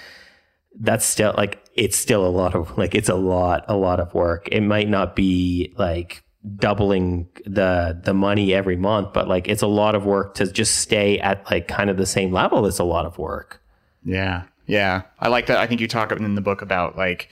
that's 0.79 1.05
still 1.05 1.33
like 1.37 1.63
it's 1.73 1.97
still 1.97 2.25
a 2.25 2.29
lot 2.29 2.55
of 2.55 2.77
like 2.77 2.95
it's 2.95 3.09
a 3.09 3.15
lot 3.15 3.65
a 3.67 3.75
lot 3.75 3.99
of 3.99 4.13
work. 4.13 4.47
It 4.51 4.61
might 4.61 4.89
not 4.89 5.15
be 5.15 5.73
like 5.77 6.23
doubling 6.55 7.27
the 7.45 7.99
the 8.03 8.13
money 8.13 8.53
every 8.53 8.77
month, 8.77 9.13
but 9.13 9.27
like 9.27 9.47
it's 9.47 9.61
a 9.61 9.67
lot 9.67 9.95
of 9.95 10.05
work 10.05 10.35
to 10.35 10.51
just 10.51 10.77
stay 10.77 11.19
at 11.19 11.49
like 11.49 11.67
kind 11.67 11.89
of 11.89 11.97
the 11.97 12.05
same 12.05 12.31
level. 12.31 12.65
It's 12.65 12.79
a 12.79 12.83
lot 12.83 13.05
of 13.05 13.17
work. 13.17 13.61
Yeah. 14.03 14.43
Yeah, 14.67 15.03
I 15.19 15.29
like 15.29 15.47
that. 15.47 15.57
I 15.57 15.65
think 15.65 15.81
you 15.81 15.87
talk 15.87 16.11
in 16.11 16.35
the 16.35 16.41
book 16.41 16.61
about 16.61 16.97
like 16.97 17.29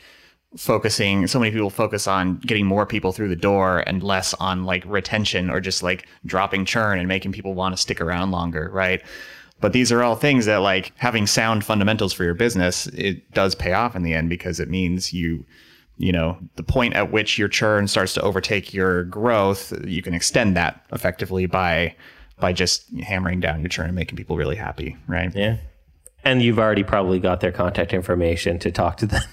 focusing 0.57 1.27
so 1.27 1.37
many 1.37 1.51
people 1.51 1.69
focus 1.69 2.07
on 2.07 2.37
getting 2.37 2.65
more 2.65 2.85
people 2.85 3.11
through 3.11 3.27
the 3.27 3.35
door 3.35 3.83
and 3.85 4.01
less 4.01 4.33
on 4.35 4.63
like 4.63 4.83
retention 4.85 5.49
or 5.49 5.59
just 5.59 5.83
like 5.83 6.07
dropping 6.25 6.63
churn 6.63 6.97
and 6.97 7.09
making 7.09 7.33
people 7.33 7.53
want 7.53 7.75
to 7.75 7.81
stick 7.81 7.99
around 7.99 8.31
longer, 8.31 8.69
right? 8.71 9.01
But 9.59 9.73
these 9.73 9.91
are 9.91 10.01
all 10.01 10.15
things 10.15 10.45
that 10.45 10.57
like 10.57 10.93
having 10.95 11.27
sound 11.27 11.65
fundamentals 11.65 12.13
for 12.13 12.23
your 12.23 12.33
business, 12.33 12.87
it 12.87 13.29
does 13.33 13.53
pay 13.53 13.73
off 13.73 13.95
in 13.95 14.03
the 14.03 14.13
end 14.13 14.29
because 14.29 14.59
it 14.59 14.69
means 14.69 15.13
you 15.13 15.45
you 15.97 16.11
know, 16.11 16.37
the 16.57 16.63
point 16.63 16.93
at 16.93 17.13
which 17.13 17.37
your 17.37 17.47
churn 17.47 17.87
starts 17.87 18.13
to 18.13 18.21
overtake 18.21 18.73
your 18.73 19.05
growth, 19.05 19.71
you 19.85 20.01
can 20.01 20.13
extend 20.13 20.55
that 20.57 20.85
effectively 20.91 21.45
by 21.45 21.95
by 22.37 22.51
just 22.51 22.89
hammering 22.99 23.39
down 23.39 23.61
your 23.61 23.69
churn 23.69 23.87
and 23.87 23.95
making 23.95 24.17
people 24.17 24.35
really 24.35 24.57
happy, 24.57 24.95
right? 25.07 25.33
Yeah 25.35 25.57
and 26.25 26.41
you've 26.41 26.59
already 26.59 26.83
probably 26.83 27.19
got 27.19 27.39
their 27.39 27.51
contact 27.51 27.93
information 27.93 28.59
to 28.59 28.71
talk 28.71 28.97
to 28.97 29.05
them. 29.05 29.21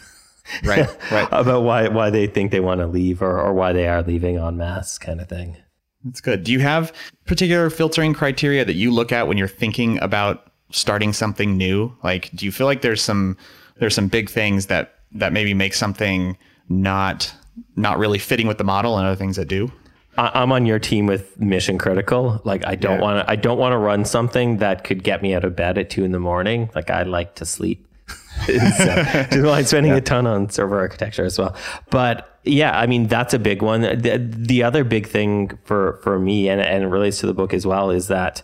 Right 0.64 0.88
right. 1.12 1.28
About 1.32 1.62
why 1.62 1.86
why 1.86 2.10
they 2.10 2.26
think 2.26 2.50
they 2.50 2.58
want 2.58 2.80
to 2.80 2.86
leave 2.88 3.22
or, 3.22 3.40
or 3.40 3.54
why 3.54 3.72
they 3.72 3.86
are 3.86 4.02
leaving 4.02 4.38
en 4.38 4.56
masse 4.56 4.98
kind 4.98 5.20
of 5.20 5.28
thing. 5.28 5.56
That's 6.02 6.20
good. 6.20 6.42
Do 6.42 6.50
you 6.50 6.58
have 6.58 6.92
particular 7.26 7.70
filtering 7.70 8.12
criteria 8.12 8.64
that 8.64 8.74
you 8.74 8.90
look 8.90 9.12
at 9.12 9.28
when 9.28 9.38
you're 9.38 9.46
thinking 9.46 10.00
about 10.02 10.50
starting 10.72 11.12
something 11.12 11.56
new? 11.56 11.96
Like 12.02 12.28
do 12.34 12.44
you 12.44 12.50
feel 12.50 12.66
like 12.66 12.82
there's 12.82 13.00
some 13.00 13.36
there's 13.76 13.94
some 13.94 14.08
big 14.08 14.28
things 14.28 14.66
that 14.66 14.96
that 15.12 15.32
maybe 15.32 15.54
make 15.54 15.74
something 15.74 16.36
not 16.68 17.32
not 17.76 17.98
really 17.98 18.18
fitting 18.18 18.48
with 18.48 18.58
the 18.58 18.64
model 18.64 18.98
and 18.98 19.06
other 19.06 19.16
things 19.16 19.36
that 19.36 19.46
do 19.46 19.70
I'm 20.16 20.52
on 20.52 20.66
your 20.66 20.78
team 20.78 21.06
with 21.06 21.40
mission 21.40 21.78
critical. 21.78 22.40
Like 22.44 22.66
I 22.66 22.74
don't 22.74 22.98
yeah. 22.98 23.02
want 23.02 23.26
to, 23.26 23.30
I 23.30 23.36
don't 23.36 23.58
want 23.58 23.72
to 23.72 23.78
run 23.78 24.04
something 24.04 24.58
that 24.58 24.84
could 24.84 25.02
get 25.02 25.22
me 25.22 25.34
out 25.34 25.44
of 25.44 25.56
bed 25.56 25.78
at 25.78 25.90
two 25.90 26.04
in 26.04 26.12
the 26.12 26.20
morning. 26.20 26.70
Like 26.74 26.90
I 26.90 27.02
like 27.04 27.34
to 27.36 27.46
sleep. 27.46 27.86
so, 28.46 28.52
just 28.54 29.36
like 29.36 29.66
spending 29.66 29.92
yeah. 29.92 29.98
a 29.98 30.00
ton 30.00 30.26
on 30.26 30.50
server 30.50 30.78
architecture 30.78 31.24
as 31.24 31.38
well. 31.38 31.56
But 31.90 32.38
yeah, 32.44 32.78
I 32.78 32.86
mean 32.86 33.06
that's 33.06 33.32
a 33.32 33.38
big 33.38 33.62
one. 33.62 33.82
The, 33.82 34.18
the 34.18 34.62
other 34.62 34.84
big 34.84 35.06
thing 35.06 35.58
for 35.64 35.98
for 36.02 36.18
me, 36.18 36.48
and 36.48 36.60
and 36.60 36.90
relates 36.90 37.18
to 37.20 37.26
the 37.26 37.34
book 37.34 37.54
as 37.54 37.66
well, 37.66 37.90
is 37.90 38.08
that 38.08 38.42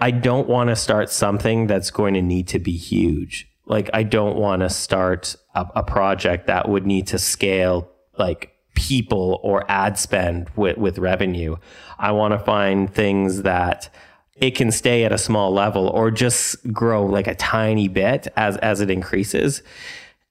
I 0.00 0.10
don't 0.10 0.48
want 0.48 0.70
to 0.70 0.76
start 0.76 1.10
something 1.10 1.66
that's 1.66 1.90
going 1.90 2.14
to 2.14 2.22
need 2.22 2.48
to 2.48 2.58
be 2.58 2.76
huge. 2.76 3.48
Like 3.66 3.90
I 3.92 4.04
don't 4.04 4.36
want 4.36 4.60
to 4.60 4.70
start 4.70 5.36
a, 5.54 5.66
a 5.76 5.82
project 5.82 6.46
that 6.46 6.68
would 6.68 6.86
need 6.86 7.08
to 7.08 7.18
scale 7.18 7.90
like 8.18 8.49
people 8.74 9.40
or 9.42 9.64
ad 9.70 9.98
spend 9.98 10.48
with, 10.56 10.78
with 10.78 10.98
revenue. 10.98 11.56
I 11.98 12.12
want 12.12 12.32
to 12.32 12.38
find 12.38 12.92
things 12.92 13.42
that 13.42 13.92
it 14.40 14.52
can 14.52 14.72
stay 14.72 15.04
at 15.04 15.12
a 15.12 15.18
small 15.18 15.52
level 15.52 15.88
or 15.88 16.10
just 16.10 16.72
grow 16.72 17.04
like 17.04 17.26
a 17.26 17.34
tiny 17.34 17.88
bit 17.88 18.26
as 18.36 18.56
as 18.58 18.80
it 18.80 18.90
increases. 18.90 19.62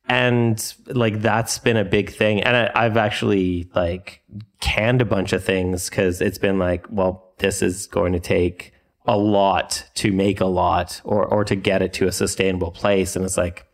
And 0.08 0.74
like 0.88 1.22
that's 1.22 1.60
been 1.60 1.78
a 1.78 1.86
big 1.86 2.12
thing. 2.12 2.42
And 2.42 2.58
I, 2.58 2.72
I've 2.74 2.98
actually 2.98 3.70
like 3.76 4.24
canned 4.60 5.02
a 5.02 5.06
bunch 5.06 5.32
of 5.32 5.44
things 5.44 5.90
because 5.90 6.22
it's 6.22 6.40
been 6.40 6.58
like, 6.58 6.88
well, 6.90 7.34
this 7.38 7.62
is 7.62 7.86
going 7.86 8.14
to 8.14 8.20
take 8.20 8.74
a 9.06 9.18
lot 9.18 9.86
to 9.96 10.12
make 10.12 10.42
a 10.42 10.46
lot 10.46 11.02
or 11.04 11.26
or 11.26 11.46
to 11.46 11.56
get 11.56 11.84
it 11.84 11.94
to 11.94 12.08
a 12.08 12.12
sustainable 12.12 12.72
place. 12.72 13.16
And 13.16 13.24
it's 13.24 13.38
like, 13.38 13.68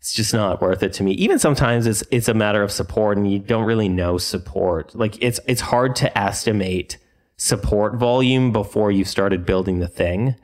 it's 0.00 0.12
just 0.12 0.32
not 0.32 0.60
worth 0.60 0.82
it 0.82 0.92
to 0.94 1.02
me. 1.02 1.12
Even 1.12 1.38
sometimes 1.38 1.86
it's 1.86 2.02
it's 2.10 2.28
a 2.28 2.34
matter 2.34 2.62
of 2.62 2.70
support 2.70 3.16
and 3.16 3.30
you 3.30 3.38
don't 3.38 3.64
really 3.64 3.88
know 3.88 4.18
support. 4.18 4.94
Like 4.94 5.20
it's 5.22 5.40
it's 5.46 5.60
hard 5.60 5.96
to 5.96 6.18
estimate 6.18 6.98
support 7.36 7.94
volume 7.96 8.52
before 8.52 8.90
you've 8.90 9.08
started 9.08 9.44
building 9.44 9.80
the 9.80 9.88
thing. 9.88 10.36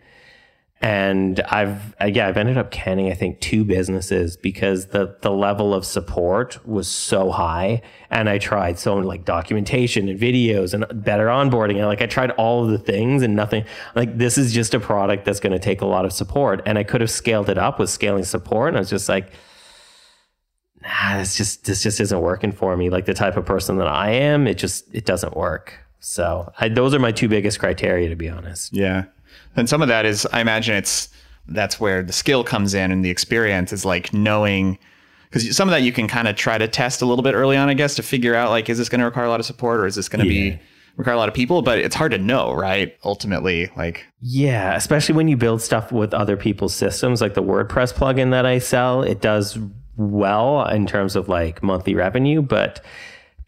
And 0.84 1.40
I've 1.48 1.94
yeah, 2.14 2.28
I've 2.28 2.36
ended 2.36 2.58
up 2.58 2.70
canning 2.70 3.10
I 3.10 3.14
think 3.14 3.40
two 3.40 3.64
businesses 3.64 4.36
because 4.36 4.88
the 4.88 5.16
the 5.22 5.30
level 5.30 5.72
of 5.72 5.86
support 5.86 6.64
was 6.66 6.86
so 6.86 7.30
high 7.30 7.80
and 8.10 8.28
I 8.28 8.36
tried 8.36 8.78
so 8.78 8.94
like 8.96 9.24
documentation 9.24 10.10
and 10.10 10.20
videos 10.20 10.74
and 10.74 10.84
better 11.02 11.28
onboarding 11.28 11.78
and 11.78 11.86
like 11.86 12.02
I 12.02 12.06
tried 12.06 12.32
all 12.32 12.64
of 12.64 12.70
the 12.70 12.76
things 12.78 13.22
and 13.22 13.34
nothing 13.34 13.64
like 13.94 14.18
this 14.18 14.36
is 14.36 14.52
just 14.52 14.74
a 14.74 14.78
product 14.78 15.24
that's 15.24 15.40
going 15.40 15.54
to 15.54 15.58
take 15.58 15.80
a 15.80 15.86
lot 15.86 16.04
of 16.04 16.12
support 16.12 16.60
and 16.66 16.76
I 16.76 16.84
could 16.84 17.00
have 17.00 17.10
scaled 17.10 17.48
it 17.48 17.56
up 17.56 17.78
with 17.78 17.88
scaling 17.88 18.24
support 18.24 18.68
and 18.68 18.76
I 18.76 18.80
was 18.80 18.90
just 18.90 19.08
like 19.08 19.32
nah, 20.82 21.16
this 21.16 21.34
just 21.34 21.64
this 21.64 21.82
just 21.82 21.98
isn't 21.98 22.20
working 22.20 22.52
for 22.52 22.76
me. 22.76 22.90
Like 22.90 23.06
the 23.06 23.14
type 23.14 23.38
of 23.38 23.46
person 23.46 23.78
that 23.78 23.88
I 23.88 24.10
am, 24.10 24.46
it 24.46 24.58
just 24.58 24.94
it 24.94 25.06
doesn't 25.06 25.34
work. 25.34 25.78
So 26.00 26.52
I, 26.60 26.68
those 26.68 26.92
are 26.92 26.98
my 26.98 27.12
two 27.12 27.28
biggest 27.28 27.58
criteria, 27.58 28.10
to 28.10 28.16
be 28.16 28.28
honest. 28.28 28.74
Yeah, 28.74 29.04
and 29.56 29.68
some 29.68 29.82
of 29.82 29.88
that 29.88 30.04
is, 30.06 30.26
I 30.32 30.40
imagine 30.40 30.76
it's 30.76 31.08
that's 31.46 31.78
where 31.78 32.02
the 32.02 32.12
skill 32.12 32.44
comes 32.44 32.74
in, 32.74 32.90
and 32.90 33.04
the 33.04 33.10
experience 33.10 33.72
is 33.72 33.84
like 33.84 34.12
knowing 34.12 34.78
because 35.30 35.56
some 35.56 35.68
of 35.68 35.72
that 35.72 35.82
you 35.82 35.92
can 35.92 36.06
kind 36.06 36.28
of 36.28 36.36
try 36.36 36.58
to 36.58 36.68
test 36.68 37.02
a 37.02 37.06
little 37.06 37.22
bit 37.22 37.34
early 37.34 37.56
on, 37.56 37.68
I 37.68 37.74
guess, 37.74 37.96
to 37.96 38.02
figure 38.02 38.34
out 38.34 38.50
like 38.50 38.68
is 38.68 38.78
this 38.78 38.88
going 38.88 39.00
to 39.00 39.04
require 39.04 39.26
a 39.26 39.28
lot 39.28 39.40
of 39.40 39.46
support 39.46 39.80
or 39.80 39.86
is 39.86 39.96
this 39.96 40.08
going 40.08 40.24
to 40.24 40.32
yeah. 40.32 40.56
be 40.56 40.60
require 40.96 41.14
a 41.14 41.18
lot 41.18 41.28
of 41.28 41.34
people, 41.34 41.62
but 41.62 41.78
it's 41.78 41.94
hard 41.94 42.12
to 42.12 42.18
know, 42.18 42.52
right? 42.52 42.96
Ultimately, 43.04 43.70
like 43.76 44.06
yeah, 44.20 44.74
especially 44.76 45.14
when 45.14 45.28
you 45.28 45.36
build 45.36 45.60
stuff 45.60 45.90
with 45.92 46.14
other 46.14 46.36
people's 46.36 46.74
systems, 46.74 47.20
like 47.20 47.34
the 47.34 47.42
WordPress 47.42 47.94
plugin 47.94 48.30
that 48.30 48.46
I 48.46 48.58
sell, 48.58 49.02
it 49.02 49.20
does 49.20 49.58
well 49.96 50.66
in 50.68 50.86
terms 50.86 51.16
of 51.16 51.28
like 51.28 51.62
monthly 51.62 51.94
revenue, 51.94 52.42
but 52.42 52.84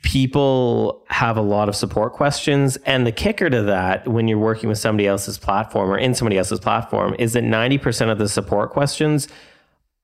people 0.02 1.04
have 1.08 1.36
a 1.36 1.42
lot 1.42 1.68
of 1.68 1.74
support 1.74 2.12
questions. 2.12 2.76
And 2.84 3.06
the 3.06 3.12
kicker 3.12 3.50
to 3.50 3.62
that, 3.62 4.06
when 4.06 4.28
you're 4.28 4.38
working 4.38 4.68
with 4.68 4.78
somebody 4.78 5.06
else's 5.06 5.38
platform 5.38 5.90
or 5.90 5.98
in 5.98 6.14
somebody 6.14 6.38
else's 6.38 6.60
platform, 6.60 7.14
is 7.18 7.32
that 7.32 7.42
90% 7.42 8.10
of 8.10 8.18
the 8.18 8.28
support 8.28 8.70
questions 8.70 9.26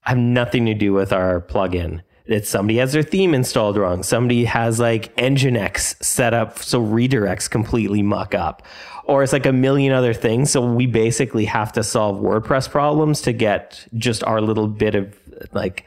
have 0.01 0.19
nothing 0.19 0.67
to 0.67 0.75
do 0.75 0.93
with 0.93 1.13
our 1.13 1.41
plugin. 1.41 2.03
that 2.27 2.47
somebody 2.47 2.79
has 2.79 2.93
their 2.93 3.03
theme 3.03 3.35
installed 3.35 3.77
wrong. 3.77 4.03
Somebody 4.03 4.45
has 4.45 4.79
like 4.79 5.15
Nginx 5.17 6.03
set 6.03 6.33
up 6.35 6.59
so 6.59 6.81
redirects 6.81 7.51
completely 7.51 8.03
muck 8.03 8.35
up. 8.35 8.63
Or 9.05 9.23
it's 9.23 9.33
like 9.33 9.47
a 9.47 9.53
million 9.53 9.93
other 9.93 10.15
things. 10.15 10.51
So 10.51 10.65
we 10.65 10.87
basically 10.87 11.45
have 11.47 11.73
to 11.73 11.83
solve 11.83 12.21
WordPress 12.23 12.71
problems 12.71 13.21
to 13.23 13.33
get 13.33 13.87
just 13.95 14.23
our 14.25 14.41
little 14.41 14.69
bit 14.69 14.95
of 14.95 15.19
like 15.53 15.85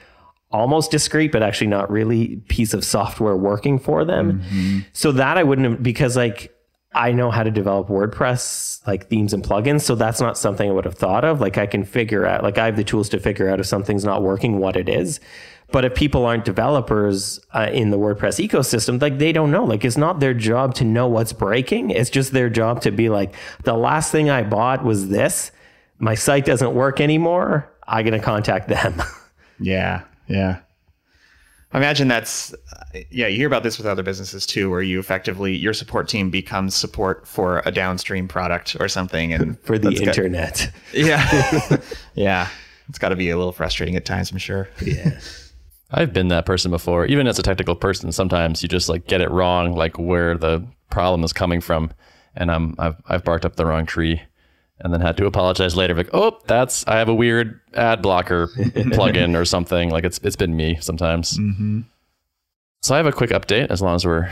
almost 0.52 0.92
discrete, 0.92 1.32
but 1.32 1.44
actually 1.44 1.68
not 1.68 1.90
really 1.90 2.38
piece 2.48 2.74
of 2.74 2.84
software 2.84 3.36
working 3.36 3.80
for 3.80 4.06
them. 4.06 4.42
Mm-hmm. 4.42 4.80
So 4.94 5.12
that 5.14 5.38
I 5.38 5.44
wouldn't 5.44 5.70
have, 5.70 5.84
because 5.84 6.16
like 6.16 6.56
I 6.96 7.12
know 7.12 7.30
how 7.30 7.44
to 7.44 7.52
develop 7.52 7.90
WordPress 7.90 8.88
like 8.88 9.10
themes 9.10 9.34
and 9.34 9.44
plugins. 9.44 9.82
So 9.82 9.96
that's 9.96 10.22
not 10.22 10.38
something 10.38 10.70
I 10.70 10.72
would 10.72 10.86
have 10.86 10.96
thought 10.96 11.26
of. 11.26 11.42
Like 11.42 11.58
I 11.58 11.66
can 11.66 11.84
figure 11.84 12.26
out, 12.26 12.42
like 12.42 12.58
I 12.58 12.66
have 12.66 12.78
the 12.78 12.86
tools 12.86 13.10
to 13.10 13.20
figure 13.20 13.50
out 13.50 13.60
if 13.60 13.66
something's 13.66 14.06
not 14.06 14.24
working, 14.24 14.60
what 14.60 14.78
it 14.78 14.88
is. 14.88 15.20
But 15.72 15.84
if 15.84 15.94
people 15.94 16.26
aren't 16.26 16.46
developers 16.46 17.40
uh, 17.54 17.70
in 17.72 17.90
the 17.90 17.98
WordPress 17.98 18.48
ecosystem, 18.48 19.02
like 19.02 19.18
they 19.18 19.34
don't 19.34 19.52
know. 19.52 19.66
Like 19.66 19.84
it's 19.84 19.98
not 19.98 20.22
their 20.22 20.34
job 20.34 20.74
to 20.76 20.86
know 20.86 21.08
what's 21.08 21.34
breaking. 21.34 21.90
It's 21.90 22.10
just 22.10 22.32
their 22.32 22.50
job 22.50 22.82
to 22.82 22.92
be 22.92 23.10
like, 23.10 23.34
the 23.64 23.74
last 23.74 24.12
thing 24.12 24.30
I 24.30 24.44
bought 24.44 24.86
was 24.86 25.10
this. 25.10 25.52
My 25.98 26.16
site 26.16 26.46
doesn't 26.46 26.74
work 26.74 27.02
anymore. 27.02 27.72
I'm 27.88 28.06
going 28.06 28.18
to 28.18 28.24
contact 28.24 28.70
them. 28.70 29.02
yeah. 29.60 30.04
Yeah. 30.28 30.60
I 31.72 31.78
imagine 31.78 32.08
that's, 32.08 32.56
yeah, 33.10 33.28
you 33.28 33.36
hear 33.36 33.48
about 33.48 33.64
this 33.64 33.78
with 33.78 33.86
other 33.86 34.04
businesses 34.04 34.46
too, 34.46 34.70
where 34.70 34.82
you 34.82 35.00
effectively, 35.00 35.56
your 35.56 35.74
support 35.74 36.08
team 36.08 36.30
becomes 36.30 36.74
support 36.74 37.28
for 37.28 37.62
a 37.66 37.72
downstream 37.72 38.28
product 38.28 38.78
or 38.80 38.88
something. 38.88 39.34
And 39.34 39.60
for 39.64 39.78
the 39.78 39.92
internet. 39.92 40.72
Got, 40.94 40.94
yeah. 40.94 41.78
yeah. 42.16 42.48
It's 42.88 43.00
got 43.00 43.10
to 43.10 43.16
be 43.16 43.30
a 43.30 43.38
little 43.38 43.52
frustrating 43.52 43.96
at 43.96 44.06
times, 44.06 44.32
I'm 44.32 44.38
sure. 44.38 44.70
Yeah. 44.82 45.20
I've 45.92 46.14
been 46.14 46.30
that 46.30 46.46
person 46.46 46.72
before. 46.72 47.06
Even 47.06 47.28
as 47.28 47.40
a 47.40 47.44
technical 47.44 47.76
person, 47.76 48.12
sometimes 48.12 48.64
you 48.64 48.70
just 48.70 48.90
like 48.90 49.08
get 49.08 49.22
it 49.22 49.30
wrong, 49.30 49.76
like 49.76 49.98
where 49.98 50.38
the 50.38 50.66
problem 50.90 51.24
is 51.24 51.34
coming 51.34 51.62
from, 51.62 51.92
and 52.36 52.52
I'm 52.52 52.76
I've 52.80 52.96
I've 53.08 53.24
barked 53.24 53.46
up 53.46 53.56
the 53.56 53.66
wrong 53.66 53.86
tree, 53.86 54.22
and 54.80 54.94
then 54.94 55.02
had 55.02 55.18
to 55.18 55.26
apologize 55.26 55.76
later. 55.76 55.94
Like, 55.94 56.10
oh, 56.14 56.40
that's 56.48 56.86
I 56.88 56.98
have 56.98 57.10
a 57.10 57.16
weird 57.16 57.60
ad 57.74 58.02
blocker 58.02 58.48
plugin 58.56 59.40
or 59.40 59.46
something. 59.46 59.90
Like 59.90 60.04
it's 60.04 60.20
it's 60.24 60.36
been 60.36 60.56
me 60.56 60.78
sometimes. 60.82 61.38
Mm-hmm. 61.38 61.82
So 62.82 62.94
I 62.94 62.98
have 62.98 63.08
a 63.08 63.12
quick 63.12 63.32
update. 63.32 63.68
As 63.70 63.82
long 63.82 63.96
as 63.96 64.06
we're 64.06 64.30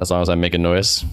as 0.00 0.10
long 0.10 0.22
as 0.22 0.28
I'm 0.28 0.40
making 0.40 0.62
noise 0.62 1.04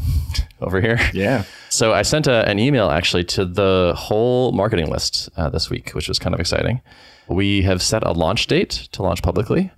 over 0.62 0.80
here. 0.80 1.00
Yeah. 1.14 1.44
So 1.70 1.94
I 1.94 2.04
sent 2.04 2.28
a, 2.28 2.48
an 2.48 2.60
email 2.60 2.90
actually 2.90 3.26
to 3.26 3.46
the 3.46 3.94
whole 3.98 4.52
marketing 4.54 4.90
list 4.90 5.30
uh, 5.36 5.50
this 5.50 5.70
week, 5.70 5.92
which 5.92 6.08
was 6.08 6.20
kind 6.20 6.34
of 6.34 6.40
exciting. 6.40 6.82
We 7.28 7.64
have 7.64 7.82
set 7.82 8.04
a 8.04 8.12
launch 8.12 8.48
date 8.48 8.88
to 8.94 9.04
launch 9.04 9.22
publicly. 9.22 9.72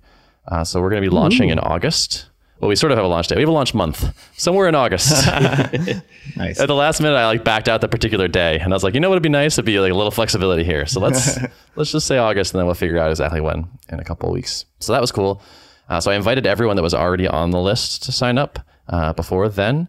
Uh, 0.46 0.64
so 0.64 0.80
we're 0.80 0.90
going 0.90 1.02
to 1.02 1.08
be 1.08 1.14
launching 1.14 1.48
Ooh. 1.48 1.52
in 1.52 1.58
August. 1.58 2.29
Well, 2.60 2.68
we 2.68 2.76
sort 2.76 2.92
of 2.92 2.98
have 2.98 3.06
a 3.06 3.08
launch 3.08 3.28
date. 3.28 3.36
We 3.36 3.42
have 3.42 3.48
a 3.48 3.52
launch 3.52 3.72
month 3.72 4.14
somewhere 4.36 4.68
in 4.68 4.74
August. 4.74 5.10
nice. 6.36 6.60
At 6.60 6.66
the 6.66 6.74
last 6.74 7.00
minute, 7.00 7.16
I 7.16 7.26
like 7.26 7.42
backed 7.42 7.70
out 7.70 7.80
the 7.80 7.88
particular 7.88 8.28
day, 8.28 8.58
and 8.58 8.70
I 8.70 8.76
was 8.76 8.84
like, 8.84 8.92
you 8.92 9.00
know 9.00 9.08
what 9.08 9.16
would 9.16 9.22
be 9.22 9.30
nice? 9.30 9.54
It'd 9.54 9.64
be 9.64 9.80
like 9.80 9.92
a 9.92 9.94
little 9.94 10.10
flexibility 10.10 10.62
here. 10.62 10.84
So 10.84 11.00
let's 11.00 11.38
let's 11.76 11.90
just 11.90 12.06
say 12.06 12.18
August, 12.18 12.52
and 12.52 12.58
then 12.58 12.66
we'll 12.66 12.74
figure 12.74 12.98
out 12.98 13.08
exactly 13.08 13.40
when 13.40 13.66
in 13.88 13.98
a 13.98 14.04
couple 14.04 14.28
of 14.28 14.34
weeks. 14.34 14.66
So 14.78 14.92
that 14.92 15.00
was 15.00 15.10
cool. 15.10 15.42
Uh, 15.88 16.00
so 16.00 16.10
I 16.10 16.16
invited 16.16 16.46
everyone 16.46 16.76
that 16.76 16.82
was 16.82 16.94
already 16.94 17.26
on 17.26 17.50
the 17.50 17.60
list 17.60 18.02
to 18.04 18.12
sign 18.12 18.36
up 18.36 18.58
uh, 18.88 19.14
before 19.14 19.48
then, 19.48 19.88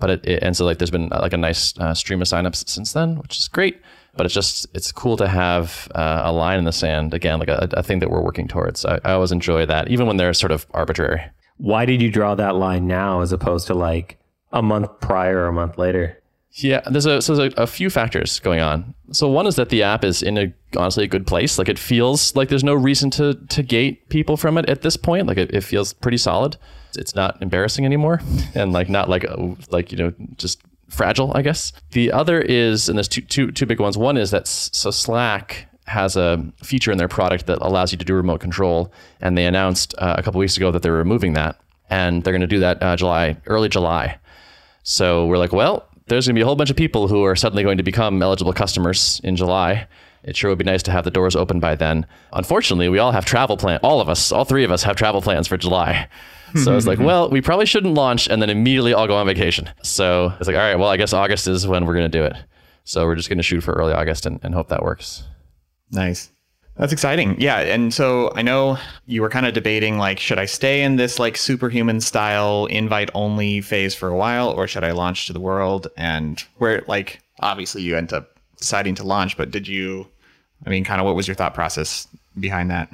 but 0.00 0.08
it, 0.08 0.26
it, 0.26 0.42
and 0.42 0.56
so 0.56 0.64
like 0.64 0.78
there's 0.78 0.90
been 0.90 1.12
uh, 1.12 1.20
like 1.20 1.34
a 1.34 1.36
nice 1.38 1.78
uh, 1.78 1.92
stream 1.92 2.22
of 2.22 2.28
signups 2.28 2.66
since 2.66 2.94
then, 2.94 3.16
which 3.16 3.36
is 3.38 3.46
great 3.46 3.78
but 4.16 4.24
it's 4.24 4.34
just 4.34 4.66
it's 4.72 4.90
cool 4.92 5.16
to 5.18 5.28
have 5.28 5.88
uh, 5.94 6.22
a 6.24 6.32
line 6.32 6.58
in 6.58 6.64
the 6.64 6.72
sand 6.72 7.12
again, 7.12 7.38
like 7.38 7.48
a, 7.48 7.68
a 7.72 7.82
thing 7.82 7.98
that 7.98 8.10
we're 8.10 8.22
working 8.22 8.48
towards. 8.48 8.86
I, 8.86 8.98
I, 9.04 9.12
always 9.12 9.30
enjoy 9.30 9.66
that, 9.66 9.88
even 9.88 10.06
when 10.06 10.16
they're 10.16 10.32
sort 10.32 10.52
of 10.52 10.66
arbitrary. 10.70 11.22
Why 11.58 11.84
did 11.86 12.02
you 12.02 12.10
draw 12.10 12.34
that 12.34 12.56
line 12.56 12.86
now 12.86 13.20
as 13.20 13.32
opposed 13.32 13.66
to 13.68 13.74
like 13.74 14.18
a 14.52 14.62
month 14.62 15.00
prior 15.00 15.38
or 15.38 15.48
a 15.48 15.52
month 15.52 15.78
later? 15.78 16.22
Yeah, 16.52 16.80
there's 16.90 17.04
a 17.04 17.20
so 17.20 17.34
there's 17.34 17.52
a, 17.54 17.62
a, 17.62 17.66
few 17.66 17.90
factors 17.90 18.40
going 18.40 18.60
on. 18.60 18.94
So 19.12 19.28
one 19.28 19.46
is 19.46 19.56
that 19.56 19.68
the 19.68 19.82
app 19.82 20.04
is 20.04 20.22
in 20.22 20.38
a 20.38 20.54
honestly 20.76 21.04
a 21.04 21.06
good 21.06 21.26
place. 21.26 21.58
Like 21.58 21.68
it 21.68 21.78
feels 21.78 22.34
like 22.34 22.48
there's 22.48 22.64
no 22.64 22.74
reason 22.74 23.10
to 23.12 23.34
to 23.34 23.62
gate 23.62 24.08
people 24.08 24.38
from 24.38 24.56
it 24.56 24.68
at 24.68 24.80
this 24.80 24.96
point. 24.96 25.26
Like 25.26 25.36
it, 25.36 25.52
it 25.52 25.62
feels 25.62 25.92
pretty 25.92 26.16
solid. 26.16 26.56
It's 26.96 27.14
not 27.14 27.40
embarrassing 27.42 27.84
anymore, 27.84 28.22
and 28.54 28.72
like 28.72 28.88
not 28.88 29.10
like 29.10 29.26
oh, 29.26 29.58
like 29.70 29.92
you 29.92 29.98
know 29.98 30.14
just 30.36 30.62
fragile, 30.88 31.32
I 31.34 31.42
guess. 31.42 31.72
The 31.92 32.12
other 32.12 32.40
is, 32.40 32.88
and 32.88 32.96
there's 32.96 33.08
two, 33.08 33.22
two, 33.22 33.50
two 33.50 33.66
big 33.66 33.80
ones. 33.80 33.98
One 33.98 34.16
is 34.16 34.30
that 34.30 34.46
so 34.46 34.90
Slack 34.90 35.68
has 35.86 36.16
a 36.16 36.44
feature 36.62 36.90
in 36.92 36.98
their 36.98 37.08
product 37.08 37.46
that 37.46 37.58
allows 37.60 37.92
you 37.92 37.98
to 37.98 38.04
do 38.04 38.14
remote 38.14 38.40
control, 38.40 38.92
and 39.20 39.36
they 39.36 39.46
announced 39.46 39.94
uh, 39.98 40.14
a 40.18 40.22
couple 40.22 40.38
weeks 40.38 40.56
ago 40.56 40.70
that 40.70 40.82
they're 40.82 40.92
removing 40.92 41.34
that, 41.34 41.60
and 41.90 42.22
they're 42.22 42.32
going 42.32 42.40
to 42.40 42.46
do 42.46 42.60
that 42.60 42.82
uh, 42.82 42.96
July, 42.96 43.36
early 43.46 43.68
July. 43.68 44.18
So 44.82 45.26
we're 45.26 45.38
like, 45.38 45.52
well, 45.52 45.88
there's 46.06 46.26
going 46.26 46.34
to 46.34 46.38
be 46.38 46.42
a 46.42 46.46
whole 46.46 46.56
bunch 46.56 46.70
of 46.70 46.76
people 46.76 47.08
who 47.08 47.24
are 47.24 47.36
suddenly 47.36 47.62
going 47.62 47.78
to 47.78 47.82
become 47.82 48.22
eligible 48.22 48.52
customers 48.52 49.20
in 49.24 49.36
July. 49.36 49.88
It 50.22 50.36
sure 50.36 50.50
would 50.50 50.58
be 50.58 50.64
nice 50.64 50.82
to 50.84 50.90
have 50.90 51.04
the 51.04 51.10
doors 51.10 51.36
open 51.36 51.60
by 51.60 51.74
then. 51.76 52.06
Unfortunately, 52.32 52.88
we 52.88 52.98
all 52.98 53.12
have 53.12 53.24
travel 53.24 53.56
plan. 53.56 53.78
All 53.82 54.00
of 54.00 54.08
us, 54.08 54.32
all 54.32 54.44
three 54.44 54.64
of 54.64 54.70
us, 54.70 54.82
have 54.82 54.96
travel 54.96 55.22
plans 55.22 55.46
for 55.48 55.56
July. 55.56 56.08
So 56.62 56.72
I 56.72 56.74
was 56.74 56.86
like, 56.86 57.00
well, 57.00 57.28
we 57.28 57.42
probably 57.42 57.66
shouldn't 57.66 57.92
launch 57.94 58.28
and 58.28 58.40
then 58.40 58.48
immediately 58.48 58.94
all 58.94 59.06
go 59.06 59.16
on 59.16 59.26
vacation. 59.26 59.68
So 59.82 60.32
it's 60.38 60.46
like, 60.46 60.56
all 60.56 60.62
right, 60.62 60.76
well, 60.76 60.88
I 60.88 60.96
guess 60.96 61.12
August 61.12 61.48
is 61.48 61.66
when 61.66 61.84
we're 61.84 61.92
going 61.92 62.10
to 62.10 62.18
do 62.18 62.24
it. 62.24 62.34
So 62.84 63.04
we're 63.04 63.16
just 63.16 63.28
going 63.28 63.38
to 63.38 63.42
shoot 63.42 63.62
for 63.62 63.74
early 63.74 63.92
August 63.92 64.24
and, 64.24 64.40
and 64.42 64.54
hope 64.54 64.68
that 64.68 64.82
works. 64.82 65.24
Nice. 65.90 66.30
That's 66.76 66.92
exciting. 66.92 67.40
Yeah. 67.40 67.60
And 67.60 67.92
so 67.94 68.32
I 68.34 68.42
know 68.42 68.78
you 69.06 69.22
were 69.22 69.30
kind 69.30 69.46
of 69.46 69.54
debating 69.54 69.96
like, 69.98 70.18
should 70.18 70.38
I 70.38 70.44
stay 70.44 70.82
in 70.82 70.96
this 70.96 71.18
like 71.18 71.36
superhuman 71.36 72.00
style 72.00 72.66
invite 72.66 73.10
only 73.14 73.62
phase 73.62 73.94
for 73.94 74.08
a 74.08 74.16
while 74.16 74.50
or 74.50 74.68
should 74.68 74.84
I 74.84 74.90
launch 74.90 75.26
to 75.26 75.32
the 75.32 75.40
world? 75.40 75.88
And 75.96 76.42
where 76.58 76.84
like, 76.86 77.20
obviously 77.40 77.82
you 77.82 77.96
end 77.96 78.12
up 78.12 78.38
deciding 78.58 78.94
to 78.96 79.04
launch, 79.04 79.38
but 79.38 79.50
did 79.50 79.66
you, 79.66 80.06
I 80.66 80.70
mean, 80.70 80.84
kind 80.84 81.00
of 81.00 81.06
what 81.06 81.16
was 81.16 81.26
your 81.26 81.34
thought 81.34 81.54
process 81.54 82.06
behind 82.38 82.70
that? 82.70 82.90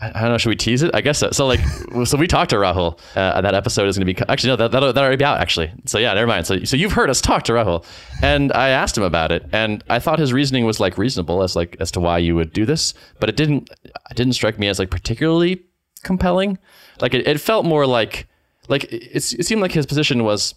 I 0.00 0.20
don't 0.20 0.30
know. 0.30 0.38
Should 0.38 0.50
we 0.50 0.56
tease 0.56 0.82
it? 0.82 0.94
I 0.94 1.00
guess 1.00 1.18
so. 1.18 1.30
So 1.32 1.46
like, 1.46 1.60
so 2.04 2.16
we 2.16 2.28
talked 2.28 2.50
to 2.50 2.56
Rahul. 2.56 2.98
Uh, 3.16 3.40
that 3.40 3.54
episode 3.54 3.88
is 3.88 3.98
going 3.98 4.06
to 4.06 4.14
be 4.14 4.28
actually 4.28 4.50
no, 4.50 4.56
that 4.56 4.70
that'll, 4.70 4.92
that'll 4.92 5.04
already 5.04 5.16
be 5.16 5.24
out 5.24 5.40
actually. 5.40 5.72
So 5.86 5.98
yeah, 5.98 6.14
never 6.14 6.26
mind. 6.26 6.46
So 6.46 6.62
so 6.64 6.76
you've 6.76 6.92
heard 6.92 7.10
us 7.10 7.20
talk 7.20 7.42
to 7.44 7.52
Rahul, 7.52 7.84
and 8.22 8.52
I 8.52 8.68
asked 8.68 8.96
him 8.96 9.02
about 9.02 9.32
it, 9.32 9.44
and 9.52 9.82
I 9.88 9.98
thought 9.98 10.18
his 10.18 10.32
reasoning 10.32 10.64
was 10.66 10.78
like 10.78 10.98
reasonable 10.98 11.42
as 11.42 11.56
like 11.56 11.76
as 11.80 11.90
to 11.92 12.00
why 12.00 12.18
you 12.18 12.36
would 12.36 12.52
do 12.52 12.64
this, 12.64 12.94
but 13.18 13.28
it 13.28 13.36
didn't 13.36 13.70
it 13.84 14.16
didn't 14.16 14.34
strike 14.34 14.58
me 14.58 14.68
as 14.68 14.78
like 14.78 14.90
particularly 14.90 15.62
compelling. 16.02 16.58
Like 17.00 17.14
it, 17.14 17.26
it 17.26 17.40
felt 17.40 17.66
more 17.66 17.86
like 17.86 18.28
like 18.68 18.84
it, 18.84 19.16
it 19.16 19.46
seemed 19.46 19.62
like 19.62 19.72
his 19.72 19.86
position 19.86 20.22
was 20.24 20.54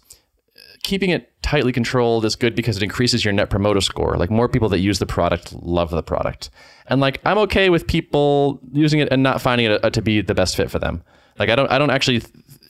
keeping 0.82 1.10
it 1.10 1.30
tightly 1.42 1.72
controlled 1.72 2.24
is 2.24 2.34
good 2.34 2.54
because 2.54 2.76
it 2.76 2.82
increases 2.82 3.24
your 3.24 3.32
net 3.32 3.50
promoter 3.50 3.80
score. 3.80 4.16
Like 4.16 4.30
more 4.30 4.48
people 4.48 4.68
that 4.70 4.80
use 4.80 4.98
the 4.98 5.06
product 5.06 5.52
love 5.62 5.90
the 5.90 6.02
product. 6.02 6.50
And 6.86 7.00
like 7.00 7.20
I'm 7.24 7.38
okay 7.38 7.70
with 7.70 7.86
people 7.86 8.60
using 8.72 9.00
it 9.00 9.08
and 9.10 9.22
not 9.22 9.40
finding 9.40 9.66
it 9.66 9.80
a, 9.82 9.90
to 9.90 10.02
be 10.02 10.20
the 10.20 10.34
best 10.34 10.56
fit 10.56 10.70
for 10.70 10.78
them. 10.78 11.02
Like 11.38 11.50
I 11.50 11.56
don't 11.56 11.70
I 11.70 11.78
don't 11.78 11.90
actually 11.90 12.22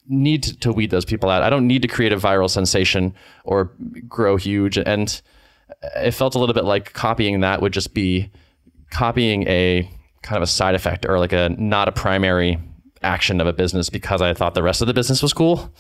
need 0.09 0.43
to, 0.43 0.57
to 0.59 0.73
weed 0.73 0.91
those 0.91 1.05
people 1.05 1.31
out. 1.31 1.43
I 1.43 1.49
don't 1.51 1.67
need 1.67 1.83
to 1.83 1.89
create 1.89 2.13
a 2.13 2.17
viral 2.17 2.51
sensation 2.51 3.15
or 3.45 3.73
grow 4.09 4.37
huge 4.37 4.77
and 4.77 5.21
uh, 5.83 6.01
it 6.01 6.11
felt 6.13 6.35
a 6.35 6.39
little 6.39 6.55
bit 6.55 6.65
like 6.65 6.93
copying 6.93 7.41
that 7.41 7.63
would 7.63 7.73
just 7.73 7.95
be 7.95 8.31
copying 8.91 9.49
a 9.49 9.91
kind 10.23 10.37
of 10.37 10.43
a 10.43 10.47
side 10.47 10.75
effect 10.75 11.07
or 11.07 11.19
like 11.19 11.33
a 11.33 11.49
not 11.59 11.89
a 11.89 11.93
primary 11.93 12.59
action 13.03 13.41
of 13.41 13.47
a 13.47 13.53
business 13.53 13.89
because 13.89 14.21
I 14.21 14.35
thought 14.35 14.55
the 14.55 14.63
rest 14.63 14.83
of 14.83 14.87
the 14.87 14.95
business 14.95 15.23
was 15.23 15.33
cool. 15.33 15.73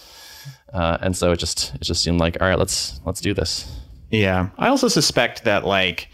Uh, 0.72 0.99
and 1.01 1.16
so 1.16 1.32
it 1.32 1.38
just 1.38 1.74
it 1.74 1.82
just 1.82 2.03
seemed 2.03 2.20
like 2.20 2.40
all 2.40 2.49
right, 2.49 2.59
let's 2.59 3.01
let's 3.05 3.20
do 3.20 3.34
this. 3.34 3.70
Yeah, 4.11 4.51
I 4.59 4.68
also 4.68 4.88
suspect 4.88 5.45
that 5.45 5.64
like 5.64 6.09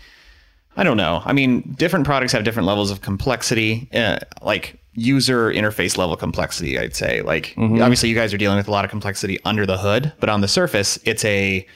I 0.76 0.84
don't 0.84 0.96
know. 0.96 1.22
I 1.24 1.32
mean, 1.32 1.74
different 1.76 2.06
products 2.06 2.32
have 2.32 2.44
different 2.44 2.68
levels 2.68 2.90
of 2.90 3.00
complexity, 3.00 3.88
uh, 3.92 4.18
like 4.42 4.80
user 4.94 5.52
interface 5.52 5.96
level 5.96 6.16
complexity. 6.16 6.78
I'd 6.78 6.94
say 6.94 7.22
like 7.22 7.54
mm-hmm. 7.56 7.82
obviously 7.82 8.08
you 8.08 8.14
guys 8.14 8.32
are 8.32 8.38
dealing 8.38 8.56
with 8.56 8.68
a 8.68 8.70
lot 8.70 8.84
of 8.84 8.90
complexity 8.90 9.38
under 9.44 9.66
the 9.66 9.78
hood, 9.78 10.12
but 10.20 10.28
on 10.28 10.40
the 10.40 10.48
surface, 10.48 10.98
it's 11.04 11.24
a 11.24 11.66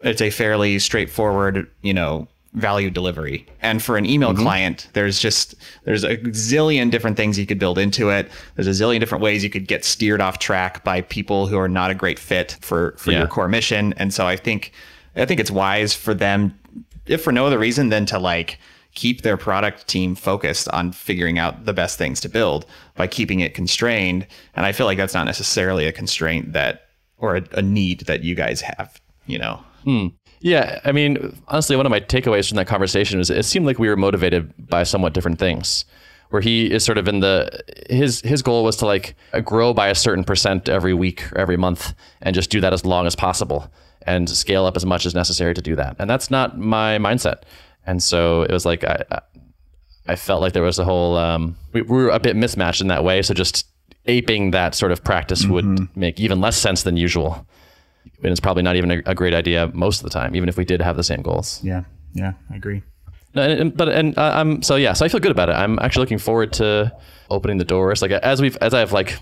it's 0.00 0.20
a 0.20 0.30
fairly 0.30 0.78
straightforward 0.78 1.70
you 1.82 1.94
know 1.94 2.28
value 2.54 2.90
delivery. 2.90 3.46
And 3.60 3.82
for 3.82 3.96
an 3.96 4.04
email 4.04 4.32
mm-hmm. 4.32 4.42
client, 4.42 4.88
there's 4.92 5.18
just 5.18 5.54
there's 5.84 6.04
a 6.04 6.16
zillion 6.18 6.90
different 6.90 7.16
things 7.16 7.38
you 7.38 7.46
could 7.46 7.58
build 7.58 7.78
into 7.78 8.10
it. 8.10 8.30
There's 8.56 8.66
a 8.66 8.70
zillion 8.70 9.00
different 9.00 9.22
ways 9.22 9.42
you 9.42 9.50
could 9.50 9.66
get 9.66 9.84
steered 9.84 10.20
off 10.20 10.38
track 10.38 10.84
by 10.84 11.00
people 11.02 11.46
who 11.46 11.58
are 11.58 11.68
not 11.68 11.90
a 11.90 11.94
great 11.94 12.18
fit 12.18 12.56
for 12.60 12.94
for 12.98 13.10
yeah. 13.10 13.18
your 13.18 13.26
core 13.26 13.48
mission. 13.48 13.94
And 13.94 14.12
so 14.12 14.26
I 14.26 14.36
think 14.36 14.72
I 15.16 15.24
think 15.24 15.40
it's 15.40 15.50
wise 15.50 15.94
for 15.94 16.14
them 16.14 16.58
if 17.06 17.22
for 17.22 17.32
no 17.32 17.46
other 17.46 17.58
reason 17.58 17.88
than 17.88 18.06
to 18.06 18.18
like 18.18 18.58
keep 18.94 19.22
their 19.22 19.36
product 19.38 19.88
team 19.88 20.14
focused 20.14 20.68
on 20.68 20.92
figuring 20.92 21.38
out 21.38 21.64
the 21.64 21.72
best 21.72 21.96
things 21.96 22.20
to 22.20 22.28
build 22.28 22.66
by 22.94 23.06
keeping 23.06 23.40
it 23.40 23.54
constrained. 23.54 24.26
And 24.54 24.66
I 24.66 24.72
feel 24.72 24.86
like 24.86 24.98
that's 24.98 25.14
not 25.14 25.24
necessarily 25.24 25.86
a 25.86 25.92
constraint 25.92 26.52
that 26.52 26.88
or 27.16 27.36
a, 27.36 27.44
a 27.52 27.62
need 27.62 28.00
that 28.00 28.22
you 28.22 28.34
guys 28.34 28.60
have, 28.60 29.00
you 29.26 29.38
know. 29.38 29.62
Hmm. 29.84 30.08
Yeah, 30.42 30.80
I 30.84 30.92
mean, 30.92 31.40
honestly, 31.48 31.76
one 31.76 31.86
of 31.86 31.90
my 31.90 32.00
takeaways 32.00 32.48
from 32.48 32.56
that 32.56 32.66
conversation 32.66 33.20
is 33.20 33.30
it 33.30 33.44
seemed 33.44 33.64
like 33.64 33.78
we 33.78 33.88
were 33.88 33.96
motivated 33.96 34.52
by 34.68 34.82
somewhat 34.82 35.14
different 35.14 35.38
things. 35.38 35.84
where 36.30 36.42
he 36.42 36.70
is 36.72 36.82
sort 36.84 36.98
of 36.98 37.06
in 37.08 37.20
the 37.20 37.48
his 37.90 38.20
his 38.22 38.42
goal 38.42 38.64
was 38.64 38.76
to 38.76 38.86
like 38.86 39.14
grow 39.44 39.72
by 39.74 39.88
a 39.88 39.94
certain 39.94 40.24
percent 40.24 40.68
every 40.68 40.94
week 40.94 41.30
or 41.32 41.38
every 41.38 41.56
month 41.58 41.94
and 42.22 42.34
just 42.34 42.50
do 42.50 42.60
that 42.60 42.72
as 42.72 42.84
long 42.86 43.06
as 43.06 43.14
possible 43.14 43.70
and 44.06 44.28
scale 44.30 44.64
up 44.64 44.74
as 44.76 44.84
much 44.84 45.04
as 45.06 45.14
necessary 45.14 45.54
to 45.54 45.62
do 45.62 45.76
that. 45.76 45.94
And 45.98 46.08
that's 46.10 46.30
not 46.30 46.58
my 46.58 46.98
mindset. 46.98 47.42
And 47.86 48.02
so 48.02 48.42
it 48.42 48.50
was 48.50 48.64
like 48.64 48.82
I 48.82 49.04
I 50.08 50.16
felt 50.16 50.40
like 50.40 50.54
there 50.54 50.62
was 50.64 50.78
a 50.78 50.84
whole 50.84 51.16
um, 51.18 51.56
we, 51.72 51.82
we 51.82 51.96
were 51.96 52.08
a 52.08 52.18
bit 52.18 52.34
mismatched 52.34 52.80
in 52.80 52.88
that 52.88 53.04
way. 53.04 53.22
So 53.22 53.34
just 53.34 53.66
aping 54.06 54.50
that 54.52 54.74
sort 54.74 54.90
of 54.90 55.04
practice 55.04 55.46
would 55.46 55.94
make 55.96 56.18
even 56.18 56.40
less 56.40 56.56
sense 56.56 56.82
than 56.82 56.96
usual. 56.96 57.46
And 58.22 58.30
it's 58.30 58.40
probably 58.40 58.62
not 58.62 58.76
even 58.76 58.90
a, 58.90 59.02
a 59.06 59.14
great 59.14 59.34
idea 59.34 59.70
most 59.74 59.98
of 60.00 60.04
the 60.04 60.10
time, 60.10 60.36
even 60.36 60.48
if 60.48 60.56
we 60.56 60.64
did 60.64 60.80
have 60.80 60.96
the 60.96 61.02
same 61.04 61.22
goals. 61.22 61.60
Yeah. 61.64 61.84
Yeah. 62.14 62.32
I 62.50 62.56
agree. 62.56 62.82
No, 63.34 63.42
and, 63.42 63.60
and- 63.60 63.76
but 63.76 63.88
and 63.88 64.16
uh, 64.18 64.32
I'm 64.34 64.62
so 64.62 64.76
yeah, 64.76 64.92
so 64.92 65.04
I 65.04 65.08
feel 65.08 65.20
good 65.20 65.32
about 65.32 65.48
it. 65.48 65.52
I'm 65.52 65.78
actually 65.78 66.02
looking 66.02 66.18
forward 66.18 66.52
to 66.54 66.92
opening 67.30 67.58
the 67.58 67.64
doors. 67.64 68.02
Like 68.02 68.10
as 68.12 68.40
we've 68.42 68.56
as 68.60 68.74
I've 68.74 68.92
like 68.92 69.18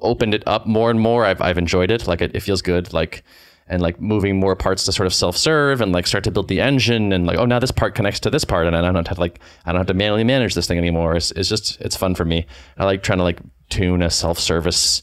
opened 0.00 0.34
it 0.34 0.42
up 0.46 0.66
more 0.66 0.90
and 0.90 0.98
more, 1.00 1.24
I've 1.24 1.40
I've 1.40 1.58
enjoyed 1.58 1.90
it. 1.90 2.06
Like 2.06 2.20
it, 2.20 2.34
it 2.34 2.40
feels 2.40 2.62
good. 2.62 2.92
Like 2.92 3.22
and 3.68 3.80
like 3.80 4.00
moving 4.00 4.40
more 4.40 4.56
parts 4.56 4.84
to 4.84 4.92
sort 4.92 5.06
of 5.06 5.14
self 5.14 5.36
serve 5.36 5.80
and 5.80 5.92
like 5.92 6.06
start 6.06 6.24
to 6.24 6.30
build 6.30 6.48
the 6.48 6.60
engine 6.60 7.12
and 7.12 7.26
like 7.26 7.38
oh 7.38 7.44
now 7.44 7.58
this 7.60 7.70
part 7.70 7.94
connects 7.94 8.18
to 8.20 8.28
this 8.30 8.44
part 8.44 8.66
and 8.66 8.74
I 8.76 8.80
don't 8.80 9.06
have 9.06 9.16
to 9.16 9.20
like 9.20 9.38
I 9.64 9.70
don't 9.72 9.78
have 9.80 9.86
to 9.86 9.94
manually 9.94 10.24
manage 10.24 10.54
this 10.54 10.66
thing 10.66 10.78
anymore. 10.78 11.14
It's 11.14 11.30
it's 11.32 11.48
just 11.48 11.80
it's 11.80 11.96
fun 11.96 12.14
for 12.14 12.24
me. 12.24 12.46
I 12.76 12.84
like 12.84 13.02
trying 13.02 13.18
to 13.18 13.24
like 13.24 13.38
tune 13.68 14.02
a 14.02 14.10
self 14.10 14.38
service 14.38 15.02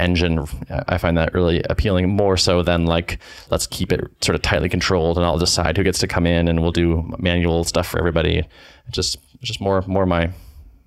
engine 0.00 0.44
i 0.88 0.98
find 0.98 1.16
that 1.16 1.32
really 1.34 1.62
appealing 1.70 2.08
more 2.08 2.36
so 2.36 2.62
than 2.62 2.86
like 2.86 3.18
let's 3.50 3.66
keep 3.66 3.92
it 3.92 4.00
sort 4.20 4.34
of 4.34 4.42
tightly 4.42 4.68
controlled 4.68 5.16
and 5.16 5.26
i'll 5.26 5.38
decide 5.38 5.76
who 5.76 5.84
gets 5.84 5.98
to 5.98 6.06
come 6.06 6.26
in 6.26 6.48
and 6.48 6.60
we'll 6.60 6.72
do 6.72 7.10
manual 7.18 7.64
stuff 7.64 7.86
for 7.86 7.98
everybody. 7.98 8.46
Just 8.90 9.18
just 9.42 9.60
more 9.60 9.82
more 9.86 10.06
my 10.06 10.30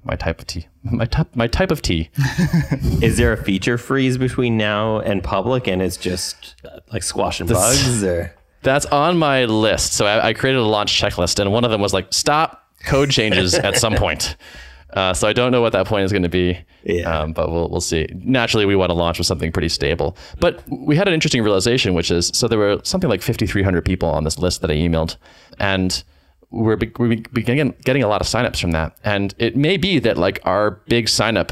my 0.03 0.15
type 0.15 0.39
of 0.39 0.47
tea 0.47 0.67
my 0.83 1.05
type 1.05 1.35
my 1.35 1.47
type 1.47 1.71
of 1.71 1.81
tea. 1.81 2.09
Is 3.01 3.17
there 3.17 3.33
a 3.33 3.43
feature 3.43 3.77
freeze 3.77 4.17
between 4.17 4.57
now 4.57 4.99
and 4.99 5.23
public, 5.23 5.67
and 5.67 5.81
it's 5.81 5.97
just 5.97 6.55
like 6.91 7.03
squashing 7.03 7.47
bugs, 7.47 8.03
or 8.03 8.35
that's 8.61 8.85
on 8.87 9.17
my 9.17 9.45
list. 9.45 9.93
So 9.93 10.05
I, 10.05 10.29
I 10.29 10.33
created 10.33 10.59
a 10.59 10.65
launch 10.65 10.99
checklist 10.99 11.39
and 11.39 11.51
one 11.51 11.65
of 11.65 11.71
them 11.71 11.81
was 11.81 11.93
like 11.93 12.07
stop 12.11 12.65
code 12.85 13.09
changes 13.09 13.53
at 13.53 13.77
some 13.77 13.95
point 13.95 14.35
uh, 14.93 15.13
so 15.13 15.27
I 15.27 15.33
don't 15.33 15.51
know 15.51 15.61
what 15.61 15.73
that 15.73 15.85
point 15.87 16.03
is 16.05 16.11
going 16.11 16.23
to 16.23 16.29
be, 16.29 16.57
Yeah. 16.83 17.19
um, 17.21 17.33
but 17.33 17.51
we'll 17.51 17.69
we'll 17.69 17.81
see. 17.81 18.07
Naturally, 18.13 18.65
we 18.65 18.75
want 18.75 18.89
to 18.89 18.93
launch 18.95 19.17
with 19.17 19.27
something 19.27 19.51
pretty 19.51 19.69
stable. 19.69 20.15
But 20.39 20.63
we 20.69 20.95
had 20.95 21.07
an 21.07 21.13
interesting 21.13 21.43
realization, 21.43 21.93
which 21.93 22.11
is 22.11 22.31
so 22.33 22.47
there 22.47 22.59
were 22.59 22.79
something 22.83 23.09
like 23.09 23.21
5,300 23.21 23.83
people 23.83 24.09
on 24.09 24.23
this 24.23 24.37
list 24.39 24.61
that 24.61 24.69
I 24.71 24.75
emailed, 24.75 25.17
and 25.59 26.03
we're, 26.51 26.75
be- 26.75 26.91
we're 26.99 27.17
beginning 27.33 27.73
getting 27.83 28.03
a 28.03 28.07
lot 28.07 28.21
of 28.21 28.27
signups 28.27 28.59
from 28.61 28.71
that. 28.71 28.95
And 29.03 29.33
it 29.39 29.55
may 29.57 29.77
be 29.77 29.99
that 29.99 30.17
like 30.17 30.39
our 30.43 30.71
big 30.87 31.07
signup 31.07 31.51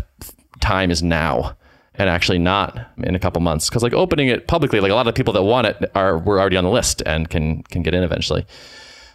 time 0.60 0.92
is 0.92 1.02
now. 1.02 1.56
And 1.96 2.10
actually 2.10 2.40
not 2.40 2.80
in 3.04 3.16
a 3.16 3.20
couple 3.20 3.42
months 3.42 3.70
because 3.70 3.84
like 3.84 3.94
opening 3.94 4.30
it 4.30 4.48
publicly, 4.48 4.80
like 4.80 4.92
a 4.92 4.96
lot 4.96 5.08
of 5.08 5.14
people 5.14 5.34
that 5.34 5.44
want 5.44 5.68
it 5.68 5.92
are 5.94 6.18
were 6.18 6.40
already 6.40 6.56
on 6.56 6.64
the 6.64 6.70
list 6.70 7.04
and 7.06 7.30
can 7.30 7.64
can 7.64 7.84
get 7.84 7.94
in 7.94 8.02
eventually. 8.02 8.46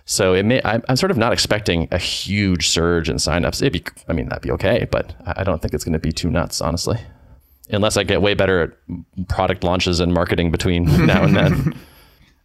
So 0.07 0.35
it 0.35 0.45
may, 0.45 0.63
I'm, 0.65 0.83
I'm 0.89 0.97
sort 0.97 1.11
of 1.11 1.17
not 1.17 1.33
expecting 1.33 1.89
a 1.91 1.99
huge 1.99 2.69
surge 2.69 3.11
in 3.11 3.17
signups. 3.17 3.61
It'd 3.61 3.73
be, 3.73 3.85
I 4.09 4.13
mean, 4.13 4.29
that'd 4.29 4.43
be 4.43 4.53
okay, 4.53 4.87
but 4.91 5.15
I 5.27 5.41
I 5.41 5.45
don't 5.45 5.61
think 5.61 5.75
it's 5.75 5.85
going 5.85 5.95
to 5.95 5.99
be 5.99 6.13
too 6.13 6.31
nuts, 6.31 6.61
honestly. 6.61 6.99
Unless 7.71 7.97
I 7.97 8.05
get 8.05 8.23
way 8.23 8.35
better 8.35 8.63
at 8.63 9.29
product 9.29 9.65
launches 9.65 9.99
and 9.99 10.15
marketing 10.15 10.53
between 10.53 10.85
now 11.07 11.25
and 11.25 11.37
then. 11.37 11.75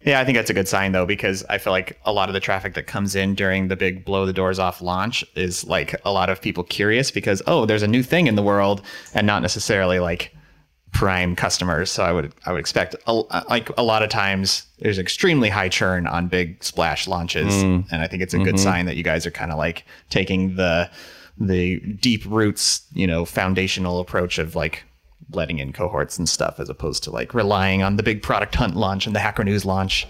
Yeah, 0.03 0.19
I 0.19 0.25
think 0.25 0.35
that's 0.35 0.49
a 0.49 0.55
good 0.55 0.67
sign 0.67 0.93
though, 0.93 1.05
because 1.05 1.45
I 1.47 1.59
feel 1.59 1.71
like 1.71 1.99
a 2.03 2.11
lot 2.11 2.29
of 2.29 2.33
the 2.33 2.39
traffic 2.39 2.73
that 2.73 2.87
comes 2.87 3.15
in 3.15 3.35
during 3.35 3.67
the 3.67 3.75
big 3.75 4.03
blow 4.03 4.25
the 4.25 4.33
doors 4.33 4.57
off 4.57 4.81
launch 4.81 5.23
is 5.35 5.63
like 5.63 5.95
a 6.03 6.11
lot 6.11 6.31
of 6.31 6.41
people 6.41 6.63
curious 6.63 7.11
because 7.11 7.43
oh, 7.45 7.67
there's 7.67 7.83
a 7.83 7.87
new 7.87 8.01
thing 8.01 8.25
in 8.25 8.35
the 8.35 8.41
world, 8.41 8.81
and 9.13 9.27
not 9.27 9.43
necessarily 9.43 9.99
like 9.99 10.35
prime 10.91 11.35
customers. 11.35 11.89
So 11.89 12.03
I 12.03 12.11
would 12.11 12.33
I 12.45 12.51
would 12.51 12.59
expect 12.59 12.95
a, 13.07 13.13
like 13.49 13.69
a 13.77 13.83
lot 13.83 14.03
of 14.03 14.09
times 14.09 14.65
there's 14.79 14.99
extremely 14.99 15.49
high 15.49 15.69
churn 15.69 16.07
on 16.07 16.27
big 16.27 16.63
splash 16.63 17.07
launches, 17.07 17.53
mm. 17.53 17.85
and 17.91 18.01
I 18.01 18.07
think 18.07 18.21
it's 18.21 18.33
a 18.33 18.39
good 18.39 18.55
mm-hmm. 18.55 18.63
sign 18.63 18.85
that 18.85 18.97
you 18.97 19.03
guys 19.03 19.25
are 19.25 19.31
kind 19.31 19.51
of 19.51 19.57
like 19.57 19.85
taking 20.09 20.55
the 20.55 20.89
the 21.37 21.79
deep 21.79 22.23
roots, 22.25 22.85
you 22.93 23.07
know, 23.07 23.25
foundational 23.25 23.99
approach 23.99 24.37
of 24.37 24.55
like 24.55 24.83
letting 25.31 25.59
in 25.59 25.71
cohorts 25.71 26.17
and 26.17 26.27
stuff 26.27 26.59
as 26.59 26.69
opposed 26.69 27.03
to 27.03 27.11
like 27.11 27.33
relying 27.33 27.81
on 27.81 27.95
the 27.95 28.03
big 28.03 28.21
product 28.21 28.53
hunt 28.55 28.75
launch 28.75 29.07
and 29.07 29.15
the 29.15 29.19
hacker 29.19 29.43
news 29.43 29.65
launch 29.65 30.05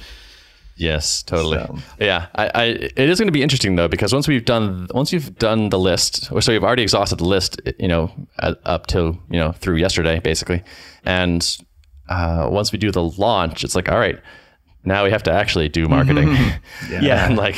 Yes, 0.82 1.22
totally. 1.22 1.60
So- 1.60 1.78
Yeah, 2.00 2.26
I, 2.34 2.46
I 2.56 2.64
it 2.66 3.10
is 3.10 3.20
going 3.20 3.28
to 3.28 3.32
be 3.32 3.44
interesting 3.44 3.76
though 3.76 3.88
because 3.88 4.14
once 4.14 4.28
we've 4.28 4.44
done 4.44 4.88
once 4.96 5.14
you've 5.14 5.38
done 5.38 5.70
the 5.70 5.78
list, 5.80 6.32
or 6.32 6.42
so 6.42 6.52
you've 6.52 6.64
already 6.64 6.82
exhausted 6.82 7.20
the 7.20 7.26
list, 7.26 7.62
you 7.78 7.88
know, 7.88 8.12
up 8.40 8.88
to 8.88 9.00
you 9.30 9.40
know 9.40 9.52
through 9.52 9.76
yesterday 9.76 10.20
basically, 10.20 10.64
and 11.06 11.58
uh, 12.10 12.48
once 12.52 12.72
we 12.72 12.80
do 12.80 12.92
the 12.92 13.04
launch, 13.04 13.64
it's 13.64 13.76
like 13.76 13.90
all 13.90 14.00
right. 14.00 14.20
Now 14.84 15.04
we 15.04 15.12
have 15.12 15.22
to 15.24 15.32
actually 15.32 15.70
do 15.70 15.88
marketing, 15.88 16.30
yeah, 16.90 17.28
and 17.28 17.38
like 17.38 17.56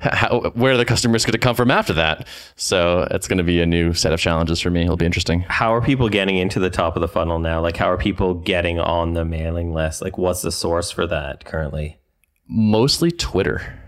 how, 0.00 0.50
where 0.54 0.72
are 0.72 0.76
the 0.76 0.84
customers 0.84 1.24
going 1.24 1.34
to 1.34 1.38
come 1.38 1.54
from 1.54 1.70
after 1.70 1.92
that? 1.92 2.26
So 2.56 3.06
it's 3.12 3.28
going 3.28 3.38
to 3.38 3.44
be 3.44 3.60
a 3.60 3.66
new 3.66 3.94
set 3.94 4.12
of 4.12 4.18
challenges 4.18 4.60
for 4.60 4.70
me. 4.70 4.82
It'll 4.82 4.96
be 4.96 5.06
interesting. 5.06 5.42
how 5.42 5.72
are 5.72 5.80
people 5.80 6.08
getting 6.08 6.36
into 6.36 6.58
the 6.58 6.70
top 6.70 6.96
of 6.96 7.00
the 7.02 7.06
funnel 7.06 7.38
now? 7.38 7.60
Like, 7.60 7.76
how 7.76 7.88
are 7.88 7.96
people 7.96 8.34
getting 8.34 8.80
on 8.80 9.14
the 9.14 9.24
mailing 9.24 9.72
list? 9.72 10.02
Like, 10.02 10.18
what's 10.18 10.42
the 10.42 10.50
source 10.50 10.90
for 10.90 11.06
that 11.06 11.44
currently? 11.44 11.98
Mostly 12.46 13.10
Twitter. 13.10 13.80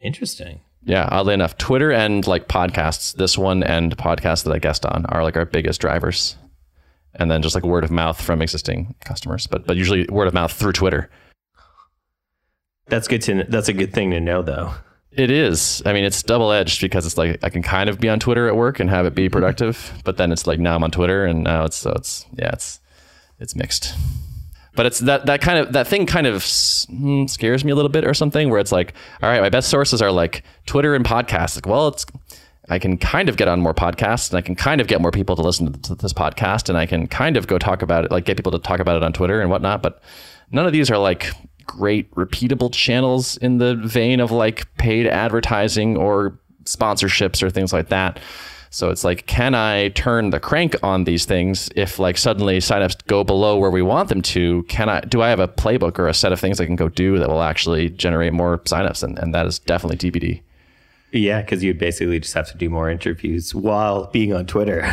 Interesting. 0.00 0.60
Yeah, 0.84 1.08
oddly 1.10 1.34
enough, 1.34 1.56
Twitter 1.56 1.90
and 1.92 2.26
like 2.26 2.46
podcasts, 2.46 3.14
this 3.14 3.38
one 3.38 3.62
and 3.62 3.96
podcasts 3.96 4.44
that 4.44 4.52
I 4.52 4.58
guest 4.58 4.84
on 4.84 5.06
are 5.06 5.22
like 5.22 5.36
our 5.36 5.46
biggest 5.46 5.80
drivers. 5.80 6.36
And 7.14 7.30
then 7.30 7.42
just 7.42 7.54
like 7.54 7.64
word 7.64 7.84
of 7.84 7.90
mouth 7.92 8.20
from 8.20 8.42
existing 8.42 8.96
customers, 9.00 9.46
but 9.46 9.66
but 9.66 9.76
usually 9.76 10.04
word 10.10 10.26
of 10.26 10.34
mouth 10.34 10.52
through 10.52 10.72
Twitter. 10.72 11.10
That's 12.86 13.08
good 13.08 13.22
to. 13.22 13.44
That's 13.44 13.68
a 13.68 13.72
good 13.72 13.92
thing 13.92 14.10
to 14.10 14.20
know, 14.20 14.42
though. 14.42 14.74
It 15.10 15.30
is. 15.30 15.80
I 15.86 15.92
mean, 15.92 16.04
it's 16.04 16.22
double 16.22 16.50
edged 16.50 16.80
because 16.80 17.06
it's 17.06 17.16
like 17.16 17.42
I 17.42 17.50
can 17.50 17.62
kind 17.62 17.88
of 17.88 18.00
be 18.00 18.08
on 18.08 18.18
Twitter 18.18 18.48
at 18.48 18.56
work 18.56 18.80
and 18.80 18.90
have 18.90 19.06
it 19.06 19.14
be 19.14 19.26
mm-hmm. 19.26 19.32
productive, 19.32 19.92
but 20.04 20.16
then 20.16 20.32
it's 20.32 20.46
like 20.46 20.58
now 20.58 20.74
I'm 20.74 20.82
on 20.82 20.90
Twitter 20.90 21.24
and 21.24 21.44
now 21.44 21.64
it's 21.64 21.76
so 21.76 21.92
it's 21.92 22.26
yeah 22.36 22.50
it's 22.52 22.80
it's 23.38 23.54
mixed. 23.54 23.94
But 24.76 24.86
it's 24.86 24.98
that 25.00 25.26
that 25.26 25.40
kind 25.40 25.58
of 25.58 25.72
that 25.72 25.86
thing 25.86 26.06
kind 26.06 26.26
of 26.26 26.44
hmm, 26.88 27.26
scares 27.26 27.64
me 27.64 27.72
a 27.72 27.74
little 27.74 27.90
bit 27.90 28.04
or 28.04 28.14
something 28.14 28.50
where 28.50 28.60
it's 28.60 28.72
like, 28.72 28.94
all 29.22 29.28
right, 29.28 29.40
my 29.40 29.50
best 29.50 29.68
sources 29.68 30.02
are 30.02 30.10
like 30.10 30.42
Twitter 30.66 30.94
and 30.94 31.04
podcasts. 31.04 31.56
Like, 31.56 31.66
well, 31.66 31.88
it's 31.88 32.04
I 32.68 32.78
can 32.78 32.96
kind 32.96 33.28
of 33.28 33.36
get 33.36 33.46
on 33.48 33.60
more 33.60 33.74
podcasts 33.74 34.30
and 34.30 34.38
I 34.38 34.40
can 34.40 34.54
kind 34.54 34.80
of 34.80 34.86
get 34.86 35.00
more 35.00 35.10
people 35.10 35.36
to 35.36 35.42
listen 35.42 35.72
to, 35.72 35.80
to 35.82 35.94
this 35.94 36.12
podcast 36.12 36.68
and 36.68 36.78
I 36.78 36.86
can 36.86 37.06
kind 37.06 37.36
of 37.36 37.46
go 37.46 37.58
talk 37.58 37.82
about 37.82 38.04
it, 38.06 38.10
like 38.10 38.24
get 38.24 38.36
people 38.36 38.52
to 38.52 38.58
talk 38.58 38.80
about 38.80 38.96
it 38.96 39.02
on 39.02 39.12
Twitter 39.12 39.40
and 39.40 39.50
whatnot. 39.50 39.82
But 39.82 40.02
none 40.50 40.66
of 40.66 40.72
these 40.72 40.90
are 40.90 40.98
like 40.98 41.30
great 41.66 42.10
repeatable 42.12 42.72
channels 42.72 43.36
in 43.38 43.58
the 43.58 43.74
vein 43.76 44.20
of 44.20 44.30
like 44.30 44.74
paid 44.76 45.06
advertising 45.06 45.96
or 45.96 46.38
sponsorships 46.64 47.42
or 47.42 47.50
things 47.50 47.72
like 47.72 47.88
that. 47.90 48.18
So 48.74 48.90
it's 48.90 49.04
like, 49.04 49.26
can 49.26 49.54
I 49.54 49.90
turn 49.90 50.30
the 50.30 50.40
crank 50.40 50.74
on 50.82 51.04
these 51.04 51.26
things 51.26 51.70
if 51.76 52.00
like 52.00 52.18
suddenly 52.18 52.58
signups 52.58 53.06
go 53.06 53.22
below 53.22 53.56
where 53.56 53.70
we 53.70 53.82
want 53.82 54.08
them 54.08 54.20
to? 54.22 54.64
Can 54.64 54.88
I 54.88 55.00
do 55.02 55.22
I 55.22 55.28
have 55.28 55.38
a 55.38 55.46
playbook 55.46 55.96
or 55.96 56.08
a 56.08 56.12
set 56.12 56.32
of 56.32 56.40
things 56.40 56.60
I 56.60 56.66
can 56.66 56.74
go 56.74 56.88
do 56.88 57.16
that 57.20 57.28
will 57.28 57.44
actually 57.44 57.90
generate 57.90 58.32
more 58.32 58.58
signups? 58.58 59.04
And, 59.04 59.16
and 59.16 59.32
that 59.32 59.46
is 59.46 59.60
definitely 59.60 60.10
TBD. 60.10 60.42
Yeah, 61.12 61.40
because 61.40 61.62
you'd 61.62 61.78
basically 61.78 62.18
just 62.18 62.34
have 62.34 62.50
to 62.50 62.58
do 62.58 62.68
more 62.68 62.90
interviews 62.90 63.54
while 63.54 64.06
being 64.08 64.32
on 64.32 64.44
Twitter. 64.44 64.92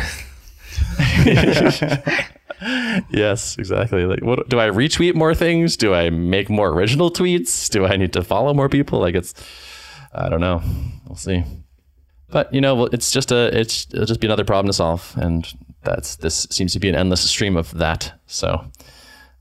Yes, 3.10 3.58
exactly. 3.58 4.04
Like, 4.04 4.22
what 4.22 4.48
do 4.48 4.60
I 4.60 4.68
retweet 4.68 5.16
more 5.16 5.34
things? 5.34 5.76
Do 5.76 5.92
I 5.92 6.10
make 6.10 6.48
more 6.48 6.68
original 6.68 7.10
tweets? 7.10 7.68
Do 7.68 7.84
I 7.84 7.96
need 7.96 8.12
to 8.12 8.22
follow 8.22 8.54
more 8.54 8.68
people? 8.68 9.00
Like, 9.00 9.16
it's, 9.16 9.34
I 10.14 10.28
don't 10.28 10.40
know. 10.40 10.62
We'll 11.08 11.16
see. 11.16 11.42
But 12.32 12.52
you 12.52 12.60
know, 12.60 12.86
it's 12.86 13.12
just 13.12 13.30
a, 13.30 13.56
it's 13.56 13.86
it'll 13.92 14.06
just 14.06 14.20
be 14.20 14.26
another 14.26 14.44
problem 14.44 14.66
to 14.66 14.72
solve, 14.72 15.14
and 15.16 15.46
that's 15.84 16.16
this 16.16 16.48
seems 16.50 16.72
to 16.72 16.80
be 16.80 16.88
an 16.88 16.96
endless 16.96 17.20
stream 17.30 17.56
of 17.56 17.70
that. 17.78 18.18
So 18.26 18.64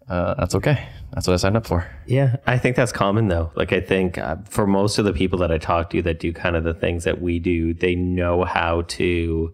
uh, 0.10 0.36
that's 0.36 0.54
okay. 0.56 0.88
That's 1.14 1.26
what 1.26 1.34
I 1.34 1.38
signed 1.38 1.58
up 1.58 1.66
for. 1.66 1.90
Yeah, 2.06 2.36
I 2.46 2.58
think 2.58 2.76
that's 2.76 2.92
common 2.92 3.30
though. 3.30 3.52
Like, 3.56 3.74
I 3.74 3.80
think 3.80 4.18
uh, 4.18 4.38
for 4.50 4.68
most 4.68 4.98
of 4.98 5.06
the 5.06 5.14
people 5.14 5.40
that 5.40 5.52
I 5.52 5.58
talk 5.58 5.90
to 5.92 6.02
that 6.04 6.20
do 6.20 6.34
kind 6.34 6.56
of 6.56 6.64
the 6.64 6.74
things 6.74 7.06
that 7.06 7.22
we 7.22 7.40
do, 7.40 7.74
they 7.74 7.96
know 7.96 8.44
how 8.44 8.84
to 8.84 9.54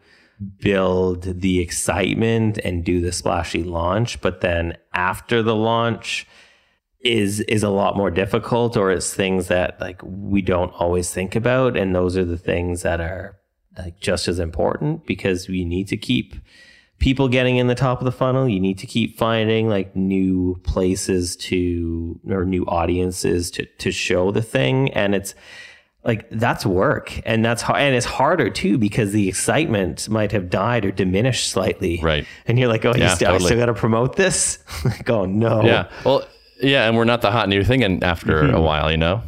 build 0.59 1.23
the 1.41 1.59
excitement 1.59 2.59
and 2.63 2.83
do 2.83 3.01
the 3.01 3.11
splashy 3.11 3.63
launch. 3.63 4.21
But 4.21 4.41
then 4.41 4.77
after 4.93 5.41
the 5.41 5.55
launch, 5.55 6.27
is 7.07 7.39
is 7.41 7.63
a 7.63 7.69
lot 7.69 7.95
more 7.97 8.11
difficult 8.11 8.75
or 8.77 8.91
it's 8.91 9.13
things 9.13 9.47
that 9.47 9.79
like 9.81 10.01
we 10.03 10.41
don't 10.41 10.69
always 10.73 11.11
think 11.13 11.35
about 11.35 11.75
and 11.77 11.95
those 11.95 12.15
are 12.17 12.25
the 12.25 12.37
things 12.37 12.81
that 12.83 12.99
are 13.01 13.37
like 13.77 13.99
just 13.99 14.27
as 14.27 14.39
important 14.39 15.05
because 15.05 15.47
we 15.47 15.63
need 15.65 15.87
to 15.87 15.97
keep 15.97 16.35
people 16.99 17.27
getting 17.29 17.57
in 17.57 17.67
the 17.67 17.75
top 17.75 17.99
of 17.99 18.05
the 18.05 18.11
funnel 18.11 18.47
you 18.49 18.59
need 18.59 18.77
to 18.79 18.87
keep 18.87 19.17
finding 19.17 19.69
like 19.69 19.95
new 19.95 20.59
places 20.63 21.35
to 21.35 22.19
or 22.29 22.43
new 22.45 22.65
audiences 22.65 23.51
to 23.51 23.65
to 23.77 23.91
show 23.91 24.31
the 24.31 24.41
thing 24.41 24.91
and 24.93 25.13
it's 25.13 25.35
like 26.03 26.27
that's 26.31 26.65
work 26.65 27.19
and 27.25 27.43
that's 27.45 27.61
hard 27.61 27.81
and 27.81 27.93
it's 27.95 28.05
harder 28.05 28.49
too 28.49 28.77
because 28.77 29.11
the 29.11 29.27
excitement 29.27 30.07
might 30.09 30.31
have 30.31 30.49
died 30.49 30.85
or 30.85 30.91
diminished 30.91 31.49
slightly 31.51 31.99
Right. 32.01 32.25
and 32.47 32.57
you're 32.57 32.69
like 32.69 32.85
oh 32.85 32.93
you 32.95 33.01
Yeah, 33.01 33.13
still, 33.13 33.27
I 33.27 33.31
totally. 33.33 33.47
still 33.49 33.59
got 33.59 33.65
to 33.67 33.73
promote 33.73 34.15
this 34.15 34.59
like 34.85 35.09
oh 35.09 35.25
no 35.25 35.63
Yeah. 35.63 35.89
Well, 36.05 36.23
yeah, 36.61 36.87
and 36.87 36.95
we're 36.97 37.05
not 37.05 37.21
the 37.21 37.31
hot 37.31 37.49
new 37.49 37.63
thing 37.63 37.83
and 37.83 38.03
after 38.03 38.43
Mm-hmm. 38.43 38.55
a 38.55 38.61
while, 38.61 38.91
you 38.91 38.97
know? 38.97 39.21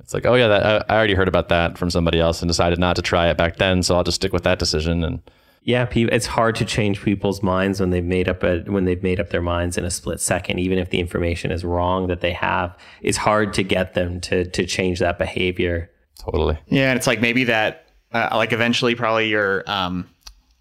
It's 0.00 0.14
like, 0.14 0.24
oh 0.26 0.34
yeah, 0.34 0.48
that, 0.48 0.66
I, 0.90 0.94
I 0.94 0.96
already 0.96 1.14
heard 1.14 1.28
about 1.28 1.48
that 1.50 1.76
from 1.76 1.90
somebody 1.90 2.18
else 2.18 2.40
and 2.40 2.48
decided 2.48 2.78
not 2.78 2.96
to 2.96 3.02
try 3.02 3.28
it 3.28 3.36
back 3.36 3.56
then, 3.56 3.82
so 3.82 3.96
I'll 3.96 4.04
just 4.04 4.16
stick 4.16 4.32
with 4.32 4.44
that 4.44 4.58
decision 4.58 5.04
and 5.04 5.20
yeah 5.62 5.86
it's 5.92 6.24
hard 6.24 6.54
to 6.54 6.64
change 6.64 7.02
people's 7.02 7.42
minds 7.42 7.80
when 7.80 7.90
they've 7.90 8.04
made 8.04 8.28
up 8.28 8.44
a 8.44 8.60
when 8.60 8.84
they've 8.84 9.02
made 9.02 9.18
up 9.18 9.30
their 9.30 9.42
minds 9.42 9.76
in 9.76 9.84
a 9.84 9.90
split 9.90 10.20
second 10.20 10.60
even 10.60 10.78
if 10.78 10.90
the 10.90 11.00
information 11.00 11.50
is 11.50 11.64
wrong 11.64 12.06
that 12.06 12.20
they 12.20 12.32
have 12.32 12.74
it's 13.02 13.18
hard 13.18 13.52
to 13.52 13.64
get 13.64 13.92
them 13.94 14.20
to 14.20 14.44
to 14.46 14.64
change 14.64 15.00
that 15.00 15.18
behavior 15.18 15.90
totally. 16.18 16.56
Yeah, 16.68 16.90
and 16.90 16.96
it's 16.96 17.06
like 17.08 17.20
maybe 17.20 17.44
that, 17.44 17.86
uh, 18.12 18.28
like 18.34 18.52
eventually, 18.52 18.94
probably 18.94 19.28
your 19.28 19.64
um, 19.70 20.08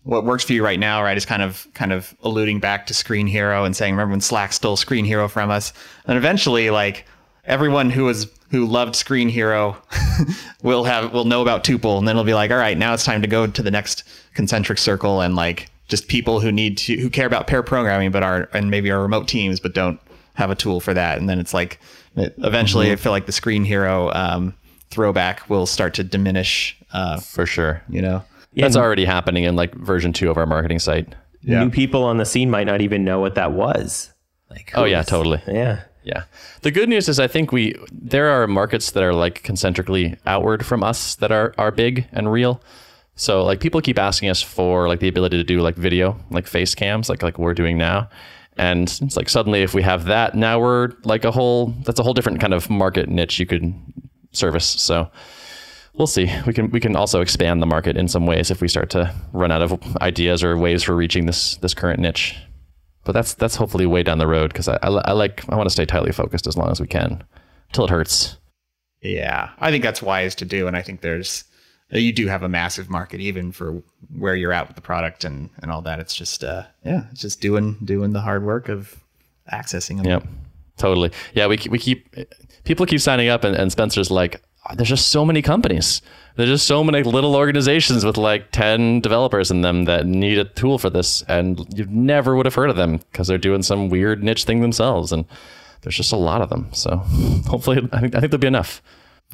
what 0.08 0.24
works 0.24 0.46
for 0.46 0.54
you 0.54 0.64
right 0.64 0.80
now, 0.80 1.04
right, 1.04 1.18
is 1.18 1.26
kind 1.26 1.42
of 1.42 1.68
kind 1.74 1.92
of 1.92 2.16
alluding 2.24 2.62
back 2.62 2.88
to 2.88 2.94
Screenhero 2.94 3.66
and 3.66 3.76
saying, 3.76 3.94
remember 3.94 4.12
when 4.12 4.22
Slack 4.22 4.54
stole 4.54 4.78
Screenhero 4.78 5.30
from 5.30 5.52
us? 5.52 5.74
And 6.06 6.18
eventually, 6.18 6.70
like 6.70 7.06
everyone 7.44 7.90
who 7.90 8.06
was 8.06 8.28
who 8.50 8.66
loved 8.66 8.94
Screenhero 8.96 9.76
will 10.64 10.86
have 10.86 11.12
will 11.12 11.26
know 11.26 11.42
about 11.42 11.66
Tuple, 11.66 11.98
and 11.98 12.08
then 12.08 12.16
it'll 12.16 12.24
be 12.24 12.34
like, 12.34 12.52
all 12.52 12.58
right, 12.58 12.78
now 12.78 12.94
it's 12.94 13.04
time 13.04 13.22
to 13.22 13.28
go 13.28 13.46
to 13.48 13.62
the 13.62 13.70
next 13.70 14.06
concentric 14.34 14.78
circle 14.78 15.20
and 15.20 15.36
like 15.36 15.70
just 15.90 16.08
people 16.08 16.40
who 16.40 16.54
need 16.54 16.78
to 16.78 16.96
who 16.98 17.10
care 17.10 17.28
about 17.28 17.48
pair 17.48 17.62
programming, 17.62 18.10
but 18.12 18.24
are 18.24 18.50
and 18.54 18.72
maybe 18.72 18.90
are 18.90 19.02
remote 19.02 19.28
teams, 19.28 19.60
but 19.60 19.74
don't 19.74 20.00
have 20.36 20.50
a 20.50 20.56
tool 20.56 20.80
for 20.80 20.94
that. 20.94 21.18
And 21.18 21.28
then 21.28 21.38
it's 21.38 21.54
like 21.54 21.82
eventually, 22.16 22.94
I 22.94 22.96
feel 22.96 23.12
like 23.12 23.26
the 23.26 23.34
Screenhero 23.34 24.16
um, 24.16 24.54
throwback 24.90 25.50
will 25.50 25.66
start 25.66 25.94
to 25.96 26.04
diminish. 26.06 26.78
Uh, 26.94 27.20
For 27.20 27.46
sure. 27.46 27.82
you 27.90 28.02
know, 28.02 28.24
That's 28.64 28.76
already 28.76 29.06
happening 29.06 29.44
in 29.44 29.56
like 29.56 29.74
version 29.76 30.14
two 30.14 30.30
of 30.30 30.38
our 30.38 30.46
marketing 30.46 30.80
site. 30.80 31.14
Yeah. 31.42 31.64
new 31.64 31.70
people 31.70 32.04
on 32.04 32.18
the 32.18 32.26
scene 32.26 32.50
might 32.50 32.66
not 32.66 32.82
even 32.82 33.06
know 33.06 33.20
what 33.20 33.36
that 33.36 33.52
was 33.54 34.12
like 34.50 34.72
Oh 34.76 34.84
yeah, 34.86 35.04
totally. 35.04 35.42
yeah 35.48 35.82
Yeah. 36.04 36.24
The 36.62 36.72
good 36.72 36.90
news 36.90 37.08
is 37.08 37.20
I 37.20 37.28
think 37.28 37.52
we 37.52 37.76
there 37.92 38.30
are 38.30 38.48
markets 38.48 38.92
that 38.92 39.04
are 39.04 39.14
like 39.14 39.44
concentrically 39.44 40.18
outward 40.26 40.66
from 40.66 40.84
us 40.84 41.16
that 41.16 41.32
are 41.32 41.54
are 41.58 41.72
big 41.72 42.08
and 42.12 42.32
real. 42.32 42.62
So 43.16 43.44
like 43.44 43.60
people 43.60 43.82
keep 43.82 43.98
asking 44.00 44.30
us 44.30 44.42
for 44.42 44.88
like 44.88 45.00
the 45.00 45.08
ability 45.08 45.38
to 45.38 45.44
do 45.44 45.60
like 45.60 45.76
video, 45.76 46.18
like 46.32 46.48
face 46.48 46.76
cams, 46.76 47.08
like 47.10 47.24
like 47.24 47.38
we're 47.38 47.54
doing 47.54 47.78
now. 47.78 48.10
And 48.58 48.88
it's 49.02 49.16
like 49.16 49.30
suddenly 49.30 49.62
if 49.62 49.74
we 49.76 49.84
have 49.84 50.06
that, 50.06 50.34
now 50.36 50.60
we're 50.60 50.90
like 51.04 51.24
a 51.24 51.32
whole 51.32 51.68
that's 51.86 52.00
a 52.00 52.04
whole 52.04 52.14
different 52.16 52.40
kind 52.42 52.54
of 52.54 52.70
market 52.70 53.08
niche 53.10 53.40
you 53.40 53.46
could 53.46 53.74
service. 54.32 54.66
So 54.66 55.10
we'll 55.98 56.08
see. 56.08 56.32
We 56.46 56.54
can 56.54 56.70
we 56.72 56.80
can 56.80 56.96
also 56.96 57.22
expand 57.22 57.62
the 57.62 57.66
market 57.66 57.98
in 57.98 58.08
some 58.08 58.26
ways 58.26 58.52
if 58.52 58.62
we 58.62 58.68
start 58.68 58.90
to 58.92 59.14
run 59.34 59.52
out 59.52 59.62
of 59.62 59.98
ideas 59.98 60.44
or 60.44 60.58
ways 60.58 60.84
for 60.84 60.96
reaching 60.96 61.26
this 61.26 61.58
this 61.58 61.74
current 61.74 62.00
niche. 62.00 62.38
But 63.04 63.14
that's 63.14 63.34
that's 63.34 63.56
hopefully 63.56 63.86
way 63.86 64.04
down 64.04 64.18
the 64.18 64.28
road 64.28 64.52
because 64.52 64.68
I, 64.68 64.78
I, 64.84 64.90
I 64.90 65.12
like 65.14 65.44
I 65.50 65.56
want 65.56 65.68
to 65.68 65.74
stay 65.74 65.86
tightly 65.86 66.12
focused 66.12 66.48
as 66.48 66.58
long 66.58 66.70
as 66.72 66.80
we 66.80 66.88
can 66.88 67.24
until 67.70 67.86
it 67.86 67.90
hurts. 67.90 68.38
yeah, 69.02 69.52
I 69.60 69.72
think 69.72 69.84
that's 69.84 70.02
wise 70.02 70.36
to 70.36 70.46
do, 70.46 70.68
and 70.68 70.76
I 70.76 70.82
think 70.82 71.02
there's 71.02 71.44
you 71.90 72.12
do 72.12 72.28
have 72.28 72.44
a 72.44 72.50
massive 72.50 72.90
market 72.90 73.22
even 73.22 73.52
for 73.54 73.82
where 74.18 74.36
you're 74.36 74.52
at 74.52 74.68
with 74.68 74.76
the 74.76 74.82
product 74.82 75.24
and 75.24 75.50
and 75.62 75.72
all 75.72 75.82
that. 75.84 76.00
It's 76.00 76.16
just 76.16 76.44
uh, 76.44 76.64
yeah, 76.84 77.04
it's 77.12 77.22
just 77.22 77.40
doing 77.42 77.78
doing 77.84 78.14
the 78.14 78.22
hard 78.22 78.44
work 78.44 78.70
of 78.70 79.02
accessing 79.52 79.98
them. 79.98 80.06
Yep, 80.06 80.28
totally. 80.78 81.12
Yeah, 81.34 81.48
we 81.48 81.58
we 81.70 81.80
keep 81.80 82.14
people 82.66 82.86
keep 82.86 83.00
signing 83.00 83.30
up, 83.30 83.46
and, 83.46 83.56
and 83.56 83.72
Spencer's 83.72 84.12
like, 84.12 84.42
"Oh, 84.44 84.47
there's 84.76 84.90
just 84.90 85.10
so 85.10 85.24
many 85.26 85.42
companies. 85.42 86.02
There's 86.36 86.50
just 86.50 86.68
so 86.68 86.84
many 86.84 87.02
little 87.04 87.36
organizations 87.36 88.06
with 88.06 88.18
like 88.18 88.52
ten 88.52 89.00
developers 89.02 89.50
in 89.50 89.62
them 89.62 89.86
that 89.86 90.06
need 90.06 90.38
a 90.38 90.46
tool 90.46 90.78
for 90.78 90.90
this, 90.90 91.24
and 91.24 91.66
you 91.78 91.86
never 91.90 92.36
would 92.36 92.46
have 92.46 92.56
heard 92.56 92.70
of 92.70 92.76
them 92.76 92.98
because 93.12 93.28
they're 93.28 93.38
doing 93.38 93.64
some 93.64 93.90
weird 93.90 94.24
niche 94.24 94.44
thing 94.44 94.62
themselves, 94.62 95.12
and 95.12 95.26
there's 95.82 95.96
just 95.98 96.12
a 96.12 96.18
lot 96.18 96.42
of 96.42 96.50
them. 96.50 96.68
So 96.74 96.98
hopefully, 97.48 97.78
I 97.92 98.00
think 98.00 98.16
I 98.16 98.20
think 98.20 98.32
there'll 98.32 98.40
be 98.40 98.48
enough. 98.48 98.82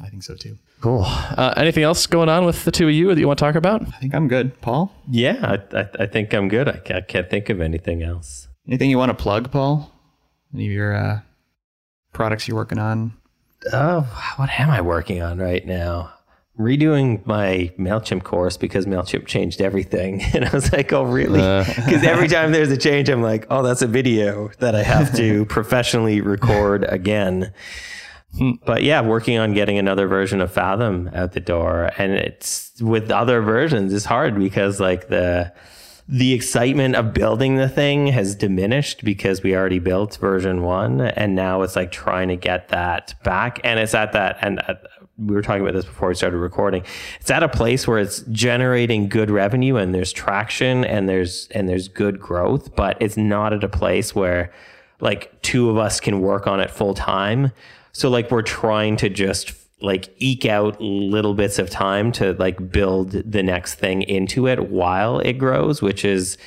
I 0.02 0.08
think 0.08 0.22
so 0.22 0.34
too. 0.34 0.58
Cool. 0.80 1.04
Uh, 1.04 1.54
anything 1.56 1.84
else 1.84 2.06
going 2.06 2.28
on 2.28 2.44
with 2.44 2.64
the 2.64 2.72
two 2.72 2.88
of 2.88 2.94
you 2.94 3.08
that 3.14 3.18
you 3.18 3.26
want 3.28 3.38
to 3.38 3.44
talk 3.44 3.54
about? 3.54 3.82
I 3.82 3.98
think 4.00 4.14
I'm 4.14 4.26
good, 4.28 4.60
Paul. 4.60 4.92
yeah 5.08 5.56
I, 5.72 5.78
I, 5.78 5.88
I 6.00 6.06
think 6.06 6.34
i'm 6.34 6.48
good 6.48 6.68
I 6.68 6.78
can't, 6.78 6.96
I 6.98 7.00
can't 7.00 7.30
think 7.30 7.48
of 7.48 7.60
anything 7.60 8.02
else 8.02 8.48
Anything 8.66 8.90
you 8.90 8.98
want 8.98 9.10
to 9.10 9.14
plug, 9.22 9.50
Paul? 9.52 9.92
Any 10.54 10.66
of 10.66 10.72
your 10.72 10.94
uh, 10.96 11.20
products 12.12 12.48
you're 12.48 12.56
working 12.56 12.78
on? 12.78 13.12
Oh, 13.72 14.34
what 14.36 14.50
am 14.58 14.70
I 14.70 14.80
working 14.80 15.22
on 15.22 15.38
right 15.38 15.64
now? 15.66 16.12
Redoing 16.58 17.26
my 17.26 17.72
MailChimp 17.78 18.22
course 18.22 18.56
because 18.56 18.86
MailChimp 18.86 19.26
changed 19.26 19.60
everything. 19.60 20.22
And 20.34 20.44
I 20.44 20.50
was 20.50 20.72
like, 20.72 20.92
oh, 20.92 21.04
really? 21.04 21.40
Uh. 21.40 21.64
Because 21.76 22.04
every 22.04 22.28
time 22.28 22.52
there's 22.52 22.70
a 22.70 22.76
change, 22.76 23.08
I'm 23.08 23.22
like, 23.22 23.46
oh, 23.50 23.62
that's 23.62 23.82
a 23.82 23.86
video 23.86 24.50
that 24.60 24.74
I 24.74 24.82
have 24.82 25.14
to 25.16 25.44
professionally 25.46 26.20
record 26.20 26.84
again. 26.88 27.52
Hmm. 28.38 28.52
But 28.64 28.82
yeah, 28.82 29.00
working 29.00 29.38
on 29.38 29.54
getting 29.54 29.78
another 29.78 30.06
version 30.06 30.40
of 30.40 30.52
Fathom 30.52 31.10
out 31.14 31.32
the 31.32 31.40
door. 31.40 31.90
And 31.98 32.12
it's 32.12 32.72
with 32.80 33.10
other 33.10 33.40
versions, 33.40 33.92
it's 33.92 34.04
hard 34.04 34.38
because 34.38 34.80
like 34.80 35.08
the 35.08 35.52
the 36.06 36.34
excitement 36.34 36.96
of 36.96 37.14
building 37.14 37.56
the 37.56 37.68
thing 37.68 38.08
has 38.08 38.34
diminished 38.34 39.04
because 39.04 39.42
we 39.42 39.56
already 39.56 39.78
built 39.78 40.16
version 40.16 40.62
one 40.62 41.00
and 41.00 41.34
now 41.34 41.62
it's 41.62 41.76
like 41.76 41.90
trying 41.90 42.28
to 42.28 42.36
get 42.36 42.68
that 42.68 43.14
back. 43.24 43.58
And 43.64 43.80
it's 43.80 43.94
at 43.94 44.12
that 44.12 44.36
and 44.42 44.60
uh, 44.68 44.74
we 45.16 45.34
were 45.34 45.40
talking 45.40 45.62
about 45.62 45.72
this 45.72 45.86
before 45.86 46.08
we 46.08 46.14
started 46.14 46.36
recording. 46.36 46.84
It's 47.20 47.30
at 47.30 47.42
a 47.42 47.48
place 47.48 47.88
where 47.88 47.98
it's 47.98 48.20
generating 48.30 49.08
good 49.08 49.30
revenue 49.30 49.76
and 49.76 49.94
there's 49.94 50.12
traction 50.12 50.84
and 50.84 51.08
there's 51.08 51.48
and 51.52 51.68
there's 51.68 51.88
good 51.88 52.20
growth 52.20 52.76
but 52.76 52.98
it's 53.00 53.16
not 53.16 53.54
at 53.54 53.64
a 53.64 53.68
place 53.68 54.14
where 54.14 54.52
like 55.00 55.40
two 55.40 55.70
of 55.70 55.78
us 55.78 56.00
can 56.00 56.20
work 56.20 56.46
on 56.46 56.60
it 56.60 56.70
full 56.70 56.92
time. 56.92 57.50
So 57.92 58.10
like 58.10 58.30
we're 58.30 58.42
trying 58.42 58.96
to 58.98 59.08
just 59.08 59.63
like 59.84 60.14
eke 60.18 60.46
out 60.46 60.80
little 60.80 61.34
bits 61.34 61.58
of 61.58 61.70
time 61.70 62.10
to 62.12 62.32
like 62.34 62.70
build 62.70 63.10
the 63.10 63.42
next 63.42 63.74
thing 63.74 64.02
into 64.02 64.46
it 64.46 64.70
while 64.70 65.20
it 65.20 65.34
grows, 65.34 65.82
which 65.82 66.04
is 66.04 66.38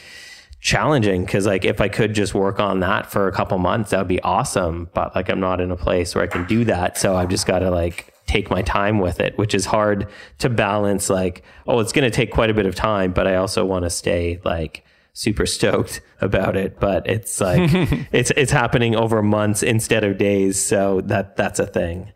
challenging 0.60 1.24
because 1.24 1.46
like 1.46 1.64
if 1.64 1.80
I 1.80 1.88
could 1.88 2.14
just 2.14 2.34
work 2.34 2.60
on 2.60 2.80
that 2.80 3.10
for 3.10 3.28
a 3.28 3.32
couple 3.32 3.58
months, 3.60 3.92
that 3.92 4.00
would 4.00 4.08
be 4.08 4.22
awesome. 4.22 4.90
But 4.94 5.16
like 5.16 5.30
I'm 5.30 5.40
not 5.40 5.62
in 5.62 5.72
a 5.72 5.78
place 5.78 6.16
where 6.16 6.24
I 6.24 6.28
can 6.28 6.46
do 6.46 6.66
that. 6.66 6.98
So 6.98 7.16
I've 7.16 7.30
just 7.30 7.46
got 7.46 7.60
to 7.60 7.70
like 7.70 8.14
take 8.26 8.50
my 8.50 8.62
time 8.64 9.00
with 9.00 9.20
it, 9.20 9.38
which 9.38 9.54
is 9.54 9.66
hard 9.66 10.10
to 10.40 10.50
balance 10.50 11.10
like, 11.10 11.44
oh, 11.68 11.80
it's 11.80 11.94
gonna 11.94 12.10
take 12.10 12.32
quite 12.32 12.50
a 12.50 12.54
bit 12.54 12.66
of 12.66 12.76
time, 12.76 13.14
but 13.14 13.28
I 13.28 13.36
also 13.36 13.64
want 13.66 13.86
to 13.86 13.90
stay 13.90 14.42
like 14.44 14.84
super 15.14 15.46
stoked 15.46 16.02
about 16.22 16.58
it. 16.58 16.80
But 16.80 17.08
it's 17.08 17.40
like 17.40 17.70
it's 18.12 18.32
it's 18.36 18.52
happening 18.52 18.96
over 18.96 19.22
months 19.22 19.62
instead 19.62 20.04
of 20.04 20.18
days. 20.18 20.60
So 20.60 21.02
that 21.02 21.38
that's 21.38 21.60
a 21.60 21.68
thing 21.68 22.12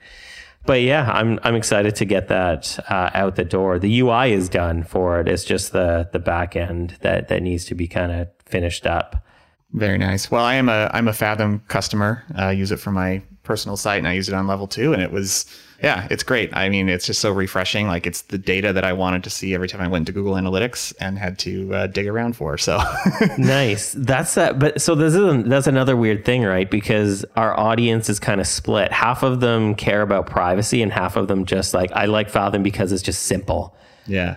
but 0.65 0.81
yeah, 0.81 1.11
I'm 1.11 1.39
I'm 1.43 1.55
excited 1.55 1.95
to 1.95 2.05
get 2.05 2.27
that 2.27 2.79
uh, 2.89 3.09
out 3.13 3.35
the 3.35 3.45
door. 3.45 3.79
The 3.79 3.99
UI 4.01 4.33
is 4.33 4.49
done 4.49 4.83
for 4.83 5.19
it. 5.19 5.27
It's 5.27 5.43
just 5.43 5.71
the 5.71 6.09
the 6.11 6.19
back 6.19 6.55
end 6.55 6.97
that 7.01 7.27
that 7.29 7.41
needs 7.41 7.65
to 7.65 7.75
be 7.75 7.87
kind 7.87 8.11
of 8.11 8.27
finished 8.45 8.85
up. 8.85 9.25
Very 9.73 9.97
nice. 9.97 10.29
Well, 10.29 10.43
I 10.43 10.55
am 10.55 10.69
a 10.69 10.89
I'm 10.93 11.07
a 11.07 11.13
Fathom 11.13 11.63
customer. 11.67 12.23
I 12.35 12.47
uh, 12.47 12.51
use 12.51 12.71
it 12.71 12.77
for 12.77 12.91
my 12.91 13.21
personal 13.43 13.77
site, 13.77 13.99
and 13.99 14.07
I 14.07 14.13
use 14.13 14.27
it 14.27 14.35
on 14.35 14.47
level 14.47 14.67
two, 14.67 14.93
and 14.93 15.01
it 15.01 15.11
was 15.11 15.45
yeah, 15.83 16.07
it's 16.11 16.21
great. 16.21 16.55
I 16.55 16.69
mean, 16.69 16.89
it's 16.89 17.07
just 17.07 17.21
so 17.21 17.31
refreshing. 17.31 17.87
Like 17.87 18.05
it's 18.05 18.21
the 18.23 18.37
data 18.37 18.71
that 18.73 18.83
I 18.83 18.93
wanted 18.93 19.23
to 19.23 19.29
see 19.31 19.55
every 19.55 19.67
time 19.67 19.81
I 19.81 19.87
went 19.87 20.05
to 20.07 20.11
Google 20.11 20.33
Analytics 20.33 20.93
and 20.99 21.17
had 21.17 21.39
to 21.39 21.73
uh, 21.73 21.87
dig 21.87 22.07
around 22.07 22.35
for. 22.35 22.57
So 22.57 22.79
nice. 23.37 23.93
That's 23.93 24.35
that. 24.35 24.59
But 24.59 24.81
so 24.81 24.93
this 24.93 25.15
is 25.15 25.43
that's 25.45 25.67
another 25.67 25.97
weird 25.97 26.23
thing, 26.23 26.43
right? 26.43 26.69
Because 26.69 27.25
our 27.35 27.59
audience 27.59 28.09
is 28.09 28.19
kind 28.19 28.39
of 28.39 28.45
split. 28.45 28.91
Half 28.91 29.23
of 29.23 29.39
them 29.39 29.73
care 29.73 30.03
about 30.03 30.27
privacy, 30.27 30.83
and 30.83 30.91
half 30.91 31.15
of 31.15 31.27
them 31.27 31.45
just 31.45 31.73
like 31.73 31.91
I 31.93 32.05
like 32.05 32.29
Fathom 32.29 32.61
because 32.61 32.91
it's 32.91 33.03
just 33.03 33.23
simple. 33.23 33.75
yeah, 34.05 34.35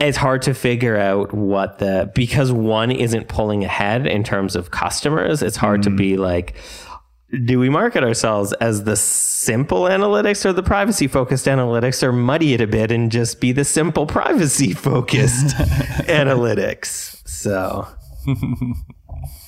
it's 0.00 0.16
hard 0.16 0.42
to 0.42 0.54
figure 0.54 0.96
out 0.96 1.32
what 1.32 1.78
the 1.78 2.10
because 2.14 2.52
one 2.52 2.90
isn't 2.90 3.28
pulling 3.28 3.64
ahead 3.64 4.06
in 4.06 4.22
terms 4.22 4.54
of 4.54 4.70
customers 4.70 5.42
it's 5.42 5.56
hard 5.56 5.82
to 5.82 5.90
be 5.90 6.16
like 6.18 6.54
do 7.44 7.58
we 7.58 7.68
market 7.68 8.02
ourselves 8.04 8.52
as 8.54 8.84
the 8.84 8.96
simple 8.96 9.82
analytics 9.82 10.44
or 10.44 10.52
the 10.52 10.62
privacy 10.62 11.06
focused 11.08 11.46
analytics 11.46 12.02
or 12.02 12.12
muddy 12.12 12.54
it 12.54 12.60
a 12.60 12.66
bit 12.66 12.90
and 12.90 13.10
just 13.12 13.40
be 13.40 13.52
the 13.52 13.64
simple 13.64 14.06
privacy 14.06 14.72
focused 14.72 15.54
analytics 16.06 17.26
so 17.28 17.86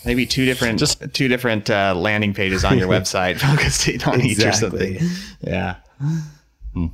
maybe 0.04 0.26
two 0.26 0.44
different 0.44 0.78
Just- 0.78 1.00
just 1.00 1.14
two 1.14 1.28
different 1.28 1.68
uh, 1.70 1.94
landing 1.96 2.34
pages 2.34 2.64
on 2.64 2.78
your 2.78 2.88
website 2.96 3.38
focused 3.40 4.06
on 4.06 4.20
each 4.20 4.42
or 4.44 4.52
something. 4.52 4.98
Yeah. 5.40 5.76
Hmm. 6.74 6.86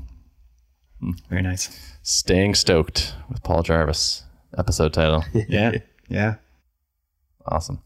Very 1.28 1.42
nice. 1.42 1.68
Staying 2.02 2.54
stoked 2.54 3.14
with 3.28 3.42
Paul 3.42 3.62
Jarvis. 3.62 4.22
Episode 4.56 4.92
title. 4.94 5.24
Yeah. 5.48 5.72
Yeah. 6.08 6.34
awesome. 7.46 7.82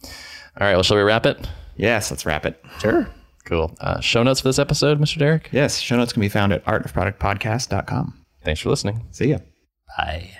All 0.61 0.67
right. 0.67 0.75
Well, 0.75 0.83
shall 0.83 0.97
we 0.97 1.03
wrap 1.03 1.27
it? 1.27 1.49
Yes. 1.79 2.11
Let's 2.11 2.26
wrap 2.26 2.45
it. 2.45 2.62
sure 2.81 3.09
Cool. 3.49 3.74
Uh, 3.81 3.99
show 4.01 4.22
notes 4.22 4.41
for 4.43 4.49
this 4.49 4.59
episode, 4.59 5.01
Mr. 5.01 5.18
Derrick. 5.18 5.49
Yes, 5.53 5.79
show 5.79 5.97
notes 5.97 6.12
can 6.12 6.20
be 6.20 6.29
found 6.29 6.53
at 6.53 6.62
artofproductpodcast.com. 6.66 8.24
Thanks 8.45 8.61
for 8.61 8.68
listening. 8.68 9.07
See 9.11 9.29
ya. 9.31 9.39
Bye. 9.97 10.31